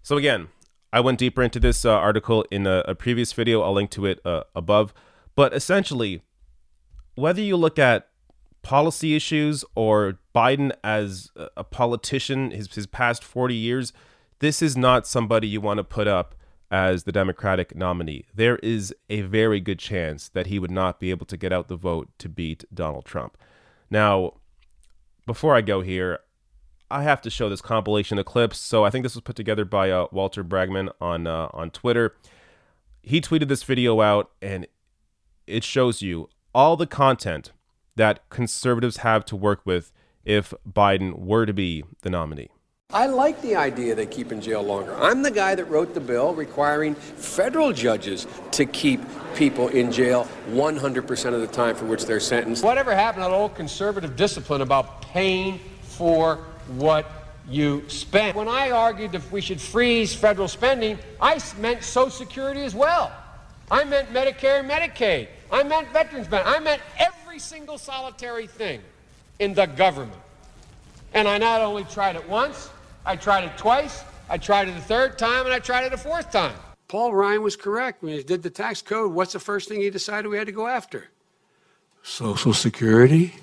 So 0.03 0.16
again, 0.16 0.48
I 0.92 1.01
went 1.01 1.18
deeper 1.18 1.42
into 1.42 1.61
this 1.61 1.85
uh, 1.85 1.92
article 1.92 2.44
in 2.51 2.66
a, 2.66 2.83
a, 2.87 2.94
previous 2.94 3.33
video. 3.33 3.61
I'll 3.61 3.74
link 3.74 3.90
to 3.90 4.07
it 4.07 4.24
uh, 4.24 4.44
above. 4.55 4.94
But 5.35 5.53
essentially, 5.53 6.22
whether 7.18 7.42
you 7.42 7.57
look 7.57 7.78
at 7.81 8.09
policy 8.62 9.16
issues 9.16 9.64
or 9.74 10.20
Biden 10.35 10.70
as 10.85 11.31
a 11.57 11.64
politician, 11.64 12.52
his, 12.52 12.72
his 12.72 12.87
past 12.87 13.24
40 13.24 13.54
years, 13.54 13.92
this 14.38 14.62
is 14.62 14.76
not 14.76 15.07
somebody 15.07 15.48
you 15.48 15.61
want 15.61 15.78
to 15.78 15.85
put 15.85 16.07
up 16.07 16.37
as 16.71 17.04
the 17.04 17.12
Democratic 17.12 17.75
nominee. 17.75 18.27
There 18.33 18.56
is 18.58 18.94
a 19.10 19.23
very 19.23 19.58
good 19.58 19.81
chance 19.81 20.29
that 20.29 20.46
he 20.46 20.60
would 20.60 20.71
not 20.71 21.00
be 21.00 21.10
able 21.10 21.27
to 21.27 21.37
get 21.37 21.52
out 21.52 21.66
the 21.66 21.77
vote 21.77 22.08
to 22.19 22.29
beat 22.29 22.64
Donald 22.73 23.04
Trump. 23.04 23.37
Now, 23.90 24.35
before 25.27 25.56
I 25.56 25.60
go 25.60 25.81
here, 25.81 26.21
I 26.88 27.02
have 27.02 27.21
to 27.23 27.31
show 27.31 27.48
this 27.48 27.60
compilation 27.60 28.19
of 28.19 28.27
clips. 28.27 28.58
So 28.58 28.85
I 28.85 28.90
think 28.90 29.02
this 29.02 29.16
was 29.16 29.23
put 29.23 29.35
together 29.35 29.64
by 29.64 29.90
uh, 29.90 30.06
Walter 30.12 30.44
Bragman 30.44 30.90
on 31.00 31.27
uh, 31.27 31.48
on 31.52 31.71
Twitter. 31.71 32.14
He 33.02 33.21
tweeted 33.21 33.48
this 33.48 33.62
video 33.62 34.00
out, 34.00 34.31
and 34.40 34.66
it 35.46 35.64
shows 35.64 36.00
you 36.00 36.29
all 36.55 36.77
the 36.77 36.87
content 36.87 37.53
that 37.96 38.29
conservatives 38.31 38.99
have 38.99 39.25
to 39.27 39.37
work 39.37 39.61
with 39.65 39.92
if 40.25 40.53
Biden 40.71 41.19
were 41.19 41.46
to 41.46 41.53
be 41.53 41.85
the 42.03 42.11
nominee. 42.11 42.51
I 42.90 43.05
like 43.05 43.42
the 43.42 43.55
idea 43.55 43.94
they 43.94 44.07
keep 44.07 44.33
in 44.33 44.40
jail 44.40 44.63
longer. 44.63 44.96
I'm 44.96 45.23
the 45.23 45.31
guy 45.31 45.55
that 45.55 45.67
wrote 45.67 45.92
the 45.92 46.01
bill 46.01 46.33
requiring 46.33 46.94
federal 46.94 47.71
judges 47.73 48.27
to 48.53 48.65
keep 48.65 49.03
people 49.35 49.69
in 49.69 49.92
jail 49.92 50.27
100% 50.49 51.35
of 51.35 51.40
the 51.42 51.46
time 51.46 51.77
for 51.77 51.85
which 51.85 52.07
they're 52.07 52.19
sentenced. 52.19 52.65
Whatever 52.65 52.94
happened 52.94 53.25
to 53.25 53.29
that 53.29 53.35
old 53.35 53.55
conservative 53.55 54.17
discipline 54.17 54.63
about 54.63 55.03
paying 55.03 55.61
for 55.83 56.37
what 56.79 57.11
you 57.46 57.87
spend? 57.88 58.35
When 58.35 58.49
I 58.49 58.71
argued 58.71 59.13
that 59.13 59.31
we 59.31 59.42
should 59.42 59.61
freeze 59.61 60.15
federal 60.15 60.49
spending, 60.49 60.99
I 61.21 61.38
meant 61.59 61.83
Social 61.83 62.11
Security 62.11 62.63
as 62.63 62.75
well. 62.75 63.13
I 63.71 63.85
meant 63.85 64.15
Medicare 64.15 64.61
and 64.61 64.71
Medicaid. 64.71 65.29
I 65.51 65.63
meant 65.63 65.88
veterans 65.92 66.29
benefits. 66.29 66.57
I 66.57 66.61
meant 66.61 66.83
every 66.99 67.38
single 67.38 67.79
solitary 67.79 68.46
thing 68.46 68.81
in 69.38 69.55
the 69.55 69.67
government. 69.67 70.21
And 71.15 71.27
I 71.27 71.38
not 71.38 71.61
only 71.61 71.85
tried 71.85 72.17
it 72.17 72.29
once, 72.29 72.71
I 73.07 73.17
tried 73.17 73.44
it 73.44 73.57
twice, 73.57 74.05
I 74.29 74.37
tried 74.37 74.69
it 74.69 74.77
a 74.77 74.81
third 74.81 75.19
time, 75.19 75.46
and 75.46 75.55
I 75.55 75.59
tried 75.59 75.85
it 75.85 75.92
a 75.92 75.96
fourth 75.99 76.31
time. 76.31 76.55
Paul 76.88 77.15
Ryan 77.15 77.42
was 77.42 77.57
correct 77.57 78.03
when 78.03 78.15
he 78.15 78.23
did 78.23 78.42
the 78.42 78.51
tax 78.51 78.83
code. 78.83 79.13
What's 79.13 79.33
the 79.33 79.40
first 79.40 79.69
thing 79.69 79.81
he 79.81 79.90
decided 79.90 80.29
we 80.29 80.37
had 80.37 80.46
to 80.46 80.53
go 80.53 80.67
after? 80.67 81.09
Social 82.03 82.55
Security 82.55 83.35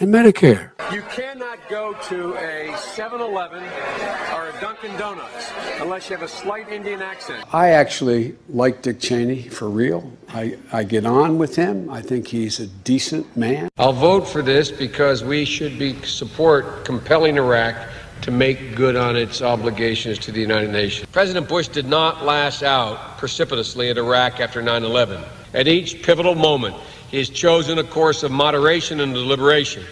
and 0.00 0.12
Medicare. 0.14 0.70
You 0.92 1.02
cannot 1.02 1.58
go 1.68 1.94
to 2.08 2.34
a 2.36 2.76
7 2.76 3.20
Eleven 3.20 3.62
or 3.62 4.48
a 4.48 4.54
Dunkin' 4.60 4.96
Donuts 4.96 5.52
unless 5.80 6.08
you 6.08 6.16
have 6.16 6.24
a 6.24 6.28
slight 6.28 6.68
Indian 6.68 7.02
accent. 7.02 7.44
I 7.52 7.70
actually 7.70 8.36
like 8.48 8.82
Dick 8.82 9.00
Cheney 9.00 9.42
for 9.42 9.68
real. 9.68 10.10
I, 10.28 10.56
I 10.72 10.84
get 10.84 11.04
on 11.04 11.38
with 11.38 11.56
him. 11.56 11.90
I 11.90 12.00
think 12.00 12.28
he's 12.28 12.60
a 12.60 12.66
decent 12.66 13.36
man. 13.36 13.68
I'll 13.76 13.92
vote 13.92 14.26
for 14.26 14.42
this 14.42 14.70
because 14.70 15.24
we 15.24 15.44
should 15.44 15.78
be 15.78 16.00
support 16.02 16.84
compelling 16.84 17.36
Iraq 17.36 17.76
to 18.22 18.30
make 18.30 18.74
good 18.74 18.96
on 18.96 19.16
its 19.16 19.42
obligations 19.42 20.18
to 20.18 20.32
the 20.32 20.40
United 20.40 20.70
Nations. 20.70 21.08
President 21.12 21.48
Bush 21.48 21.68
did 21.68 21.86
not 21.86 22.24
lash 22.24 22.62
out 22.62 23.18
precipitously 23.18 23.90
at 23.90 23.98
Iraq 23.98 24.40
after 24.40 24.62
9 24.62 24.84
11. 24.84 25.22
At 25.54 25.66
each 25.68 26.02
pivotal 26.02 26.34
moment, 26.34 26.76
he 27.10 27.18
has 27.18 27.30
chosen 27.30 27.78
a 27.78 27.84
course 27.84 28.22
of 28.22 28.30
moderation 28.30 29.00
and 29.00 29.14
deliberation, 29.14 29.82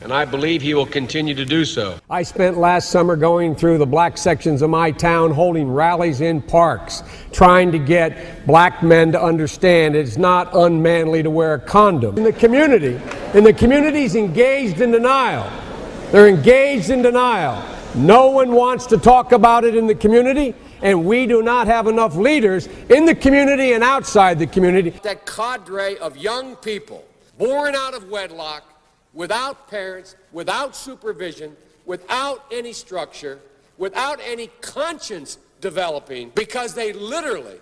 and 0.00 0.12
I 0.12 0.24
believe 0.24 0.62
he 0.62 0.74
will 0.74 0.86
continue 0.86 1.34
to 1.34 1.44
do 1.44 1.64
so. 1.64 1.98
I 2.08 2.22
spent 2.22 2.56
last 2.56 2.90
summer 2.90 3.16
going 3.16 3.56
through 3.56 3.78
the 3.78 3.86
black 3.86 4.16
sections 4.16 4.62
of 4.62 4.70
my 4.70 4.92
town, 4.92 5.32
holding 5.32 5.68
rallies 5.68 6.20
in 6.20 6.40
parks, 6.40 7.02
trying 7.32 7.72
to 7.72 7.78
get 7.78 8.46
black 8.46 8.82
men 8.82 9.10
to 9.12 9.20
understand 9.20 9.96
it's 9.96 10.16
not 10.16 10.54
unmanly 10.54 11.22
to 11.24 11.30
wear 11.30 11.54
a 11.54 11.58
condom. 11.58 12.16
In 12.16 12.24
the 12.24 12.32
community, 12.32 13.00
and 13.34 13.44
the 13.44 13.52
community's 13.52 14.14
engaged 14.14 14.80
in 14.80 14.92
denial. 14.92 15.50
They're 16.12 16.28
engaged 16.28 16.90
in 16.90 17.02
denial. 17.02 17.62
No 17.94 18.28
one 18.28 18.52
wants 18.52 18.86
to 18.86 18.98
talk 18.98 19.32
about 19.32 19.64
it 19.64 19.74
in 19.74 19.86
the 19.86 19.94
community 19.94 20.54
and 20.82 21.04
we 21.04 21.26
do 21.26 21.42
not 21.42 21.66
have 21.66 21.86
enough 21.86 22.16
leaders 22.16 22.66
in 22.90 23.06
the 23.06 23.14
community 23.14 23.72
and 23.72 23.82
outside 23.82 24.38
the 24.38 24.46
community. 24.46 24.90
That 25.02 25.24
cadre 25.24 25.96
of 25.98 26.16
young 26.16 26.56
people 26.56 27.04
born 27.38 27.74
out 27.74 27.94
of 27.94 28.08
wedlock, 28.08 28.64
without 29.14 29.68
parents, 29.68 30.16
without 30.32 30.76
supervision, 30.76 31.56
without 31.86 32.44
any 32.52 32.72
structure, 32.72 33.38
without 33.78 34.20
any 34.24 34.48
conscience 34.60 35.38
developing, 35.60 36.30
because 36.34 36.74
they 36.74 36.92
literally 36.92 37.58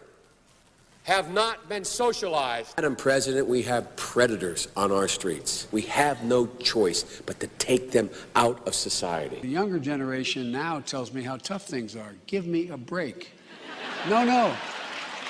have 1.05 1.33
not 1.33 1.69
been 1.69 1.85
socialized. 1.85 2.77
Madam 2.77 2.95
President, 2.95 3.47
we 3.47 3.63
have 3.63 3.97
predators 3.97 4.69
on 4.77 4.93
our 4.93 5.09
streets. 5.09 5.67
We 5.73 5.83
have 5.83 6.23
no 6.23 6.47
choice 6.59 7.23
but 7.27 7.41
to 7.41 7.47
take 7.59 7.91
them 7.91 8.11
out 8.37 8.67
of 8.67 8.75
society. 8.75 9.41
The 9.41 9.49
younger 9.49 9.79
generation 9.79 10.53
now 10.53 10.81
tells 10.81 11.13
me 11.13 11.23
how 11.23 11.37
tough 11.37 11.67
things 11.67 11.97
are. 11.97 12.15
Give 12.27 12.47
me 12.47 12.69
a 12.69 12.77
break. 12.77 13.33
No, 14.09 14.25
no. 14.25 14.55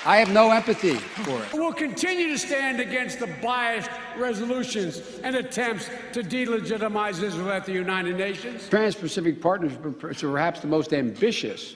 I 0.03 0.17
have 0.17 0.31
no 0.31 0.49
empathy 0.49 0.95
for 0.95 1.43
it. 1.43 1.53
We'll 1.53 1.73
continue 1.73 2.29
to 2.29 2.37
stand 2.37 2.79
against 2.79 3.19
the 3.19 3.27
biased 3.41 3.91
resolutions 4.17 4.99
and 5.23 5.35
attempts 5.35 5.91
to 6.13 6.23
delegitimize 6.23 7.21
Israel 7.21 7.51
at 7.51 7.67
the 7.67 7.73
United 7.73 8.17
Nations. 8.17 8.67
Trans 8.67 8.95
Pacific 8.95 9.39
Partnership 9.39 9.85
is 10.09 10.21
perhaps 10.21 10.59
the 10.59 10.67
most 10.67 10.91
ambitious 10.91 11.75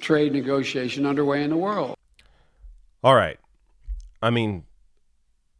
trade 0.00 0.32
negotiation 0.32 1.04
underway 1.04 1.44
in 1.44 1.50
the 1.50 1.56
world. 1.56 1.94
All 3.02 3.14
right. 3.14 3.38
I 4.22 4.30
mean, 4.30 4.64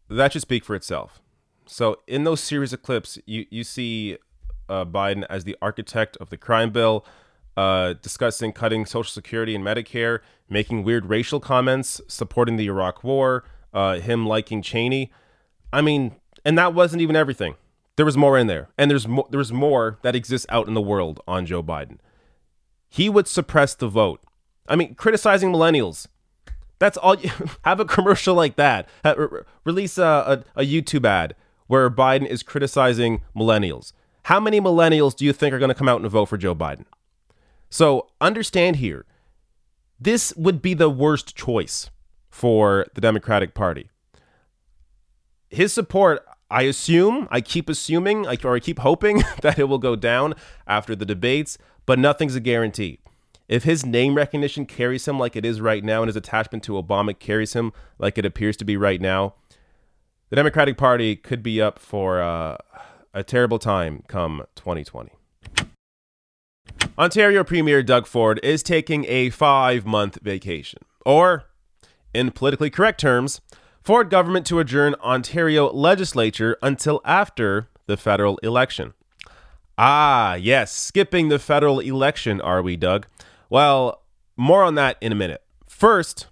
that 0.09 0.33
should 0.33 0.43
speak 0.43 0.65
for 0.65 0.75
itself. 0.75 1.21
So, 1.67 2.01
in 2.07 2.25
those 2.25 2.41
series 2.41 2.73
of 2.73 2.83
clips, 2.83 3.19
you, 3.27 3.47
you 3.51 3.65
see 3.65 4.19
uh, 4.69 4.85
Biden 4.85 5.25
as 5.29 5.45
the 5.45 5.57
architect 5.63 6.17
of 6.19 6.31
the 6.31 6.37
crime 6.37 6.71
bill, 6.71 7.05
uh, 7.57 7.95
discussing 7.95 8.53
cutting 8.53 8.87
Social 8.87 9.11
Security 9.11 9.55
and 9.55 9.65
Medicare, 9.65 10.21
making 10.49 10.85
weird 10.85 11.07
racial 11.07 11.41
comments, 11.41 12.01
supporting 12.09 12.57
the 12.57 12.67
Iraq 12.67 13.03
War, 13.03 13.45
uh, 13.73 13.99
him 13.99 14.27
liking 14.27 14.63
Cheney. 14.63 15.13
I 15.73 15.83
mean, 15.83 16.17
and 16.45 16.57
that 16.59 16.75
wasn't 16.75 17.03
even 17.03 17.17
everything. 17.17 17.55
There 17.97 18.07
was 18.07 18.17
more 18.17 18.39
in 18.39 18.47
there, 18.47 18.69
and 18.79 18.91
there's 18.91 19.07
mo- 19.07 19.29
there's 19.31 19.53
more 19.53 19.99
that 20.03 20.17
exists 20.17 20.47
out 20.49 20.67
in 20.67 20.75
the 20.75 20.81
world 20.81 21.21
on 21.27 21.47
Joe 21.47 21.63
Biden. 21.63 21.99
He 22.89 23.09
would 23.09 23.29
suppress 23.29 23.75
the 23.75 23.89
vote. 23.89 24.21
I 24.69 24.77
mean, 24.77 24.95
criticizing 24.95 25.53
millennials, 25.53 26.07
that's 26.83 26.97
all. 26.97 27.15
You, 27.15 27.31
have 27.65 27.79
a 27.79 27.85
commercial 27.85 28.35
like 28.35 28.57
that. 28.57 28.89
Release 29.65 29.99
a, 29.99 30.45
a, 30.57 30.63
a 30.63 30.67
YouTube 30.67 31.07
ad 31.07 31.37
where 31.69 31.89
Biden 31.89 32.27
is 32.27 32.43
criticizing 32.43 33.23
millennials. 33.37 33.93
How 34.25 34.41
many 34.41 34.61
millennials 34.61 35.15
do 35.15 35.25
you 35.25 35.33
think 35.33 35.55
are 35.55 35.61
going 35.61 35.69
to 35.69 35.77
come 35.77 35.89
out 35.89 36.01
and 36.01 36.11
vote 36.11 36.27
for 36.27 36.37
Joe 36.37 36.57
Biden? 36.57 36.85
So 37.71 38.09
understand 38.21 38.77
here, 38.77 39.07
this 40.01 40.35
would 40.37 40.61
be 40.61 40.75
the 40.75 40.91
worst 40.91 41.37
choice 41.37 41.89
for 42.31 42.87
the 42.95 43.01
Democratic 43.01 43.55
Party. 43.55 43.89
His 45.51 45.73
support, 45.73 46.27
I 46.51 46.63
assume, 46.63 47.29
I 47.31 47.41
keep 47.43 47.69
assuming, 47.69 48.27
or 48.27 48.57
I 48.57 48.61
keep 48.61 48.81
hoping 48.81 49.23
that 49.43 49.59
it 49.59 49.65
will 49.69 49.79
go 49.79 49.95
down 49.95 50.35
after 50.67 50.97
the 50.97 51.07
debates, 51.07 51.59
but 51.87 52.01
nothing's 52.01 52.35
a 52.35 52.41
guarantee 52.41 52.99
if 53.49 53.65
his 53.65 53.85
name 53.85 54.15
recognition 54.15 54.67
carries 54.67 55.07
him 55.07 55.19
like 55.19 55.37
it 55.37 55.45
is 55.45 55.61
right 55.61 55.85
now 55.85 56.03
and 56.03 56.09
his 56.09 56.17
attachment 56.17 56.65
to 56.65 56.73
Obama 56.73 57.19
carries 57.19 57.53
him 57.53 57.73
like 57.99 58.19
it 58.19 58.25
appears 58.25 58.57
to 58.59 58.65
be 58.65 58.77
right 58.77 59.01
now, 59.01 59.35
the 60.31 60.37
Democratic 60.37 60.77
Party 60.77 61.17
could 61.17 61.43
be 61.43 61.61
up 61.61 61.79
for 61.79 62.23
uh, 62.23 62.57
a 63.13 63.23
terrible 63.23 63.59
time 63.59 64.03
come 64.09 64.45
2020. 64.55 65.11
Ontario 66.99 67.43
Premier 67.45 67.83
Doug 67.83 68.07
Ford 68.07 68.41
is 68.43 68.63
taking 68.63 69.05
a 69.07 69.31
five 69.31 69.87
month 69.87 70.19
vacation, 70.23 70.81
or, 71.05 71.45
in 72.15 72.31
politically 72.31 72.71
correct 72.71 73.01
terms, 73.01 73.41
Ford 73.83 74.11
government 74.11 74.47
to 74.47 74.61
adjourn 74.61 74.95
Ontario 75.03 75.71
legislature 75.73 76.57
until 76.63 77.01
after 77.05 77.69
the 77.87 77.97
federal 77.97 78.39
election. 78.39 78.95
Ah, 79.77 80.35
yes, 80.35 80.73
skipping 80.73 81.29
the 81.29 81.39
federal 81.39 81.81
election, 81.81 82.41
are 82.41 82.63
we, 82.63 82.77
Doug? 82.77 83.07
Well, 83.53 84.01
more 84.35 84.63
on 84.63 84.77
that 84.77 84.97
in 85.03 85.13
a 85.13 85.15
minute. 85.15 85.43
First, 85.69 86.29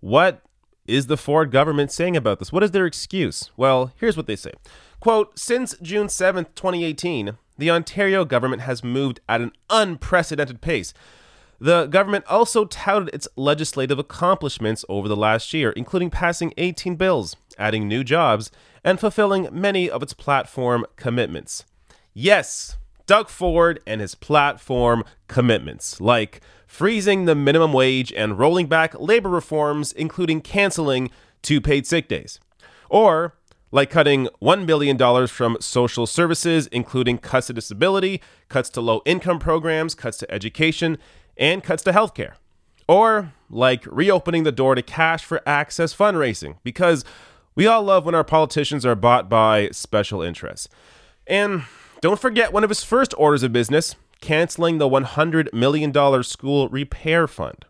what 0.00 0.42
is 0.88 1.06
the 1.06 1.16
Ford 1.16 1.52
government 1.52 1.92
saying 1.92 2.16
about 2.16 2.40
this? 2.40 2.50
What 2.50 2.64
is 2.64 2.72
their 2.72 2.84
excuse? 2.84 3.52
Well, 3.56 3.92
here's 4.00 4.16
what 4.16 4.26
they 4.26 4.34
say. 4.34 4.50
Quote, 4.98 5.38
since 5.38 5.76
June 5.80 6.08
7th, 6.08 6.56
2018, 6.56 7.38
the 7.58 7.70
Ontario 7.70 8.24
government 8.24 8.62
has 8.62 8.82
moved 8.82 9.20
at 9.28 9.40
an 9.40 9.52
unprecedented 9.70 10.60
pace. 10.60 10.92
The 11.60 11.86
government 11.86 12.24
also 12.26 12.64
touted 12.64 13.14
its 13.14 13.28
legislative 13.36 14.00
accomplishments 14.00 14.84
over 14.88 15.06
the 15.06 15.14
last 15.14 15.54
year, 15.54 15.70
including 15.70 16.10
passing 16.10 16.52
18 16.58 16.96
bills, 16.96 17.36
adding 17.56 17.86
new 17.86 18.02
jobs, 18.02 18.50
and 18.82 18.98
fulfilling 18.98 19.48
many 19.52 19.88
of 19.88 20.02
its 20.02 20.12
platform 20.12 20.86
commitments. 20.96 21.64
Yes, 22.14 22.78
Doug 23.08 23.30
Ford 23.30 23.80
and 23.86 24.02
his 24.02 24.14
platform 24.14 25.02
commitments, 25.28 25.98
like 25.98 26.42
freezing 26.66 27.24
the 27.24 27.34
minimum 27.34 27.72
wage 27.72 28.12
and 28.12 28.38
rolling 28.38 28.66
back 28.66 28.94
labor 29.00 29.30
reforms, 29.30 29.92
including 29.92 30.42
canceling 30.42 31.10
two 31.40 31.58
paid 31.58 31.86
sick 31.86 32.06
days. 32.06 32.38
Or 32.90 33.34
like 33.72 33.88
cutting 33.88 34.28
$1 34.42 34.66
billion 34.66 35.26
from 35.26 35.56
social 35.58 36.06
services, 36.06 36.66
including 36.68 37.16
cuts 37.16 37.46
to 37.46 37.54
disability, 37.54 38.20
cuts 38.50 38.68
to 38.70 38.82
low 38.82 39.00
income 39.06 39.38
programs, 39.38 39.94
cuts 39.94 40.18
to 40.18 40.30
education, 40.30 40.98
and 41.38 41.64
cuts 41.64 41.82
to 41.84 41.92
healthcare. 41.92 42.34
Or 42.86 43.32
like 43.48 43.84
reopening 43.86 44.42
the 44.42 44.52
door 44.52 44.74
to 44.74 44.82
cash 44.82 45.24
for 45.24 45.40
access 45.46 45.96
fundraising, 45.96 46.56
because 46.62 47.06
we 47.54 47.66
all 47.66 47.82
love 47.82 48.04
when 48.04 48.14
our 48.14 48.24
politicians 48.24 48.84
are 48.84 48.94
bought 48.94 49.30
by 49.30 49.70
special 49.70 50.20
interests. 50.20 50.68
And 51.26 51.64
don't 52.00 52.20
forget 52.20 52.52
one 52.52 52.64
of 52.64 52.70
his 52.70 52.84
first 52.84 53.14
orders 53.16 53.42
of 53.42 53.52
business 53.52 53.96
canceling 54.20 54.78
the 54.78 54.88
$100 54.88 55.52
million 55.52 56.22
school 56.22 56.68
repair 56.68 57.26
fund. 57.26 57.64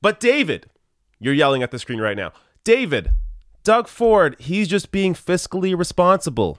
But 0.00 0.20
David, 0.20 0.66
you're 1.18 1.34
yelling 1.34 1.62
at 1.62 1.70
the 1.70 1.78
screen 1.78 2.00
right 2.00 2.16
now. 2.16 2.32
David, 2.64 3.10
Doug 3.62 3.88
Ford, 3.88 4.36
he's 4.38 4.68
just 4.68 4.90
being 4.90 5.14
fiscally 5.14 5.76
responsible. 5.76 6.58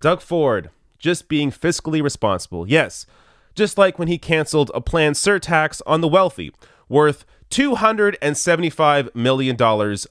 Doug 0.00 0.20
Ford, 0.20 0.70
just 0.98 1.28
being 1.28 1.50
fiscally 1.50 2.02
responsible. 2.02 2.68
Yes, 2.68 3.06
just 3.54 3.78
like 3.78 3.98
when 3.98 4.08
he 4.08 4.18
canceled 4.18 4.70
a 4.74 4.80
planned 4.80 5.16
surtax 5.16 5.80
on 5.86 6.00
the 6.00 6.08
wealthy 6.08 6.52
worth 6.88 7.24
$275 7.50 9.14
million 9.14 9.56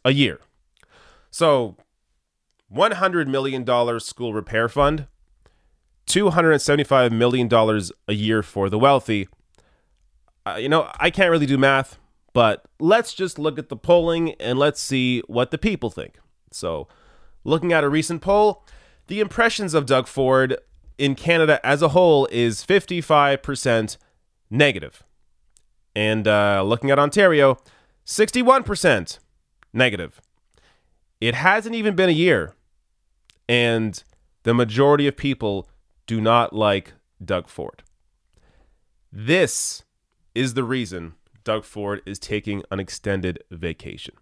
a 0.06 0.12
year. 0.12 0.40
So, 1.32 1.76
$100 2.74 3.28
million 3.28 4.00
school 4.00 4.34
repair 4.34 4.68
fund, 4.68 5.08
$275 6.10 7.12
million 7.12 7.50
a 8.08 8.14
year 8.14 8.44
for 8.44 8.70
the 8.70 8.80
wealthy. 8.80 9.28
Uh, 10.46 10.56
you 10.56 10.68
know, 10.68 10.90
I 11.00 11.10
can't 11.10 11.30
really 11.30 11.46
do 11.46 11.58
math, 11.58 11.98
But 12.34 12.66
let's 12.80 13.14
just 13.14 13.38
look 13.38 13.60
at 13.60 13.70
the 13.70 13.76
polling 13.78 14.34
and 14.40 14.58
let's 14.58 14.82
see 14.82 15.22
what 15.28 15.52
the 15.52 15.58
people 15.58 15.90
think. 15.90 16.18
So, 16.52 16.88
looking 17.44 17.72
at 17.72 17.84
a 17.84 17.90
recent 17.90 18.22
poll, 18.22 18.66
the 19.08 19.20
impressions 19.20 19.74
of 19.74 19.86
Doug 19.86 20.08
Ford 20.08 20.58
in 20.98 21.16
Canada 21.16 21.64
as 21.66 21.82
a 21.82 21.90
whole 21.90 22.28
is 22.32 22.64
55% 22.64 23.98
negative. 24.50 25.04
And 25.96 26.28
uh, 26.28 26.64
looking 26.66 26.92
at 26.92 27.00
Ontario, 27.00 27.58
61% 28.06 29.20
negative. 29.74 30.22
It 31.22 31.36
hasn't 31.36 31.76
even 31.76 31.96
been 31.96 32.10
a 32.10 32.14
year. 32.14 32.56
And 33.48 34.02
the 34.44 34.54
majority 34.54 35.08
of 35.08 35.18
people 35.18 35.68
do 36.10 36.20
not 36.20 36.54
like 36.54 36.94
Doug 37.24 37.48
Ford. 37.48 37.84
This 39.12 39.84
is 40.34 40.56
the 40.56 40.64
reason 40.64 41.14
Doug 41.44 41.64
Ford 41.64 42.02
is 42.04 42.18
taking 42.18 42.64
an 42.72 42.80
extended 42.80 43.44
vacation. 43.52 44.16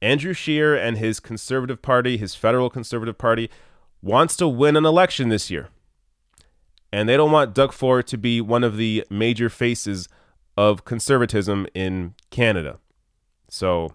Andrew 0.00 0.32
Scheer 0.32 0.76
and 0.76 0.96
his 0.96 1.18
Conservative 1.18 1.82
Party, 1.82 2.16
his 2.16 2.36
federal 2.36 2.70
Conservative 2.70 3.18
Party, 3.18 3.50
wants 4.02 4.36
to 4.36 4.46
win 4.46 4.76
an 4.76 4.84
election 4.84 5.30
this 5.30 5.50
year. 5.50 5.68
And 6.92 7.08
they 7.08 7.16
don't 7.16 7.32
want 7.32 7.56
Doug 7.56 7.72
Ford 7.72 8.06
to 8.06 8.16
be 8.16 8.40
one 8.40 8.62
of 8.62 8.76
the 8.76 9.04
major 9.10 9.50
faces 9.50 10.08
of 10.56 10.84
conservatism 10.84 11.66
in 11.74 12.14
Canada. 12.30 12.78
So 13.50 13.94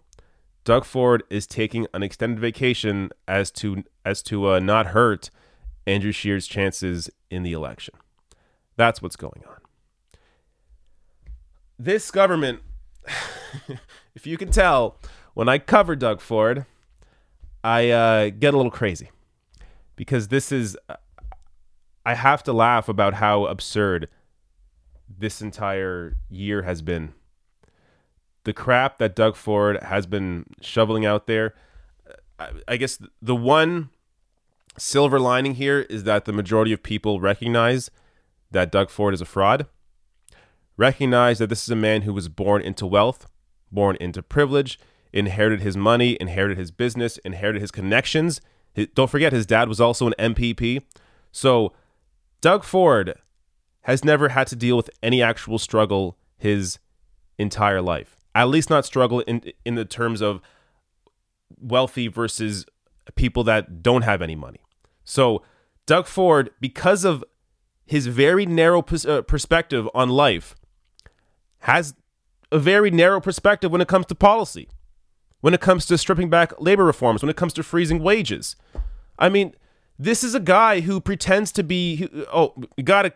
Doug 0.66 0.84
Ford 0.84 1.24
is 1.30 1.48
taking 1.48 1.88
an 1.94 2.04
extended 2.04 2.42
vacation 2.42 3.10
as 3.26 3.52
to 3.52 3.86
as 4.04 4.22
to 4.24 4.50
uh, 4.50 4.60
not 4.60 4.88
hurt 4.88 5.30
Andrew 5.86 6.12
Scheer's 6.12 6.48
chances 6.48 7.10
in 7.30 7.44
the 7.44 7.54
election. 7.54 7.96
That's 8.76 9.02
what's 9.02 9.16
going 9.16 9.44
on. 9.48 9.58
This 11.78 12.12
government, 12.12 12.62
if 14.16 14.26
you 14.26 14.38
can 14.38 14.52
tell, 14.52 14.98
when 15.34 15.50
I 15.50 15.58
cover 15.58 15.96
Doug 15.96 16.22
Ford, 16.22 16.66
I 17.64 17.90
uh, 17.90 18.30
get 18.30 18.54
a 18.54 18.58
little 18.58 18.72
crazy 18.72 19.10
because 19.96 20.28
this 20.28 20.52
is. 20.52 20.78
I 22.06 22.16
have 22.16 22.44
to 22.44 22.54
laugh 22.54 22.90
about 22.90 23.14
how 23.16 23.46
absurd 23.46 24.10
this 25.08 25.42
entire 25.42 26.18
year 26.30 26.64
has 26.64 26.82
been. 26.82 27.14
The 28.44 28.52
crap 28.52 28.98
that 28.98 29.16
Doug 29.16 29.38
Ford 29.38 29.82
has 29.82 30.06
been 30.06 30.46
shoveling 30.60 31.06
out 31.06 31.28
there. 31.28 31.54
I, 32.38 32.50
I 32.68 32.78
guess 32.78 33.02
the 33.22 33.36
one 33.36 33.90
silver 34.78 35.20
lining 35.20 35.56
here 35.56 35.82
is 35.82 36.04
that 36.04 36.26
the 36.26 36.34
majority 36.34 36.74
of 36.74 36.84
people 36.84 37.20
recognize 37.20 37.90
that 38.52 38.72
Doug 38.72 38.90
Ford 38.90 39.14
is 39.14 39.22
a 39.22 39.26
fraud, 39.26 39.68
recognize 40.78 41.40
that 41.40 41.48
this 41.48 41.64
is 41.64 41.70
a 41.70 41.76
man 41.76 42.04
who 42.04 42.14
was 42.14 42.30
born 42.30 42.62
into 42.62 42.86
wealth, 42.86 43.28
born 43.72 43.98
into 44.00 44.22
privilege, 44.22 44.80
inherited 45.12 45.62
his 45.62 45.78
money, 45.78 46.18
inherited 46.20 46.58
his 46.58 46.72
business, 46.72 47.18
inherited 47.20 47.62
his 47.62 47.72
connections. 47.72 48.42
Don't 48.96 49.10
forget, 49.10 49.34
his 49.34 49.46
dad 49.46 49.68
was 49.68 49.80
also 49.80 50.08
an 50.08 50.34
MPP. 50.34 50.84
So, 51.32 51.74
Doug 52.42 52.64
Ford 52.64 53.14
has 53.82 54.04
never 54.04 54.30
had 54.30 54.48
to 54.48 54.56
deal 54.56 54.76
with 54.76 54.90
any 55.02 55.22
actual 55.22 55.60
struggle 55.60 56.18
his 56.38 56.80
entire 57.38 57.82
life. 57.82 58.18
At 58.36 58.50
least 58.50 58.70
not 58.70 58.86
struggle 58.86 59.20
in 59.22 59.44
in 59.64 59.76
the 59.76 59.86
terms 59.86 60.22
of 60.22 60.42
wealthy 61.60 62.08
versus 62.08 62.66
people 63.16 63.44
that 63.44 63.84
don't 63.84 64.02
have 64.02 64.22
any 64.22 64.36
money. 64.36 64.63
So, 65.04 65.44
Doug 65.86 66.08
Ford, 66.08 66.52
because 66.60 67.04
of 67.04 67.24
his 67.86 68.08
very 68.08 68.46
narrow 68.46 68.82
pers- 68.82 69.06
uh, 69.06 69.22
perspective 69.24 69.88
on 69.94 70.10
life, 70.10 70.56
has 71.60 71.94
a 72.52 72.60
very 72.60 72.92
narrow 72.92 73.20
perspective 73.20 73.72
when 73.72 73.82
it 73.82 73.88
comes 73.88 74.06
to 74.08 74.16
policy 74.16 74.70
when 75.44 75.54
it 75.54 75.60
comes 75.60 75.86
to 75.86 75.98
stripping 75.98 76.30
back 76.30 76.54
labor 76.58 76.86
reforms, 76.86 77.22
when 77.22 77.30
it 77.30 77.36
comes 77.36 77.52
to 77.52 77.62
freezing 77.62 78.02
wages. 78.02 78.56
I 79.20 79.28
mean, 79.28 79.54
this 80.00 80.24
is 80.24 80.34
a 80.34 80.40
guy 80.40 80.80
who 80.80 81.02
pretends 81.02 81.52
to 81.52 81.64
be, 81.64 82.08
oh, 82.32 82.54
we 82.78 82.84
got 82.84 83.02
to, 83.02 83.14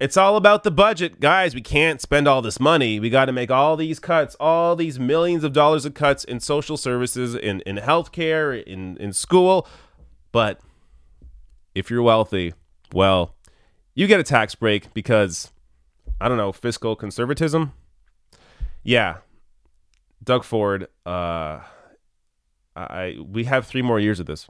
it's 0.00 0.16
all 0.16 0.38
about 0.38 0.64
the 0.64 0.70
budget. 0.70 1.20
Guys, 1.20 1.54
we 1.54 1.60
can't 1.60 2.00
spend 2.00 2.26
all 2.26 2.40
this 2.40 2.58
money. 2.58 2.98
We 2.98 3.10
got 3.10 3.26
to 3.26 3.32
make 3.32 3.50
all 3.50 3.76
these 3.76 3.98
cuts, 3.98 4.34
all 4.40 4.74
these 4.74 4.98
millions 4.98 5.44
of 5.44 5.52
dollars 5.52 5.84
of 5.84 5.92
cuts 5.92 6.24
in 6.24 6.40
social 6.40 6.78
services, 6.78 7.34
in, 7.34 7.60
in 7.66 7.76
healthcare, 7.76 8.64
in, 8.64 8.96
in 8.96 9.12
school. 9.12 9.68
But 10.32 10.62
if 11.74 11.90
you're 11.90 12.02
wealthy, 12.02 12.54
well, 12.92 13.34
you 13.94 14.06
get 14.06 14.20
a 14.20 14.24
tax 14.24 14.54
break 14.54 14.92
because, 14.94 15.50
I 16.20 16.28
don't 16.28 16.38
know, 16.38 16.52
fiscal 16.52 16.96
conservatism. 16.96 17.72
Yeah, 18.82 19.18
Doug 20.22 20.44
Ford, 20.44 20.88
uh, 21.06 21.60
I 22.76 23.16
we 23.24 23.44
have 23.44 23.66
three 23.66 23.82
more 23.82 24.00
years 24.00 24.20
of 24.20 24.26
this, 24.26 24.46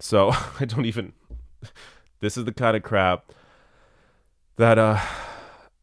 so 0.00 0.30
I 0.60 0.64
don't 0.64 0.86
even. 0.86 1.12
This 2.20 2.36
is 2.36 2.44
the 2.44 2.52
kind 2.52 2.76
of 2.76 2.82
crap 2.82 3.32
that 4.56 4.76
uh, 4.76 4.98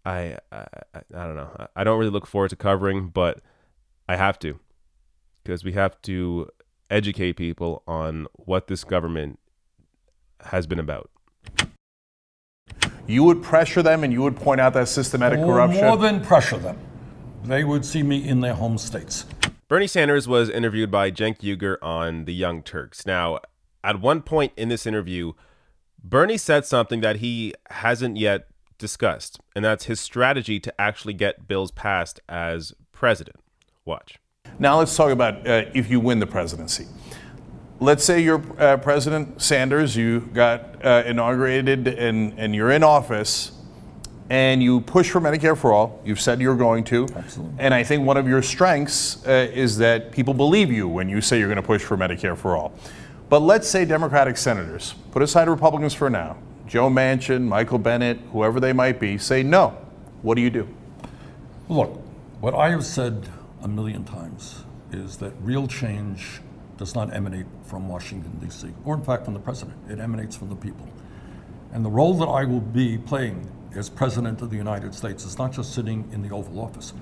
I, 0.06 0.38
I 0.52 0.66
I 0.94 1.26
don't 1.26 1.36
know. 1.36 1.68
I 1.76 1.84
don't 1.84 1.98
really 1.98 2.12
look 2.12 2.28
forward 2.28 2.50
to 2.50 2.56
covering, 2.56 3.08
but 3.08 3.42
I 4.08 4.16
have 4.18 4.38
to 4.40 4.60
because 5.44 5.64
we 5.64 5.74
have 5.74 6.02
to 6.04 6.50
educate 6.90 7.34
people 7.34 7.84
on 7.88 8.28
what 8.34 8.68
this 8.68 8.84
government 8.84 9.40
has 10.42 10.68
been 10.68 10.80
about. 10.80 11.10
You 13.08 13.24
would 13.24 13.44
pressure 13.44 13.84
them, 13.84 14.04
and 14.04 14.12
you 14.12 14.22
would 14.24 14.36
point 14.36 14.60
out 14.60 14.74
that 14.74 14.88
systematic 14.88 15.40
oh, 15.40 15.46
corruption. 15.46 15.84
More 15.84 15.98
than 15.98 16.22
pressure 16.22 16.58
them 16.58 16.78
they 17.48 17.64
would 17.64 17.86
see 17.86 18.04
me 18.04 18.28
in 18.28 18.42
their 18.42 18.54
home 18.54 18.78
states. 18.78 19.26
Bernie 19.68 19.88
Sanders 19.88 20.28
was 20.28 20.50
interviewed 20.50 20.92
by 20.92 21.12
Cenk 21.12 21.40
Uygur 21.40 21.78
on 21.82 22.26
the 22.26 22.34
Young 22.34 22.62
Turks. 22.62 23.06
Now, 23.06 23.40
at 23.84 24.00
one 24.00 24.22
point 24.22 24.54
in 24.58 24.70
this 24.70 24.86
interview, 24.86 25.34
Bernie 26.04 26.38
said 26.38 26.66
something 26.66 27.02
that 27.02 27.18
he 27.18 27.54
hasn't 27.70 28.18
yet 28.18 28.48
discussed, 28.78 29.40
and 29.56 29.66
that's 29.66 29.86
his 29.86 30.00
strategy 30.00 30.60
to 30.60 30.82
actually 30.82 31.14
get 31.14 31.48
bills 31.48 31.72
passed 31.72 32.20
as 32.30 32.74
president. 32.92 33.38
Watch. 33.86 34.20
Now 34.60 34.78
let's 34.78 34.96
talk 34.96 35.12
about 35.12 35.48
uh, 35.48 35.66
if 35.74 35.90
you 35.90 36.00
win 36.00 36.20
the 36.20 36.28
presidency. 36.28 36.88
Let's 37.80 38.06
say 38.06 38.22
you're 38.24 38.42
uh, 38.58 38.78
President 38.78 39.42
Sanders, 39.42 39.96
you 39.98 40.22
got 40.34 40.86
uh, 40.86 41.04
inaugurated 41.06 41.88
and, 41.88 42.38
and 42.40 42.56
you're 42.56 42.72
in 42.72 42.84
office 42.84 43.52
and 44.30 44.64
you 44.64 44.82
push 44.82 45.10
for 45.12 45.22
Medicare 45.22 45.58
for 45.58 45.72
all. 45.72 46.02
You've 46.04 46.20
said 46.20 46.42
you're 46.42 46.56
going 46.56 46.84
to. 46.86 47.08
Absolutely. 47.16 47.56
And 47.60 47.74
I 47.74 47.84
think 47.84 48.06
one 48.06 48.18
of 48.18 48.28
your 48.28 48.42
strengths 48.42 49.26
uh, 49.28 49.50
is 49.54 49.78
that 49.78 50.12
people 50.12 50.34
believe 50.34 50.72
you 50.72 50.88
when 50.88 51.10
you 51.10 51.22
say 51.22 51.38
you're 51.38 51.48
going 51.48 51.58
to 51.58 51.62
push 51.62 51.84
for 51.84 51.98
Medicare 51.98 52.38
for 52.38 52.56
all. 52.56 52.74
But 53.30 53.42
let's 53.42 53.68
say 53.68 53.86
Democratic 53.86 54.38
senators, 54.38 54.96
put 55.12 55.22
aside 55.22 55.48
Republicans 55.48 55.94
for 55.94 56.10
now, 56.10 56.38
Joe 56.68 56.90
Manchin, 56.90 57.44
Michael 57.44 57.78
Bennet, 57.78 58.20
whoever 58.32 58.60
they 58.60 58.74
might 58.74 59.00
be, 59.00 59.18
say 59.18 59.44
no. 59.44 59.78
What 60.22 60.36
do 60.36 60.42
you 60.42 60.50
do? 60.50 60.68
Look, 61.70 62.00
what 62.40 62.56
I 62.56 62.70
have 62.70 62.86
said 62.86 63.28
a 63.62 63.68
million 63.68 64.04
times 64.06 64.64
is 64.92 65.18
that 65.18 65.34
real 65.42 65.68
change 65.68 66.42
does 66.78 66.96
not 66.96 67.14
emanate 67.14 67.46
from 67.64 67.88
Washington, 67.88 68.38
D.C., 68.42 68.68
or 68.84 68.96
in 68.96 69.04
fact 69.04 69.26
from 69.26 69.34
the 69.34 69.40
president. 69.40 69.78
It 69.90 70.00
emanates 70.00 70.36
from 70.36 70.50
the 70.50 70.56
people. 70.56 70.88
And 71.74 71.84
the 71.84 71.90
role 71.90 72.14
that 72.16 72.28
I 72.28 72.46
will 72.46 72.62
be 72.62 72.98
playing 72.98 73.50
as 73.76 73.90
President 73.90 74.42
of 74.42 74.50
the 74.50 74.56
United 74.56 74.94
States 74.94 75.26
is 75.26 75.38
not 75.38 75.52
just 75.52 75.74
sitting 75.74 76.10
in 76.14 76.22
the 76.22 76.34
Oval 76.34 76.62
Office. 76.62 76.94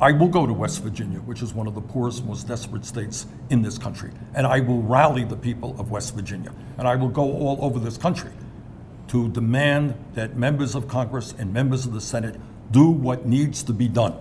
I 0.00 0.12
will 0.12 0.28
go 0.28 0.46
to 0.46 0.52
West 0.52 0.82
Virginia, 0.82 1.18
which 1.18 1.42
is 1.42 1.52
one 1.52 1.66
of 1.66 1.74
the 1.74 1.80
poorest, 1.80 2.24
most 2.24 2.46
desperate 2.46 2.84
states 2.84 3.26
in 3.50 3.62
this 3.62 3.78
country, 3.78 4.12
and 4.34 4.46
I 4.46 4.60
will 4.60 4.80
rally 4.80 5.24
the 5.24 5.36
people 5.36 5.74
of 5.80 5.90
West 5.90 6.14
Virginia. 6.14 6.52
And 6.76 6.86
I 6.86 6.94
will 6.94 7.08
go 7.08 7.22
all 7.22 7.58
over 7.60 7.80
this 7.80 7.96
country 7.96 8.30
to 9.08 9.28
demand 9.30 9.94
that 10.14 10.36
members 10.36 10.74
of 10.74 10.86
Congress 10.86 11.34
and 11.36 11.52
members 11.52 11.84
of 11.84 11.94
the 11.94 12.00
Senate 12.00 12.38
do 12.70 12.88
what 12.88 13.26
needs 13.26 13.62
to 13.64 13.72
be 13.72 13.88
done. 13.88 14.14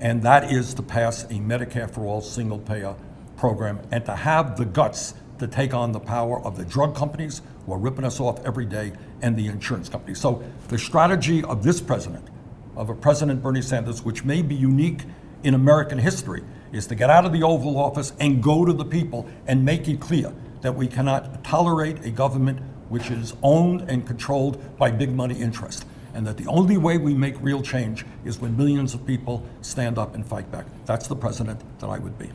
And 0.00 0.22
that 0.22 0.50
is 0.50 0.74
to 0.74 0.82
pass 0.82 1.24
a 1.24 1.34
Medicare 1.34 1.88
for 1.88 2.06
all 2.06 2.22
single 2.22 2.58
payer 2.58 2.96
program 3.40 3.80
and 3.90 4.04
to 4.04 4.14
have 4.14 4.56
the 4.58 4.66
guts 4.66 5.14
to 5.38 5.48
take 5.48 5.72
on 5.72 5.92
the 5.92 5.98
power 5.98 6.40
of 6.44 6.58
the 6.58 6.64
drug 6.66 6.94
companies 6.94 7.40
who 7.64 7.72
are 7.72 7.78
ripping 7.78 8.04
us 8.04 8.20
off 8.20 8.38
every 8.44 8.66
day 8.66 8.92
and 9.22 9.34
the 9.34 9.46
insurance 9.46 9.88
companies. 9.88 10.20
So 10.20 10.44
the 10.68 10.78
strategy 10.78 11.42
of 11.42 11.62
this 11.62 11.80
president, 11.80 12.28
of 12.76 12.90
a 12.90 12.94
President 12.94 13.42
Bernie 13.42 13.62
Sanders, 13.62 14.04
which 14.04 14.24
may 14.24 14.42
be 14.42 14.54
unique 14.54 15.04
in 15.42 15.54
American 15.54 15.96
history, 15.96 16.44
is 16.70 16.86
to 16.88 16.94
get 16.94 17.08
out 17.08 17.24
of 17.24 17.32
the 17.32 17.42
Oval 17.42 17.78
Office 17.78 18.12
and 18.20 18.42
go 18.42 18.66
to 18.66 18.74
the 18.74 18.84
people 18.84 19.26
and 19.46 19.64
make 19.64 19.88
it 19.88 20.00
clear 20.00 20.32
that 20.60 20.74
we 20.74 20.86
cannot 20.86 21.42
tolerate 21.42 22.04
a 22.04 22.10
government 22.10 22.60
which 22.90 23.10
is 23.10 23.32
owned 23.42 23.88
and 23.88 24.06
controlled 24.06 24.76
by 24.76 24.90
big 24.90 25.12
money 25.12 25.40
interests. 25.40 25.86
And 26.12 26.26
that 26.26 26.36
the 26.36 26.46
only 26.46 26.76
way 26.76 26.98
we 26.98 27.14
make 27.14 27.36
real 27.40 27.62
change 27.62 28.04
is 28.24 28.40
when 28.40 28.56
millions 28.56 28.94
of 28.94 29.06
people 29.06 29.46
stand 29.62 29.96
up 29.96 30.14
and 30.14 30.26
fight 30.26 30.50
back. 30.50 30.66
That's 30.84 31.06
the 31.06 31.16
president 31.16 31.62
that 31.78 31.86
I 31.86 31.98
would 31.98 32.18
be. 32.18 32.30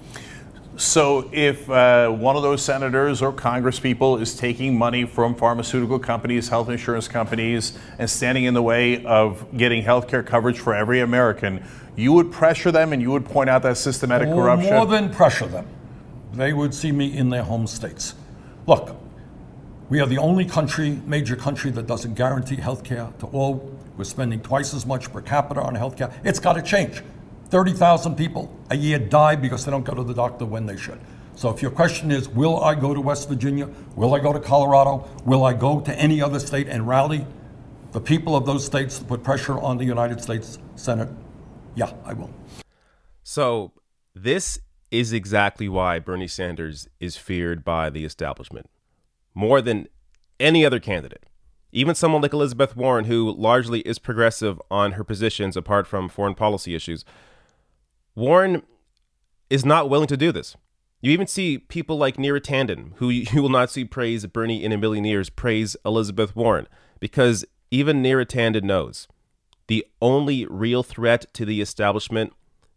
So, 0.78 1.30
if 1.32 1.70
uh, 1.70 2.10
one 2.10 2.36
of 2.36 2.42
those 2.42 2.62
senators 2.62 3.22
or 3.22 3.32
congresspeople 3.32 4.20
is 4.20 4.36
taking 4.36 4.78
money 4.78 5.06
from 5.06 5.34
pharmaceutical 5.34 6.00
companies, 6.00 6.50
health 6.50 6.68
insurance 6.68 7.08
companies, 7.08 7.80
and 7.98 8.10
standing 8.10 8.44
in 8.44 8.54
the 8.54 8.62
way 8.62 9.06
of 9.06 9.46
getting 9.56 9.84
health 9.84 10.10
care 10.10 10.22
coverage 10.22 10.60
for 10.60 10.76
every 10.76 11.00
American, 11.00 11.66
you 11.96 12.12
would 12.12 12.30
pressure 12.30 12.74
them 12.74 12.92
and 12.92 13.02
you 13.02 13.10
would 13.12 13.24
point 13.24 13.50
out 13.50 13.64
that 13.64 13.78
systematic 13.78 14.28
Or 14.28 14.36
corruption? 14.36 14.74
More 14.74 14.86
than 14.86 15.14
pressure 15.14 15.48
them. 15.48 15.66
They 16.34 16.52
would 16.52 16.74
see 16.74 16.92
me 16.92 17.16
in 17.18 17.30
their 17.30 17.44
home 17.44 17.68
states. 17.68 18.16
Look, 18.68 18.98
we 19.88 20.02
are 20.02 20.08
the 20.08 20.18
only 20.18 20.44
country, 20.44 21.00
major 21.06 21.38
country, 21.38 21.72
that 21.72 21.88
doesn't 21.88 22.16
guarantee 22.16 22.58
health 22.58 22.84
care 22.84 23.14
to 23.20 23.28
all. 23.28 23.72
We're 23.96 24.04
spending 24.04 24.42
twice 24.42 24.74
as 24.74 24.86
much 24.86 25.10
per 25.14 25.22
capita 25.22 25.62
on 25.62 25.76
health 25.76 25.96
care. 25.96 26.12
It's 26.26 26.40
got 26.40 26.54
to 26.54 26.62
change. 26.62 27.02
30,000 27.50 28.16
people 28.16 28.56
a 28.70 28.76
year 28.76 29.00
die 29.00 29.36
because 29.36 29.66
they 29.66 29.72
don't 29.72 29.86
go 29.86 29.94
to 29.94 30.04
the 30.04 30.14
doctor 30.14 30.46
when 30.46 30.66
they 30.66 30.78
should. 30.78 31.00
So 31.36 31.50
if 31.50 31.62
your 31.62 31.72
question 31.72 32.12
is, 32.12 32.30
will 32.30 32.64
I 32.64 32.76
go 32.76 32.94
to 32.94 33.02
West 33.02 33.28
Virginia? 33.28 33.70
Will 33.96 34.14
I 34.14 34.20
go 34.20 34.32
to 34.32 34.40
Colorado? 34.40 35.08
Will 35.26 35.44
I 35.44 35.54
go 35.54 35.82
to 35.82 35.94
any 36.00 36.22
other 36.22 36.40
state 36.40 36.68
and 36.68 36.88
rally 36.88 37.26
the 37.92 38.00
people 38.02 38.36
of 38.36 38.46
those 38.46 38.66
states 38.66 39.00
to 39.00 39.06
put 39.06 39.24
pressure 39.24 39.60
on 39.60 39.78
the 39.78 39.86
United 39.86 40.22
States 40.22 40.60
Senate? 40.76 41.10
Yeah, 41.76 41.92
I 42.06 42.14
will. 42.14 42.30
So, 43.22 43.74
this 44.14 44.60
is 44.92 45.12
exactly 45.12 45.68
why 45.68 46.00
Bernie 46.00 46.28
Sanders 46.28 46.88
is 47.00 47.18
feared 47.18 47.66
by 47.66 47.90
the 47.90 48.06
establishment 48.06 48.70
more 49.34 49.62
than 49.62 49.88
any 50.40 50.66
other 50.66 50.80
candidate. 50.80 51.26
Even 51.72 51.94
someone 51.94 52.22
like 52.22 52.34
Elizabeth 52.34 52.78
Warren, 52.78 53.06
who 53.06 53.30
largely 53.32 53.82
is 53.82 54.00
progressive 54.00 54.62
on 54.72 54.94
her 54.94 55.04
positions 55.04 55.58
apart 55.58 55.86
from 55.86 56.08
foreign 56.08 56.36
policy 56.36 56.74
issues, 56.74 57.04
Warren 58.16 58.64
is 59.50 59.66
not 59.66 59.90
willing 59.90 60.08
to 60.08 60.18
do 60.18 60.32
this. 60.32 60.56
You 61.02 61.12
even 61.12 61.28
see 61.28 61.58
people 61.58 61.98
like 61.98 62.18
Neera 62.18 62.42
Tanden, 62.42 62.94
who 62.96 63.10
you 63.12 63.42
will 63.42 63.50
not 63.50 63.70
see 63.70 63.86
praise 63.86 64.26
Bernie 64.26 64.64
in 64.64 64.72
a 64.72 64.78
million 64.78 65.06
years, 65.06 65.30
praise 65.30 65.76
Elizabeth 65.86 66.36
Warren, 66.36 66.68
because 67.00 67.46
even 67.70 68.02
Neera 68.02 68.26
Tanden 68.26 68.64
knows 68.64 69.08
the 69.68 69.86
only 70.02 70.46
real 70.46 70.84
threat 70.84 71.26
to 71.34 71.46
the 71.46 71.62
establishment, 71.62 72.34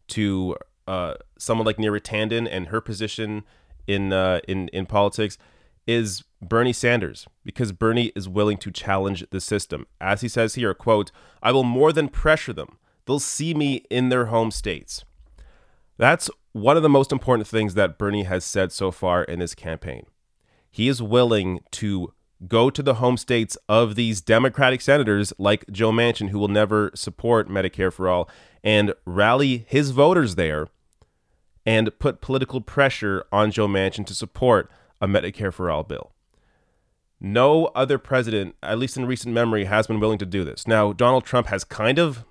to 0.09 0.57
uh, 0.87 1.15
someone 1.39 1.67
like 1.67 1.77
Neera 1.77 2.01
Tanden 2.01 2.49
and 2.51 2.69
her 2.69 2.81
position 2.81 3.45
in 3.87 4.13
uh, 4.13 4.41
in 4.49 4.69
in 4.69 4.87
politics, 4.87 5.39
is 5.87 6.25
Bernie 6.41 6.73
Sanders 6.73 7.27
because 7.45 7.73
Bernie 7.73 8.13
is 8.15 8.29
willing 8.29 8.59
to 8.59 8.71
challenge 8.71 9.25
the 9.31 9.41
system. 9.41 9.87
As 10.01 10.21
he 10.21 10.29
says 10.29 10.55
here, 10.55 10.75
quote, 10.75 11.11
I 11.43 11.53
will 11.53 11.65
more 11.65 11.93
than 11.93 12.09
pressure 12.09 12.53
them. 12.53 12.79
They'll 13.07 13.19
see 13.19 13.55
me 13.55 13.87
in 13.91 14.11
their 14.11 14.27
home 14.27 14.51
states. 14.51 15.05
That's 15.99 16.31
one 16.53 16.77
of 16.77 16.83
the 16.83 16.89
most 16.89 17.13
important 17.13 17.47
things 17.47 17.75
that 17.75 17.99
Bernie 17.99 18.23
has 18.23 18.45
said 18.45 18.73
so 18.73 18.91
far 18.91 19.25
in 19.25 19.41
this 19.41 19.55
campaign. 19.55 20.07
He 20.71 20.89
is 20.89 21.03
willing 21.03 21.61
to 21.73 22.15
go 22.47 22.71
to 22.71 22.83
the 22.83 22.95
home 22.95 23.17
states 23.17 23.59
of 23.69 23.97
these 23.97 24.21
Democratic 24.21 24.81
senators 24.81 25.33
like 25.39 25.69
Joe 25.71 25.91
Manchin, 25.91 26.29
who 26.29 26.39
will 26.39 26.49
never 26.49 26.93
support 26.95 27.49
Medicare 27.49 27.93
for 27.93 28.09
all, 28.09 28.31
and 28.63 28.95
rally 29.05 29.67
his 29.69 29.91
voters 29.91 30.37
there 30.37 30.69
and 31.67 31.97
put 31.99 32.21
political 32.21 32.61
pressure 32.61 33.25
on 33.33 33.51
Joe 33.51 33.67
Manchin 33.67 34.07
to 34.07 34.15
support 34.15 34.71
a 35.01 35.09
Medicare 35.09 35.53
for 35.53 35.69
all 35.71 35.83
bill. 35.83 36.13
No 37.21 37.67
other 37.75 37.99
president, 37.99 38.55
at 38.63 38.79
least 38.79 38.97
in 38.97 39.05
recent 39.05 39.35
memory, 39.35 39.65
has 39.65 39.89
been 39.89 39.99
willing 39.99 40.19
to 40.19 40.27
do 40.27 40.45
this. 40.45 40.69
Now, 40.69 40.93
Donald 40.93 41.25
Trump 41.25 41.49
has 41.49 41.65
kind 41.65 41.99
of 41.99 42.25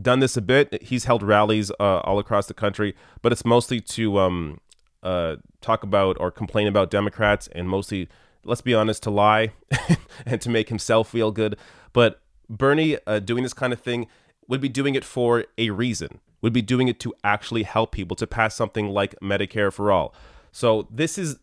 done 0.00 0.20
this 0.20 0.36
a 0.36 0.42
bit. 0.42 0.82
He's 0.82 1.04
held 1.04 1.22
rallies 1.22 1.70
uh, 1.78 1.98
all 2.00 2.18
across 2.18 2.46
the 2.46 2.54
country, 2.54 2.94
but 3.22 3.32
it's 3.32 3.44
mostly 3.44 3.80
to 3.80 4.18
um, 4.18 4.60
uh, 5.02 5.36
talk 5.60 5.82
about 5.82 6.16
or 6.20 6.30
complain 6.30 6.66
about 6.66 6.90
Democrats 6.90 7.48
and 7.52 7.68
mostly, 7.68 8.08
let's 8.44 8.60
be 8.60 8.74
honest, 8.74 9.02
to 9.04 9.10
lie 9.10 9.52
and 10.26 10.40
to 10.40 10.50
make 10.50 10.68
himself 10.68 11.10
feel 11.10 11.30
good. 11.30 11.56
But 11.92 12.20
Bernie 12.48 12.98
uh, 13.06 13.20
doing 13.20 13.42
this 13.42 13.54
kind 13.54 13.72
of 13.72 13.80
thing 13.80 14.06
would 14.46 14.60
be 14.60 14.68
doing 14.68 14.94
it 14.94 15.04
for 15.04 15.44
a 15.56 15.70
reason, 15.70 16.20
would 16.40 16.52
be 16.52 16.62
doing 16.62 16.88
it 16.88 16.98
to 17.00 17.14
actually 17.22 17.62
help 17.64 17.92
people 17.92 18.16
to 18.16 18.26
pass 18.26 18.54
something 18.54 18.88
like 18.88 19.14
Medicare 19.20 19.72
for 19.72 19.92
all. 19.92 20.14
So 20.52 20.88
this 20.90 21.18
is 21.18 21.38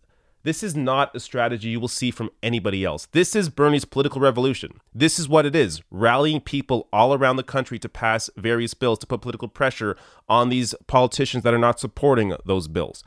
this 0.45 0.61
is 0.61 0.75
not 0.75 1.15
a 1.15 1.19
strategy 1.19 1.69
you 1.69 1.79
will 1.79 1.87
see 1.87 2.11
from 2.11 2.29
anybody 2.43 2.85
else. 2.85 3.07
This 3.07 3.35
is 3.35 3.49
Bernie's 3.49 3.83
political 3.83 4.21
revolution. 4.21 4.79
This 4.93 5.17
is 5.17 5.27
what 5.27 5.43
it 5.43 5.55
is 5.55 5.81
rallying 5.89 6.39
people 6.39 6.87
all 6.93 7.15
around 7.15 7.37
the 7.37 7.43
country 7.43 7.79
to 7.79 7.89
pass 7.89 8.29
various 8.37 8.75
bills 8.75 8.99
to 8.99 9.07
put 9.07 9.21
political 9.21 9.47
pressure 9.47 9.97
on 10.29 10.49
these 10.49 10.75
politicians 10.85 11.43
that 11.43 11.55
are 11.55 11.59
not 11.59 11.79
supporting 11.79 12.35
those 12.45 12.67
bills. 12.67 13.03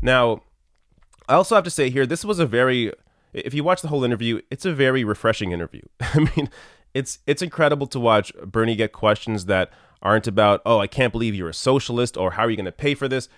Now, 0.00 0.44
I 1.28 1.34
also 1.34 1.56
have 1.56 1.64
to 1.64 1.70
say 1.70 1.90
here, 1.90 2.06
this 2.06 2.24
was 2.24 2.38
a 2.38 2.46
very, 2.46 2.92
if 3.32 3.52
you 3.52 3.64
watch 3.64 3.82
the 3.82 3.88
whole 3.88 4.04
interview, 4.04 4.40
it's 4.48 4.64
a 4.64 4.72
very 4.72 5.02
refreshing 5.02 5.50
interview. 5.50 5.82
I 6.00 6.30
mean, 6.36 6.48
it's 6.94 7.18
it's 7.26 7.42
incredible 7.42 7.88
to 7.88 7.98
watch 7.98 8.32
Bernie 8.44 8.76
get 8.76 8.92
questions 8.92 9.46
that 9.46 9.70
aren't 10.02 10.28
about, 10.28 10.62
oh, 10.64 10.78
I 10.78 10.86
can't 10.86 11.12
believe 11.12 11.34
you're 11.34 11.48
a 11.48 11.54
socialist 11.54 12.16
or 12.16 12.32
how 12.32 12.44
are 12.44 12.50
you 12.50 12.56
going 12.56 12.64
to 12.64 12.70
pay 12.70 12.94
for 12.94 13.08
this? 13.08 13.28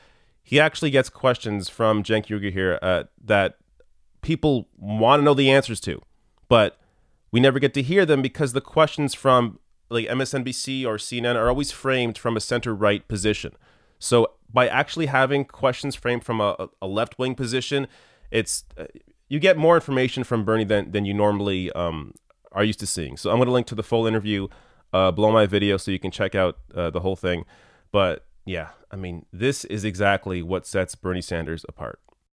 He 0.48 0.58
actually 0.58 0.90
gets 0.90 1.10
questions 1.10 1.68
from 1.68 2.02
Cenk 2.02 2.28
Uygur 2.28 2.50
here 2.50 2.78
uh, 2.80 3.04
that 3.22 3.58
people 4.22 4.66
want 4.78 5.20
to 5.20 5.24
know 5.24 5.34
the 5.34 5.50
answers 5.50 5.78
to, 5.80 6.00
but 6.48 6.80
we 7.30 7.38
never 7.38 7.58
get 7.58 7.74
to 7.74 7.82
hear 7.82 8.06
them 8.06 8.22
because 8.22 8.54
the 8.54 8.62
questions 8.62 9.12
from 9.12 9.58
like 9.90 10.06
MSNBC 10.06 10.86
or 10.86 10.96
CNN 10.96 11.36
are 11.36 11.50
always 11.50 11.70
framed 11.70 12.16
from 12.16 12.34
a 12.34 12.40
center 12.40 12.74
right 12.74 13.06
position. 13.08 13.52
So 13.98 14.32
by 14.50 14.68
actually 14.68 15.04
having 15.04 15.44
questions 15.44 15.94
framed 15.94 16.24
from 16.24 16.40
a, 16.40 16.70
a 16.80 16.86
left 16.86 17.18
wing 17.18 17.34
position, 17.34 17.86
it's 18.30 18.64
uh, 18.78 18.86
you 19.28 19.38
get 19.38 19.58
more 19.58 19.74
information 19.74 20.24
from 20.24 20.46
Bernie 20.46 20.64
than 20.64 20.92
than 20.92 21.04
you 21.04 21.12
normally 21.12 21.70
um, 21.72 22.14
are 22.52 22.64
used 22.64 22.80
to 22.80 22.86
seeing. 22.86 23.18
So 23.18 23.28
I'm 23.28 23.36
going 23.36 23.48
to 23.48 23.52
link 23.52 23.66
to 23.66 23.74
the 23.74 23.82
full 23.82 24.06
interview 24.06 24.48
uh, 24.94 25.10
below 25.10 25.30
my 25.30 25.44
video 25.44 25.76
so 25.76 25.90
you 25.90 25.98
can 25.98 26.10
check 26.10 26.34
out 26.34 26.56
uh, 26.74 26.88
the 26.88 27.00
whole 27.00 27.16
thing. 27.16 27.44
But 27.92 28.24
yeah, 28.48 28.68
I 28.90 28.96
mean, 28.96 29.26
this 29.30 29.66
is 29.66 29.84
exactly 29.84 30.40
what 30.40 30.66
sets 30.66 30.94
Bernie 30.94 31.20
Sanders 31.20 31.66
apart. 31.68 32.00